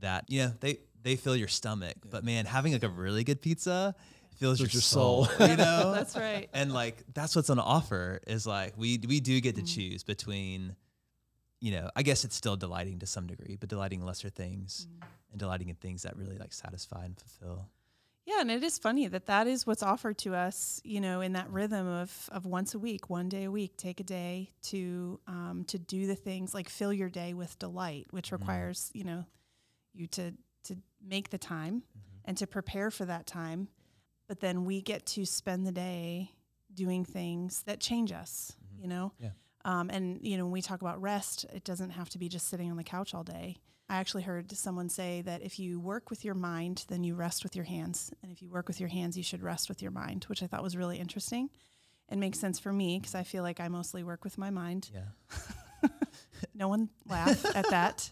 that 0.00 0.24
you 0.28 0.44
know, 0.44 0.52
they 0.60 0.78
they 1.02 1.16
fill 1.16 1.36
your 1.36 1.48
stomach. 1.48 1.96
But 2.08 2.24
man, 2.24 2.46
having 2.46 2.72
like 2.72 2.82
a 2.84 2.88
really 2.88 3.24
good 3.24 3.42
pizza 3.42 3.94
fills 4.36 4.60
your, 4.60 4.68
your 4.68 4.82
soul, 4.82 5.24
soul. 5.26 5.48
you 5.48 5.56
know? 5.56 5.92
That's 5.96 6.16
right. 6.16 6.48
And 6.52 6.72
like 6.72 7.02
that's 7.12 7.34
what's 7.36 7.50
on 7.50 7.58
offer 7.58 8.20
is 8.26 8.46
like 8.46 8.74
we 8.76 8.98
we 9.08 9.20
do 9.20 9.40
get 9.40 9.56
to 9.56 9.62
Mm-hmm. 9.62 9.66
choose 9.90 10.02
between 10.02 10.76
you 11.60 11.72
know, 11.72 11.88
I 11.96 12.02
guess 12.02 12.24
it's 12.26 12.36
still 12.36 12.56
delighting 12.56 12.98
to 12.98 13.06
some 13.06 13.26
degree, 13.26 13.56
but 13.58 13.68
delighting 13.70 14.04
lesser 14.04 14.28
things 14.28 14.86
Mm-hmm. 14.88 15.04
and 15.32 15.38
delighting 15.40 15.68
in 15.70 15.76
things 15.76 16.02
that 16.02 16.16
really 16.16 16.36
like 16.38 16.52
satisfy 16.52 17.04
and 17.04 17.16
fulfill. 17.18 17.68
Yeah, 18.26 18.40
and 18.40 18.50
it 18.50 18.62
is 18.62 18.78
funny 18.78 19.06
that 19.08 19.26
that 19.26 19.46
is 19.46 19.66
what's 19.66 19.82
offered 19.82 20.16
to 20.18 20.34
us, 20.34 20.80
you 20.82 20.98
know, 21.00 21.20
in 21.20 21.34
that 21.34 21.50
rhythm 21.50 21.86
of 21.86 22.28
of 22.32 22.46
once 22.46 22.74
a 22.74 22.78
week, 22.78 23.10
one 23.10 23.28
day 23.28 23.44
a 23.44 23.50
week, 23.50 23.76
take 23.76 24.00
a 24.00 24.02
day 24.04 24.50
to 24.64 25.20
um, 25.26 25.64
to 25.68 25.78
do 25.78 26.06
the 26.06 26.14
things 26.14 26.54
like 26.54 26.68
fill 26.70 26.92
your 26.92 27.10
day 27.10 27.34
with 27.34 27.58
delight, 27.58 28.06
which 28.10 28.32
requires 28.32 28.90
you 28.94 29.04
know 29.04 29.24
you 29.92 30.06
to 30.08 30.32
to 30.64 30.76
make 31.06 31.28
the 31.30 31.36
time 31.38 31.82
and 32.24 32.38
to 32.38 32.46
prepare 32.46 32.90
for 32.90 33.04
that 33.04 33.26
time, 33.26 33.68
but 34.28 34.40
then 34.40 34.64
we 34.64 34.80
get 34.80 35.06
to 35.06 35.24
spend 35.24 35.66
the 35.66 35.72
day 35.72 36.32
doing 36.72 37.04
things 37.04 37.62
that 37.64 37.80
change 37.80 38.12
us, 38.12 38.52
you 38.78 38.88
know. 38.88 39.12
Yeah. 39.18 39.30
Um, 39.64 39.90
and 39.90 40.20
you 40.22 40.36
know, 40.36 40.44
when 40.44 40.52
we 40.52 40.62
talk 40.62 40.82
about 40.82 41.00
rest, 41.00 41.46
it 41.54 41.64
doesn't 41.64 41.90
have 41.90 42.10
to 42.10 42.18
be 42.18 42.28
just 42.28 42.48
sitting 42.48 42.70
on 42.70 42.76
the 42.76 42.84
couch 42.84 43.14
all 43.14 43.24
day. 43.24 43.56
I 43.88 43.96
actually 43.96 44.22
heard 44.22 44.50
someone 44.52 44.88
say 44.88 45.22
that 45.22 45.42
if 45.42 45.58
you 45.58 45.78
work 45.78 46.08
with 46.10 46.24
your 46.24 46.34
mind, 46.34 46.86
then 46.88 47.04
you 47.04 47.14
rest 47.14 47.44
with 47.44 47.54
your 47.54 47.66
hands, 47.66 48.12
and 48.22 48.32
if 48.32 48.40
you 48.42 48.48
work 48.48 48.66
with 48.66 48.80
your 48.80 48.88
hands, 48.88 49.16
you 49.16 49.22
should 49.22 49.42
rest 49.42 49.68
with 49.68 49.82
your 49.82 49.90
mind, 49.90 50.24
which 50.24 50.42
I 50.42 50.46
thought 50.46 50.62
was 50.62 50.76
really 50.76 50.98
interesting 50.98 51.50
and 52.08 52.20
makes 52.20 52.38
sense 52.38 52.58
for 52.58 52.72
me 52.72 52.98
because 52.98 53.14
I 53.14 53.22
feel 53.22 53.42
like 53.42 53.60
I 53.60 53.68
mostly 53.68 54.02
work 54.02 54.24
with 54.24 54.38
my 54.38 54.50
mind. 54.50 54.90
Yeah. 54.92 55.88
No 56.54 56.68
one 56.68 56.88
laugh 57.06 57.44
at 57.56 57.68
that. 57.70 58.10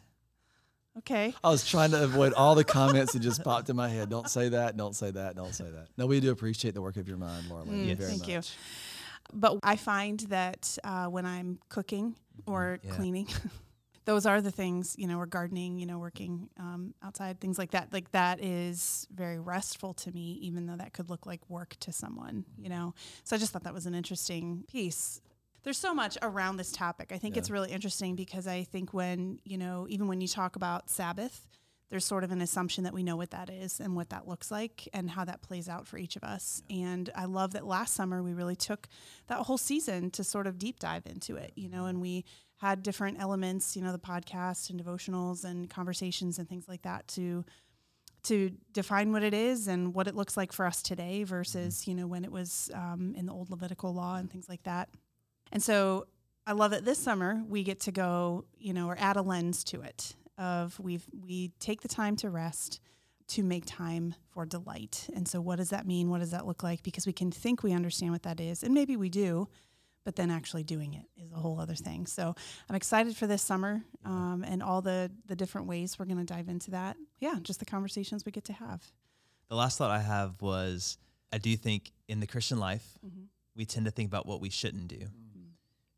Okay. 0.98 1.35
I 1.42 1.48
was 1.50 1.66
trying 1.66 1.90
to 1.92 2.05
avoid 2.05 2.35
all 2.35 2.55
the 2.55 2.64
comments 2.64 3.14
that 3.14 3.20
just 3.20 3.42
popped 3.42 3.70
in 3.70 3.76
my 3.76 3.88
head. 3.88 4.11
Don't 4.11 4.28
say 4.28 4.50
that. 4.50 4.76
Don't 4.76 4.94
say 4.94 5.11
that. 5.11 5.35
Don't 5.37 5.55
say 5.55 5.64
that. 5.64 5.88
No, 5.96 6.07
we 6.07 6.20
do 6.20 6.31
appreciate 6.31 6.74
the 6.74 6.83
work 6.83 6.96
of 6.98 7.09
your 7.09 7.16
mind, 7.16 7.48
Laura. 7.48 7.64
Mm, 7.64 7.96
very 7.96 8.11
thank 8.11 8.20
much. 8.20 8.28
you. 8.28 8.40
But 9.33 9.59
I 9.62 9.76
find 9.76 10.20
that 10.28 10.76
uh, 10.85 11.07
when 11.07 11.24
I'm 11.24 11.59
cooking 11.70 12.16
or 12.46 12.78
Yeah. 12.83 12.90
cleaning, 12.90 13.28
those 14.05 14.26
are 14.26 14.42
the 14.42 14.50
things, 14.50 14.94
you 14.98 15.07
know, 15.07 15.18
or 15.18 15.26
gardening, 15.26 15.78
you 15.78 15.87
know, 15.87 15.98
working 15.98 16.50
um, 16.59 16.92
outside, 17.02 17.40
things 17.40 17.57
like 17.57 17.70
that. 17.70 17.90
Like 17.92 18.11
that 18.12 18.44
is 18.44 19.07
very 19.14 19.38
restful 19.38 19.94
to 19.94 20.12
me, 20.12 20.38
even 20.42 20.66
though 20.66 20.76
that 20.76 20.92
could 20.92 21.09
look 21.09 21.24
like 21.24 21.40
work 21.48 21.74
to 21.81 21.92
someone, 21.92 22.44
you 22.59 22.68
know. 22.68 22.94
So 23.24 23.35
I 23.37 23.38
just 23.38 23.52
thought 23.52 23.64
that 23.64 23.72
was 23.74 23.87
an 23.87 23.94
interesting 23.94 24.64
piece. 24.68 25.22
There's 25.64 25.79
so 25.79 25.94
much 25.94 26.18
around 26.22 26.57
this 26.57 26.72
topic. 26.72 27.12
I 27.12 27.18
think 27.18 27.37
it's 27.37 27.51
really 27.51 27.70
interesting 27.70 28.16
because 28.16 28.46
I 28.46 28.64
think 28.64 28.92
when, 28.92 29.38
you 29.44 29.57
know, 29.59 29.87
even 29.88 30.09
when 30.09 30.20
you 30.20 30.27
talk 30.27 30.57
about 30.57 30.90
Sabbath, 30.90 31.46
there's 31.88 32.05
sort 32.07 32.25
of 32.25 32.33
an 32.33 32.40
assumption 32.40 32.85
that 32.85 32.94
we 32.94 33.03
know 33.03 33.16
what 33.16 33.33
that 33.33 33.51
is 33.51 33.79
and 33.79 33.94
what 33.94 34.09
that 34.11 34.27
looks 34.27 34.51
like 34.51 34.88
and 34.94 35.11
how 35.11 35.27
that 35.27 35.42
plays 35.42 35.68
out 35.68 35.87
for 35.87 35.98
each 35.98 36.16
of 36.16 36.25
us. 36.25 36.62
And 36.70 37.11
I 37.14 37.27
love 37.27 37.53
that 37.53 37.66
last 37.66 37.94
summer 37.94 38.22
we 38.22 38.33
really 38.33 38.57
took 38.57 38.88
that 39.27 39.40
whole 39.40 39.59
season 39.59 40.11
to 40.12 40.25
sort 40.25 40.46
of 40.46 40.59
deep 40.59 40.81
dive 40.81 41.03
into 41.07 41.37
it, 41.37 41.53
you 41.55 41.68
know, 41.68 41.85
and 41.85 42.01
we 42.01 42.25
had 42.57 42.83
different 42.83 43.20
elements, 43.20 43.77
you 43.77 43.83
know, 43.83 43.92
the 43.92 43.98
podcast 43.98 44.70
and 44.70 44.83
devotionals 44.83 45.44
and 45.44 45.68
conversations 45.68 46.38
and 46.38 46.48
things 46.48 46.66
like 46.66 46.83
that 46.83 47.07
to 47.09 47.44
to 48.25 48.53
define 48.72 49.12
what 49.12 49.22
it 49.22 49.35
is 49.35 49.68
and 49.68 49.94
what 49.94 50.07
it 50.07 50.14
looks 50.14 50.37
like 50.37 50.53
for 50.53 50.64
us 50.64 50.81
today 50.81 51.25
versus, 51.25 51.87
you 51.87 51.94
know, 51.94 52.07
when 52.07 52.25
it 52.25 52.33
was 52.33 52.70
um, 52.72 53.14
in 53.18 53.27
the 53.27 53.33
old 53.33 53.51
Levitical 53.51 53.92
law 53.92 54.16
and 54.16 54.31
things 54.31 54.48
like 54.48 54.62
that. 54.62 54.88
And 55.52 55.62
so 55.62 56.06
I 56.46 56.52
love 56.52 56.70
that 56.72 56.84
this 56.84 56.98
summer 56.98 57.42
we 57.48 57.62
get 57.62 57.80
to 57.80 57.92
go, 57.92 58.44
you 58.58 58.72
know, 58.72 58.86
or 58.88 58.96
add 58.98 59.16
a 59.16 59.22
lens 59.22 59.62
to 59.64 59.82
it 59.82 60.16
of 60.38 60.80
we've 60.80 61.04
we 61.12 61.52
take 61.60 61.82
the 61.82 61.88
time 61.88 62.16
to 62.16 62.30
rest 62.30 62.80
to 63.28 63.42
make 63.42 63.64
time 63.66 64.14
for 64.32 64.44
delight. 64.44 65.08
And 65.14 65.28
so 65.28 65.40
what 65.40 65.56
does 65.56 65.70
that 65.70 65.86
mean? 65.86 66.10
What 66.10 66.18
does 66.20 66.32
that 66.32 66.46
look 66.46 66.62
like? 66.62 66.82
Because 66.82 67.06
we 67.06 67.12
can 67.12 67.30
think 67.30 67.62
we 67.62 67.72
understand 67.72 68.12
what 68.12 68.24
that 68.24 68.40
is, 68.40 68.62
and 68.62 68.74
maybe 68.74 68.96
we 68.96 69.08
do, 69.08 69.48
but 70.04 70.16
then 70.16 70.30
actually 70.30 70.64
doing 70.64 70.94
it 70.94 71.04
is 71.16 71.30
a 71.32 71.36
whole 71.36 71.60
other 71.60 71.74
thing. 71.76 72.06
So 72.06 72.34
I'm 72.68 72.74
excited 72.74 73.16
for 73.16 73.26
this 73.26 73.42
summer 73.42 73.82
um, 74.04 74.44
and 74.46 74.62
all 74.62 74.82
the 74.82 75.10
the 75.26 75.36
different 75.36 75.66
ways 75.68 75.98
we're 75.98 76.06
going 76.06 76.18
to 76.18 76.24
dive 76.24 76.48
into 76.48 76.72
that. 76.72 76.96
Yeah, 77.20 77.36
just 77.42 77.60
the 77.60 77.66
conversations 77.66 78.24
we 78.24 78.32
get 78.32 78.44
to 78.46 78.52
have. 78.54 78.82
The 79.48 79.54
last 79.56 79.78
thought 79.78 79.90
I 79.90 80.00
have 80.00 80.40
was 80.42 80.98
I 81.32 81.38
do 81.38 81.56
think 81.56 81.92
in 82.08 82.20
the 82.20 82.26
Christian 82.26 82.58
life, 82.58 82.98
Mhm. 83.06 83.26
we 83.54 83.64
tend 83.66 83.84
to 83.86 83.92
think 83.92 84.08
about 84.08 84.26
what 84.26 84.40
we 84.40 84.50
shouldn't 84.50 84.88
do. 84.88 85.06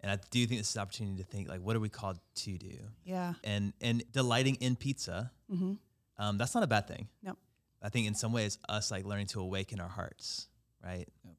And 0.05 0.11
I 0.11 0.19
do 0.31 0.47
think 0.47 0.61
this 0.61 0.69
is 0.69 0.77
an 0.77 0.83
opportunity 0.83 1.17
to 1.17 1.25
think 1.25 1.49
like, 1.49 1.63
what 1.63 1.75
are 1.77 1.81
we 1.81 1.89
called 1.89 2.19
to 2.35 2.59
do? 2.59 2.77
Yeah. 3.05 3.33
And 3.43 3.73
and 3.81 4.05
delighting 4.13 4.57
in 4.57 4.77
pizza, 4.77 5.31
Mm-hmm. 5.51 5.73
um, 6.19 6.37
that's 6.37 6.55
not 6.55 6.63
a 6.63 6.67
bad 6.67 6.87
thing. 6.87 7.09
Nope. 7.23 7.39
I 7.81 7.89
think 7.89 8.07
in 8.07 8.15
some 8.15 8.31
ways, 8.35 8.59
us 8.69 8.91
like 8.91 9.07
learning 9.07 9.29
to 9.29 9.41
awaken 9.41 9.81
our 9.81 9.89
hearts, 9.89 10.49
right? 10.85 11.09
Yep. 11.25 11.35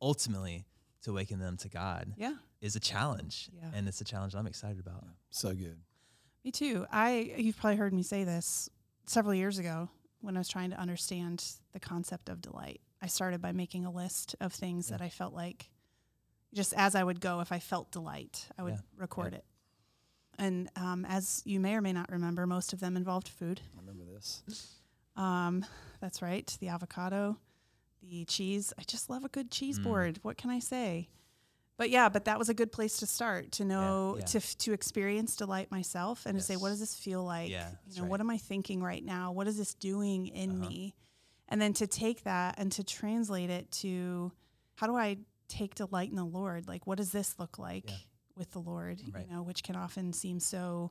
Ultimately, 0.00 0.64
to 1.02 1.10
awaken 1.10 1.38
them 1.40 1.56
to 1.58 1.68
God, 1.68 2.14
Yeah. 2.16 2.36
is 2.62 2.74
a 2.74 2.80
challenge, 2.80 3.50
Yeah. 3.52 3.70
and 3.74 3.86
it's 3.86 4.00
a 4.00 4.04
challenge 4.04 4.34
I'm 4.34 4.46
excited 4.46 4.78
about. 4.80 5.04
So 5.30 5.54
good. 5.54 5.78
Me 6.44 6.50
too. 6.52 6.86
I 6.90 7.34
you've 7.36 7.58
probably 7.58 7.76
heard 7.76 7.92
me 7.92 8.02
say 8.02 8.24
this 8.24 8.70
several 9.06 9.34
years 9.34 9.58
ago 9.58 9.90
when 10.22 10.36
I 10.36 10.40
was 10.40 10.48
trying 10.48 10.70
to 10.70 10.78
understand 10.80 11.44
the 11.72 11.80
concept 11.80 12.28
of 12.30 12.40
delight. 12.40 12.80
I 13.02 13.08
started 13.08 13.40
by 13.42 13.52
making 13.52 13.84
a 13.84 13.90
list 13.90 14.36
of 14.40 14.52
things 14.54 14.88
that 14.88 15.02
I 15.02 15.08
felt 15.10 15.34
like 15.34 15.70
just 16.54 16.72
as 16.74 16.94
I 16.94 17.04
would 17.04 17.20
go 17.20 17.40
if 17.40 17.52
I 17.52 17.58
felt 17.58 17.90
delight, 17.92 18.46
I 18.58 18.62
would 18.62 18.74
Yeah. 18.74 18.80
record 18.96 19.34
it. 19.34 19.44
And 20.38 20.70
um, 20.76 21.04
as 21.04 21.42
you 21.44 21.60
may 21.60 21.74
or 21.74 21.80
may 21.82 21.92
not 21.92 22.10
remember, 22.10 22.46
most 22.46 22.72
of 22.72 22.80
them 22.80 22.96
involved 22.96 23.28
food. 23.28 23.60
I 23.76 23.80
remember 23.80 24.04
this. 24.04 24.42
Um, 25.16 25.66
that's 26.00 26.22
right. 26.22 26.56
The 26.60 26.68
avocado, 26.68 27.36
the 28.02 28.24
cheese. 28.24 28.72
I 28.78 28.82
just 28.86 29.10
love 29.10 29.24
a 29.24 29.28
good 29.28 29.50
cheese 29.50 29.78
Mm. 29.78 29.82
board. 29.84 30.18
What 30.22 30.38
can 30.38 30.48
I 30.50 30.58
say? 30.60 31.08
But 31.76 31.90
yeah, 31.90 32.08
but 32.10 32.24
that 32.26 32.38
was 32.38 32.48
a 32.48 32.54
good 32.54 32.72
place 32.72 32.98
to 32.98 33.06
start 33.06 33.52
to 33.52 33.64
know 33.64 34.16
yeah. 34.18 34.24
to 34.26 34.38
f- 34.38 34.56
to 34.58 34.72
experience 34.72 35.34
delight 35.36 35.70
myself 35.70 36.26
and 36.26 36.36
to 36.38 36.44
say, 36.44 36.56
what 36.56 36.68
does 36.70 36.80
this 36.80 36.94
feel 36.94 37.24
like? 37.24 37.50
Yeah, 37.50 37.70
you 37.88 37.96
know, 37.96 38.02
right. 38.02 38.10
what 38.10 38.20
am 38.20 38.28
I 38.30 38.36
thinking 38.38 38.82
right 38.82 39.02
now? 39.04 39.32
What 39.32 39.46
is 39.48 39.56
this 39.56 39.72
doing 39.74 40.26
in 40.28 40.50
Uh-huh. 40.60 40.68
me? 40.70 40.94
And 41.48 41.60
then 41.60 41.72
to 41.74 41.86
take 41.86 42.24
that 42.24 42.56
and 42.58 42.70
to 42.72 42.84
translate 42.84 43.48
it 43.50 43.70
to 43.82 44.30
how 44.76 44.86
do 44.86 44.94
I 44.96 45.18
take 45.50 45.74
delight 45.74 46.08
in 46.10 46.16
the 46.16 46.24
Lord? 46.24 46.66
Like, 46.68 46.86
what 46.86 46.96
does 46.98 47.12
this 47.12 47.38
look 47.38 47.58
like 47.58 47.90
Yeah. 47.90 47.96
with 48.36 48.50
the 48.52 48.60
Lord? 48.60 49.02
Right. 49.12 49.26
You 49.28 49.34
know, 49.34 49.42
which 49.42 49.62
can 49.62 49.76
often 49.76 50.12
seem 50.12 50.40
so 50.40 50.90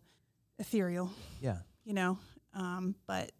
ethereal 0.59 1.09
Yeah. 1.41 1.59
you 1.85 1.93
know 1.93 2.17
um, 2.53 2.95
but 3.07 3.31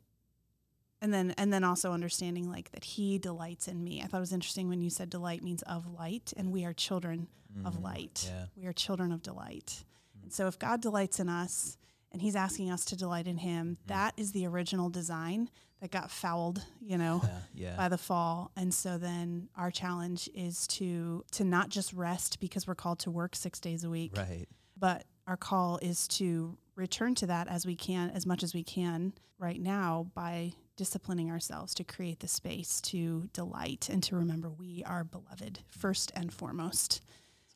and 1.02 1.14
then 1.14 1.32
and 1.38 1.52
then 1.52 1.64
also 1.64 1.92
understanding 1.94 2.50
like 2.50 2.72
that 2.72 2.84
he 2.84 3.18
delights 3.18 3.68
in 3.68 3.84
me. 3.84 4.02
I 4.02 4.08
thought 4.08 4.18
it 4.18 4.22
was 4.22 4.34
interesting 4.34 4.68
when 4.70 4.82
you 4.82 4.90
said 4.90 5.10
delight 5.10 5.42
means 5.44 5.62
of 5.64 5.88
light, 5.88 6.34
and 6.38 6.52
we 6.52 6.66
are 6.66 6.74
children 6.74 7.28
of 7.66 7.78
Mhm. 7.78 7.82
light. 7.84 8.24
Yeah. 8.28 8.46
We 8.56 8.66
are 8.66 8.74
children 8.74 9.12
of 9.12 9.22
delight. 9.24 9.84
And 10.22 10.32
so 10.34 10.48
if 10.48 10.60
God 10.60 10.82
delights 10.82 11.20
in 11.20 11.30
us 11.30 11.78
and 12.12 12.22
he's 12.22 12.36
asking 12.36 12.70
us 12.70 12.84
to 12.86 12.96
delight 12.98 13.28
in 13.28 13.38
him, 13.38 13.78
that 13.88 14.14
is 14.18 14.32
the 14.34 14.46
original 14.46 14.90
design 14.90 15.50
that 15.82 15.92
got 15.92 16.12
fouled, 16.12 16.64
you 16.82 16.98
know, 16.98 17.22
Yeah, 17.24 17.40
yeah. 17.54 17.76
by 17.78 17.88
the 17.90 17.98
fall. 17.98 18.52
And 18.56 18.74
so 18.74 18.98
then 18.98 19.50
our 19.56 19.72
challenge 19.72 20.30
is 20.34 20.68
to 20.68 21.24
to 21.32 21.44
not 21.44 21.70
just 21.70 21.94
rest 21.94 22.40
because 22.40 22.68
we're 22.68 22.76
called 22.76 23.00
to 23.00 23.12
work 23.12 23.36
6 23.36 23.60
days 23.60 23.84
a 23.84 23.90
week. 23.90 24.16
Right. 24.16 24.48
But 24.78 25.06
our 25.28 25.38
call 25.38 25.78
is 25.82 26.08
to 26.10 26.58
return 26.76 27.16
to 27.16 27.28
that 27.28 27.48
as 27.48 27.66
we 27.66 27.76
can 27.76 28.10
as 28.12 28.26
much 28.26 28.42
as 28.44 28.54
we 28.54 28.64
can 28.64 29.14
right 29.38 29.60
now 29.62 30.08
by 30.16 30.54
disciplining 30.78 31.30
ourselves 31.30 31.74
to 31.74 31.84
create 31.84 32.20
the 32.22 32.28
space 32.28 32.80
to 32.80 33.30
delight 33.34 33.90
and 33.92 34.02
to 34.02 34.16
remember 34.16 34.50
we 34.50 34.82
are 34.86 35.04
beloved 35.04 35.60
first 35.70 36.10
and 36.16 36.32
foremost 36.34 37.02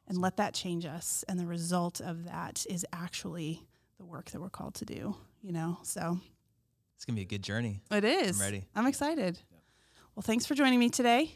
and 0.10 0.18
let 0.18 0.36
that 0.36 0.54
change 0.54 0.86
us 0.86 1.24
and 1.30 1.40
the 1.40 1.46
result 1.46 2.02
of 2.02 2.26
that 2.26 2.66
is 2.70 2.86
actually 2.92 3.64
the 3.98 4.06
work 4.06 4.30
that 4.32 4.42
we're 4.42 4.50
called 4.50 4.76
to 4.76 4.84
do 4.84 5.16
you 5.42 5.54
know 5.54 5.78
so 5.84 6.20
It's 7.04 7.06
gonna 7.06 7.18
be 7.18 7.24
a 7.24 7.26
good 7.26 7.44
journey. 7.44 7.82
it 7.92 8.06
is 8.06 8.40
I'm 8.40 8.46
ready. 8.46 8.64
i'm 8.78 8.88
excited 8.88 9.38
well 10.16 10.24
thanks 10.24 10.46
for 10.46 10.56
joining 10.56 10.80
me 10.80 10.90
today 10.90 11.36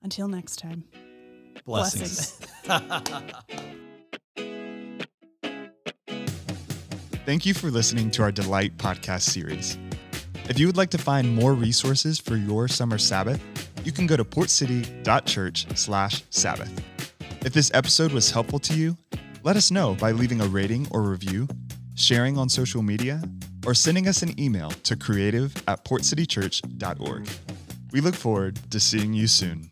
until 0.00 0.28
next 0.28 0.60
time 0.60 0.84
Blessings. 1.66 2.38
Thank 7.26 7.44
you 7.44 7.52
for 7.52 7.68
listening 7.72 8.12
to 8.12 8.22
our 8.22 8.30
Delight 8.30 8.78
podcast 8.78 9.22
series. 9.22 9.76
If 10.48 10.60
you 10.60 10.68
would 10.68 10.76
like 10.76 10.90
to 10.90 10.98
find 10.98 11.34
more 11.34 11.54
resources 11.54 12.20
for 12.20 12.36
your 12.36 12.68
summer 12.68 12.98
Sabbath, 12.98 13.42
you 13.84 13.90
can 13.90 14.06
go 14.06 14.16
to 14.16 14.24
portcity.church/sabbath. 14.24 16.80
If 17.44 17.52
this 17.52 17.72
episode 17.74 18.12
was 18.12 18.30
helpful 18.30 18.60
to 18.60 18.74
you, 18.74 18.96
let 19.42 19.56
us 19.56 19.72
know 19.72 19.96
by 19.96 20.12
leaving 20.12 20.40
a 20.40 20.46
rating 20.46 20.86
or 20.92 21.02
review, 21.02 21.48
sharing 21.96 22.38
on 22.38 22.48
social 22.48 22.82
media, 22.82 23.20
or 23.66 23.74
sending 23.74 24.08
us 24.08 24.22
an 24.22 24.38
email 24.40 24.70
to 24.70 24.96
creative 24.96 25.54
at 25.68 25.84
portcitychurch.org. 25.84 27.28
We 27.92 28.00
look 28.00 28.14
forward 28.14 28.58
to 28.70 28.80
seeing 28.80 29.12
you 29.12 29.26
soon. 29.26 29.70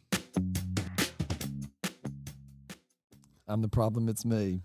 I'm 3.49 3.63
the 3.63 3.69
problem. 3.69 4.09
It's 4.09 4.25
me. 4.25 4.63